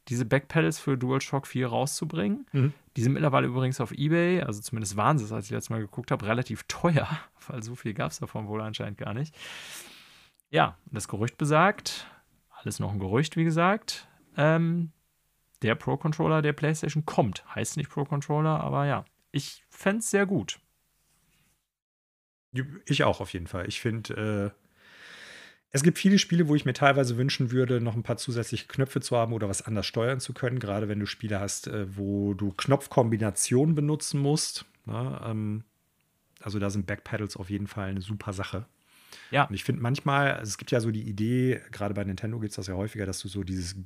[0.08, 2.46] diese Backpedals für DualShock 4 rauszubringen.
[2.52, 2.72] Mhm.
[2.96, 5.80] Die sind mittlerweile übrigens auf Ebay, also zumindest waren sie es, als ich letztes Mal
[5.80, 7.08] geguckt habe, relativ teuer,
[7.48, 9.34] weil so viel gab es davon wohl anscheinend gar nicht.
[10.50, 12.06] Ja, das Gerücht besagt,
[12.64, 14.08] alles noch ein Gerücht, wie gesagt.
[14.36, 14.92] Ähm,
[15.62, 17.44] der Pro-Controller der PlayStation kommt.
[17.54, 19.04] Heißt nicht Pro-Controller, aber ja.
[19.32, 20.60] Ich fände es sehr gut.
[22.86, 23.66] Ich auch auf jeden Fall.
[23.66, 24.60] Ich finde, äh,
[25.70, 29.00] es gibt viele Spiele, wo ich mir teilweise wünschen würde, noch ein paar zusätzliche Knöpfe
[29.00, 30.60] zu haben oder was anders steuern zu können.
[30.60, 34.66] Gerade wenn du Spiele hast, äh, wo du Knopfkombinationen benutzen musst.
[34.86, 35.20] Ne?
[35.24, 35.64] Ähm,
[36.40, 38.66] also da sind Backpedals auf jeden Fall eine super Sache.
[39.30, 39.44] Ja.
[39.44, 42.50] Und ich finde manchmal, also es gibt ja so die Idee, gerade bei Nintendo gibt
[42.50, 43.78] es das ja häufiger, dass du so dieses äh,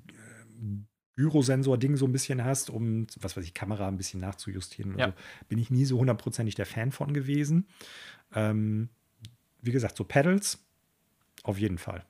[1.17, 4.99] Gyrosensor-Ding so ein bisschen hast, um, was weiß ich, Kamera ein bisschen nachzujustieren.
[4.99, 5.09] Ja.
[5.09, 5.13] So.
[5.49, 7.67] Bin ich nie so hundertprozentig der Fan von gewesen.
[8.35, 8.89] Ähm,
[9.61, 10.65] wie gesagt, so Pedals,
[11.43, 12.05] auf jeden Fall.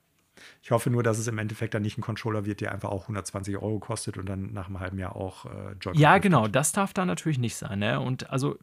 [0.61, 3.03] Ich hoffe nur, dass es im Endeffekt dann nicht ein Controller wird, der einfach auch
[3.03, 5.99] 120 Euro kostet und dann nach einem halben Jahr auch äh, Joy-Con.
[5.99, 7.79] Ja, genau, das darf da natürlich nicht sein.
[7.79, 7.99] Ne?
[7.99, 8.57] Und also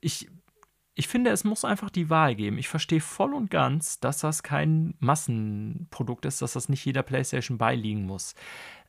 [0.00, 0.28] ich
[0.94, 2.58] ich finde, es muss einfach die Wahl geben.
[2.58, 7.56] Ich verstehe voll und ganz, dass das kein Massenprodukt ist, dass das nicht jeder PlayStation
[7.56, 8.34] beiliegen muss.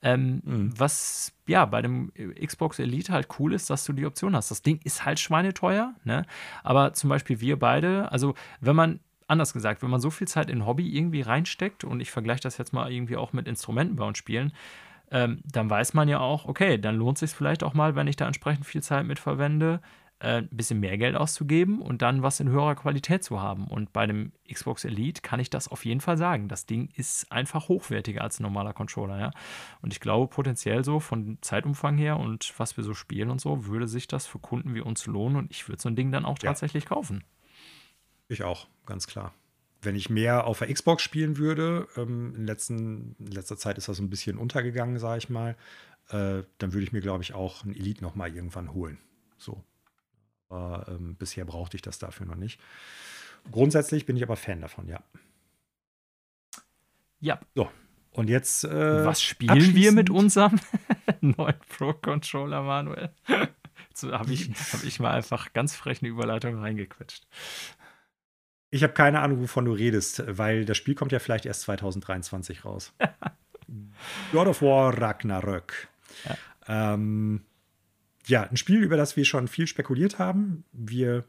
[0.01, 0.73] Ähm, mhm.
[0.77, 2.11] Was ja bei dem
[2.45, 4.51] Xbox Elite halt cool ist, dass du die Option hast.
[4.51, 6.25] Das Ding ist halt schweineteuer, ne?
[6.61, 10.49] Aber zum Beispiel wir beide, also wenn man anders gesagt, wenn man so viel Zeit
[10.49, 14.03] in Hobby irgendwie reinsteckt und ich vergleiche das jetzt mal irgendwie auch mit Instrumenten bei
[14.03, 14.51] uns spielen,
[15.09, 18.07] ähm, dann weiß man ja auch, okay, dann lohnt es sich vielleicht auch mal, wenn
[18.07, 19.79] ich da entsprechend viel Zeit mit verwende,
[20.27, 23.67] ein bisschen mehr Geld auszugeben und dann was in höherer Qualität zu haben.
[23.67, 26.47] Und bei dem Xbox Elite kann ich das auf jeden Fall sagen.
[26.47, 29.31] Das Ding ist einfach hochwertiger als ein normaler Controller, ja.
[29.81, 33.65] Und ich glaube, potenziell so von Zeitumfang her und was wir so spielen und so,
[33.65, 36.25] würde sich das für Kunden wie uns lohnen und ich würde so ein Ding dann
[36.25, 36.49] auch ja.
[36.49, 37.23] tatsächlich kaufen.
[38.27, 39.33] Ich auch, ganz klar
[39.85, 43.89] wenn ich mehr auf der Xbox spielen würde, ähm, in, letzten, in letzter Zeit ist
[43.89, 45.57] das ein bisschen untergegangen, sage ich mal,
[46.09, 48.97] äh, dann würde ich mir, glaube ich, auch ein Elite noch mal irgendwann holen.
[49.37, 49.61] So.
[50.53, 52.59] Aber ähm, bisher brauchte ich das dafür noch nicht.
[53.51, 55.01] Grundsätzlich bin ich aber Fan davon, ja.
[57.19, 57.39] Ja.
[57.55, 57.69] So.
[58.11, 58.63] Und jetzt.
[58.63, 60.59] Äh, Was spielen wir mit unserem
[61.21, 63.09] neuen Pro-Controller, Manuel?
[63.93, 67.25] so habe ich, hab ich mal einfach ganz frech eine Überleitung reingequetscht.
[68.69, 72.65] Ich habe keine Ahnung, wovon du redest, weil das Spiel kommt ja vielleicht erst 2023
[72.65, 72.93] raus.
[74.31, 75.87] God of War Ragnarök.
[76.25, 76.93] Ja.
[76.93, 77.43] Ähm,
[78.27, 80.63] ja, ein Spiel, über das wir schon viel spekuliert haben.
[80.71, 81.25] Wir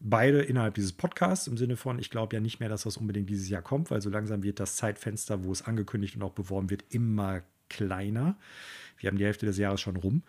[0.00, 3.28] beide innerhalb dieses Podcasts im Sinne von, ich glaube ja nicht mehr, dass das unbedingt
[3.28, 6.70] dieses Jahr kommt, weil so langsam wird das Zeitfenster, wo es angekündigt und auch beworben
[6.70, 8.38] wird, immer kleiner.
[8.96, 10.22] Wir haben die Hälfte des Jahres schon rum.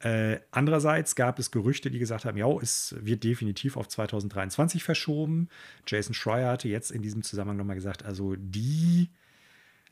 [0.00, 5.48] Äh, andererseits gab es Gerüchte, die gesagt haben, ja, es wird definitiv auf 2023 verschoben.
[5.86, 9.08] Jason Schreier hatte jetzt in diesem Zusammenhang nochmal gesagt, also die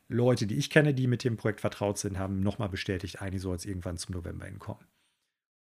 [0.09, 3.55] Leute, die ich kenne, die mit dem Projekt vertraut sind, haben nochmal bestätigt, eigentlich soll
[3.55, 4.85] es irgendwann zum November hinkommen.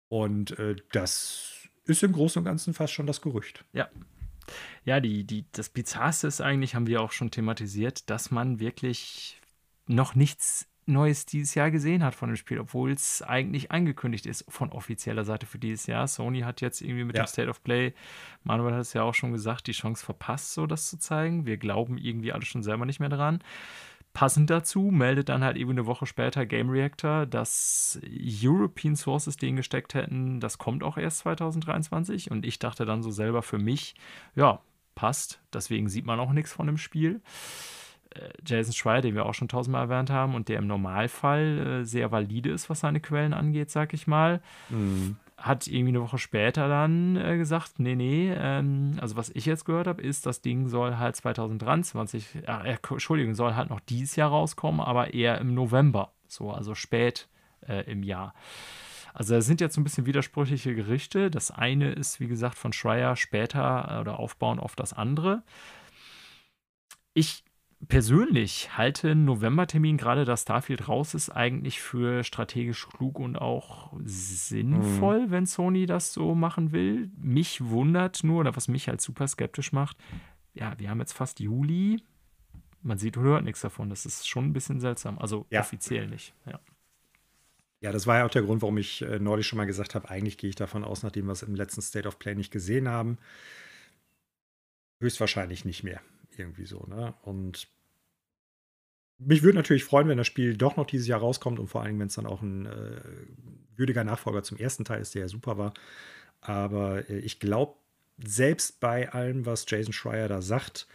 [0.10, 3.64] Und äh, das ist im Großen und Ganzen fast schon das Gerücht.
[3.74, 3.90] Ja.
[4.84, 9.42] Ja, die, die, das Bizarrste ist eigentlich, haben wir auch schon thematisiert, dass man wirklich
[9.88, 14.46] noch nichts Neues dieses Jahr gesehen hat von dem Spiel, obwohl es eigentlich angekündigt ist
[14.48, 16.08] von offizieller Seite für dieses Jahr.
[16.08, 17.24] Sony hat jetzt irgendwie mit ja.
[17.24, 17.94] dem State of Play,
[18.44, 21.48] Manuel hat es ja auch schon gesagt, die Chance verpasst, so das zu zeigen.
[21.48, 23.40] Wir glauben irgendwie alle schon selber nicht mehr dran.
[24.16, 29.58] Passend dazu meldet dann halt eben eine Woche später Game Reactor, dass European Sources den
[29.58, 32.32] gesteckt hätten, das kommt auch erst 2023.
[32.32, 33.94] Und ich dachte dann so selber für mich,
[34.34, 34.62] ja,
[34.96, 35.42] passt.
[35.54, 37.22] Deswegen sieht man auch nichts von dem Spiel.
[38.12, 41.84] Äh, Jason Schreier, den wir auch schon tausendmal erwähnt haben und der im Normalfall äh,
[41.84, 45.18] sehr valide ist, was seine Quellen angeht, sag ich mal, mhm.
[45.46, 49.66] Hat irgendwie eine Woche später dann äh, gesagt, nee, nee, ähm, also was ich jetzt
[49.66, 54.32] gehört habe, ist, das Ding soll halt 2023, äh, Entschuldigung, soll halt noch dieses Jahr
[54.32, 57.30] rauskommen, aber eher im November, so, also spät
[57.68, 58.34] äh, im Jahr.
[59.14, 61.32] Also da sind jetzt ein bisschen widersprüchliche Gerichte.
[61.32, 65.44] Das eine ist, wie gesagt, von Schreier später oder aufbauen auf das andere.
[67.14, 67.46] Ich
[67.88, 73.94] persönlich halte einen Novembertermin, gerade da Starfield raus ist, eigentlich für strategisch klug und auch
[74.04, 75.32] sinnvoll, mhm.
[75.32, 77.10] wenn Sony das so machen will.
[77.18, 79.98] Mich wundert nur, oder was mich halt super skeptisch macht,
[80.54, 82.02] ja, wir haben jetzt fast Juli.
[82.82, 83.90] Man sieht und hört nichts davon.
[83.90, 85.18] Das ist schon ein bisschen seltsam.
[85.18, 85.62] Also ja.
[85.62, 86.60] offiziell nicht, ja.
[87.82, 90.10] Ja, das war ja auch der Grund, warum ich äh, neulich schon mal gesagt habe,
[90.10, 92.88] eigentlich gehe ich davon aus, nachdem wir es im letzten State of Play nicht gesehen
[92.88, 93.18] haben,
[95.00, 96.02] höchstwahrscheinlich nicht mehr
[96.36, 97.14] irgendwie so, ne?
[97.22, 97.68] Und
[99.18, 102.00] mich würde natürlich freuen, wenn das Spiel doch noch dieses Jahr rauskommt und vor allem,
[102.00, 103.02] wenn es dann auch ein äh,
[103.76, 105.74] würdiger Nachfolger zum ersten Teil ist, der ja super war.
[106.42, 107.76] Aber äh, ich glaube,
[108.24, 110.88] selbst bei allem, was Jason Schreier da sagt,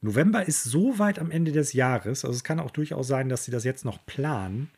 [0.00, 2.24] November ist so weit am Ende des Jahres.
[2.24, 4.70] Also es kann auch durchaus sein, dass sie das jetzt noch planen.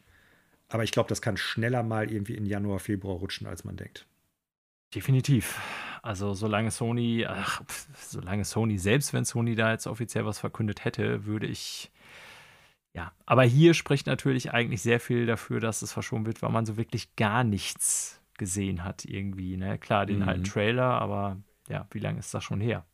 [0.68, 4.06] Aber ich glaube, das kann schneller mal irgendwie in Januar, Februar rutschen, als man denkt.
[4.94, 5.60] Definitiv.
[6.02, 7.62] Also solange Sony, ach,
[7.98, 11.90] solange Sony, selbst wenn Sony da jetzt offiziell was verkündet hätte, würde ich
[12.94, 16.64] ja, aber hier spricht natürlich eigentlich sehr viel dafür, dass es verschoben wird, weil man
[16.64, 19.56] so wirklich gar nichts gesehen hat irgendwie.
[19.56, 19.78] Ne?
[19.78, 20.28] Klar, den mhm.
[20.28, 21.38] alten Trailer, aber
[21.68, 22.84] ja, wie lange ist das schon her?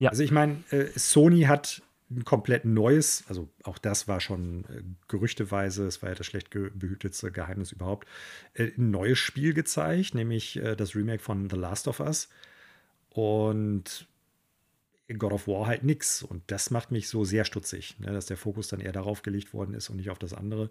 [0.00, 0.10] Ja.
[0.10, 4.82] Also ich meine, äh, Sony hat ein komplett neues, also auch das war schon äh,
[5.06, 8.08] gerüchteweise, es war ja das schlecht ge behütete Geheimnis überhaupt,
[8.54, 12.28] äh, ein neues Spiel gezeigt, nämlich äh, das Remake von The Last of Us.
[13.10, 14.08] Und
[15.18, 16.22] God of War halt nichts.
[16.22, 19.52] Und das macht mich so sehr stutzig, ne, dass der Fokus dann eher darauf gelegt
[19.52, 20.70] worden ist und nicht auf das andere.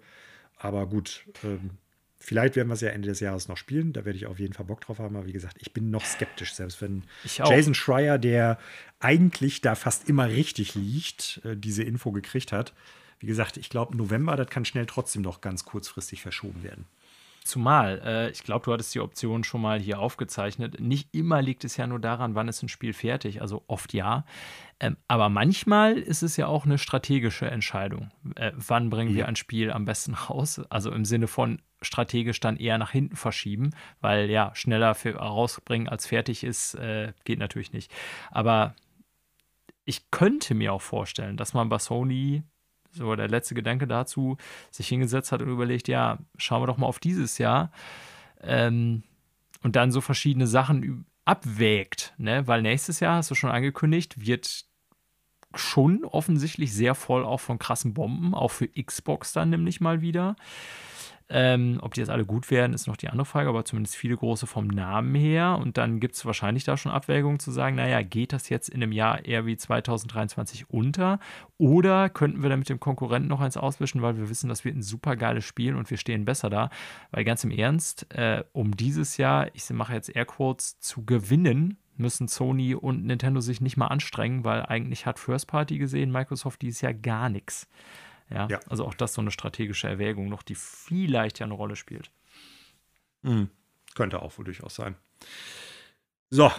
[0.57, 1.71] Aber gut, ähm,
[2.19, 3.93] vielleicht werden wir es ja Ende des Jahres noch spielen.
[3.93, 5.15] Da werde ich auf jeden Fall Bock drauf haben.
[5.15, 8.59] Aber wie gesagt, ich bin noch skeptisch, selbst wenn Jason Schreier, der
[8.99, 12.73] eigentlich da fast immer richtig liegt, äh, diese Info gekriegt hat.
[13.19, 16.85] Wie gesagt, ich glaube, November, das kann schnell trotzdem noch ganz kurzfristig verschoben werden.
[17.43, 20.79] Zumal, äh, ich glaube, du hattest die Option schon mal hier aufgezeichnet.
[20.79, 24.25] Nicht immer liegt es ja nur daran, wann ist ein Spiel fertig, also oft ja.
[24.79, 28.11] Ähm, aber manchmal ist es ja auch eine strategische Entscheidung.
[28.35, 29.17] Äh, wann bringen ja.
[29.17, 30.61] wir ein Spiel am besten raus?
[30.69, 33.71] Also im Sinne von strategisch dann eher nach hinten verschieben,
[34.01, 37.91] weil ja, schneller rausbringen als fertig ist, äh, geht natürlich nicht.
[38.29, 38.75] Aber
[39.83, 42.43] ich könnte mir auch vorstellen, dass man bei Sony
[42.91, 44.37] so der letzte Gedanke dazu,
[44.69, 47.71] sich hingesetzt hat und überlegt, ja, schauen wir doch mal auf dieses Jahr
[48.41, 49.03] ähm,
[49.63, 52.47] und dann so verschiedene Sachen abwägt, ne?
[52.47, 54.65] weil nächstes Jahr, hast du schon angekündigt, wird
[55.55, 60.35] schon offensichtlich sehr voll auch von krassen Bomben, auch für Xbox dann nämlich mal wieder.
[61.33, 64.17] Ähm, ob die jetzt alle gut werden, ist noch die andere Frage, aber zumindest viele
[64.17, 65.57] große vom Namen her.
[65.61, 68.83] Und dann gibt es wahrscheinlich da schon Abwägungen zu sagen, naja, geht das jetzt in
[68.83, 71.19] einem Jahr eher wie 2023 unter?
[71.57, 74.75] Oder könnten wir da mit dem Konkurrenten noch eins auswischen, weil wir wissen, das wird
[74.75, 76.69] ein super geiles Spiel und wir stehen besser da?
[77.11, 82.27] Weil ganz im Ernst, äh, um dieses Jahr, ich mache jetzt Airquotes, zu gewinnen, müssen
[82.27, 86.81] Sony und Nintendo sich nicht mal anstrengen, weil eigentlich hat First Party gesehen Microsoft dieses
[86.81, 87.69] Jahr gar nichts.
[88.33, 88.47] Ja?
[88.49, 88.59] ja?
[88.69, 92.11] Also auch das so eine strategische Erwägung noch, die vielleicht ja eine Rolle spielt.
[93.21, 93.49] Mhm.
[93.95, 94.95] Könnte auch wohl durchaus sein.
[96.29, 96.51] So,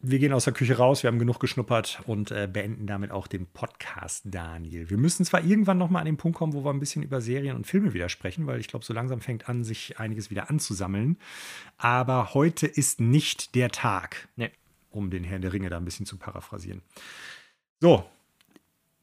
[0.00, 3.26] wir gehen aus der Küche raus, wir haben genug geschnuppert und äh, beenden damit auch
[3.26, 4.90] den Podcast, Daniel.
[4.90, 7.20] Wir müssen zwar irgendwann noch mal an den Punkt kommen, wo wir ein bisschen über
[7.20, 10.50] Serien und Filme wieder sprechen, weil ich glaube, so langsam fängt an, sich einiges wieder
[10.50, 11.18] anzusammeln.
[11.78, 14.52] Aber heute ist nicht der Tag, nee.
[14.90, 16.82] um den Herrn der Ringe da ein bisschen zu paraphrasieren.
[17.80, 18.04] So,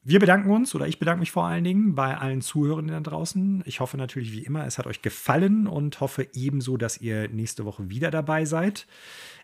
[0.08, 3.64] wir bedanken uns oder ich bedanke mich vor allen Dingen bei allen Zuhörenden da draußen.
[3.66, 7.64] Ich hoffe natürlich wie immer, es hat euch gefallen und hoffe ebenso, dass ihr nächste
[7.64, 8.86] Woche wieder dabei seid.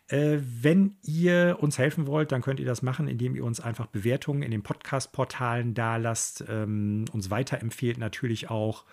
[0.06, 3.86] Äh, wenn ihr uns helfen wollt, dann könnt ihr das machen, indem ihr uns einfach
[3.86, 8.84] Bewertungen in den Podcast-Portalen da lasst, ähm, uns weiterempfehlt natürlich auch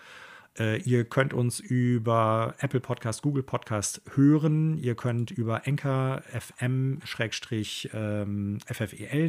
[0.60, 4.76] ihr könnt uns über Apple Podcast, Google Podcast hören.
[4.76, 8.58] Ihr könnt über Anchor FM-FFEL ähm,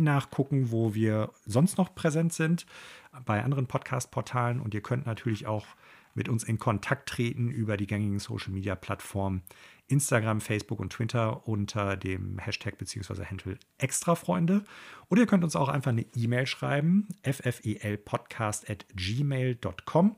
[0.04, 2.66] nachgucken, wo wir sonst noch präsent sind
[3.26, 4.60] bei anderen Podcast-Portalen.
[4.60, 5.66] Und ihr könnt natürlich auch
[6.14, 9.44] mit uns in Kontakt treten über die gängigen Social-Media-Plattformen
[9.88, 13.26] Instagram, Facebook und Twitter unter dem Hashtag bzw.
[13.26, 14.64] Handle Extrafreunde.
[15.10, 20.16] Oder ihr könnt uns auch einfach eine E-Mail schreiben, ffelpodcast.gmail.com.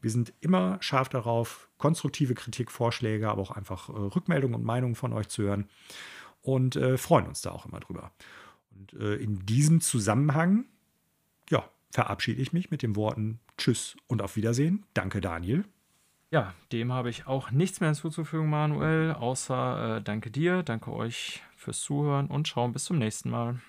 [0.00, 4.94] Wir sind immer scharf darauf, konstruktive Kritik, Vorschläge, aber auch einfach äh, Rückmeldungen und Meinungen
[4.94, 5.68] von euch zu hören
[6.42, 8.12] und äh, freuen uns da auch immer drüber.
[8.70, 10.66] Und äh, in diesem Zusammenhang,
[11.50, 14.84] ja, verabschiede ich mich mit den Worten Tschüss und auf Wiedersehen.
[14.94, 15.64] Danke, Daniel.
[16.30, 21.42] Ja, dem habe ich auch nichts mehr hinzuzufügen, Manuel, außer äh, danke dir, danke euch
[21.56, 23.60] fürs Zuhören und schauen bis zum nächsten Mal.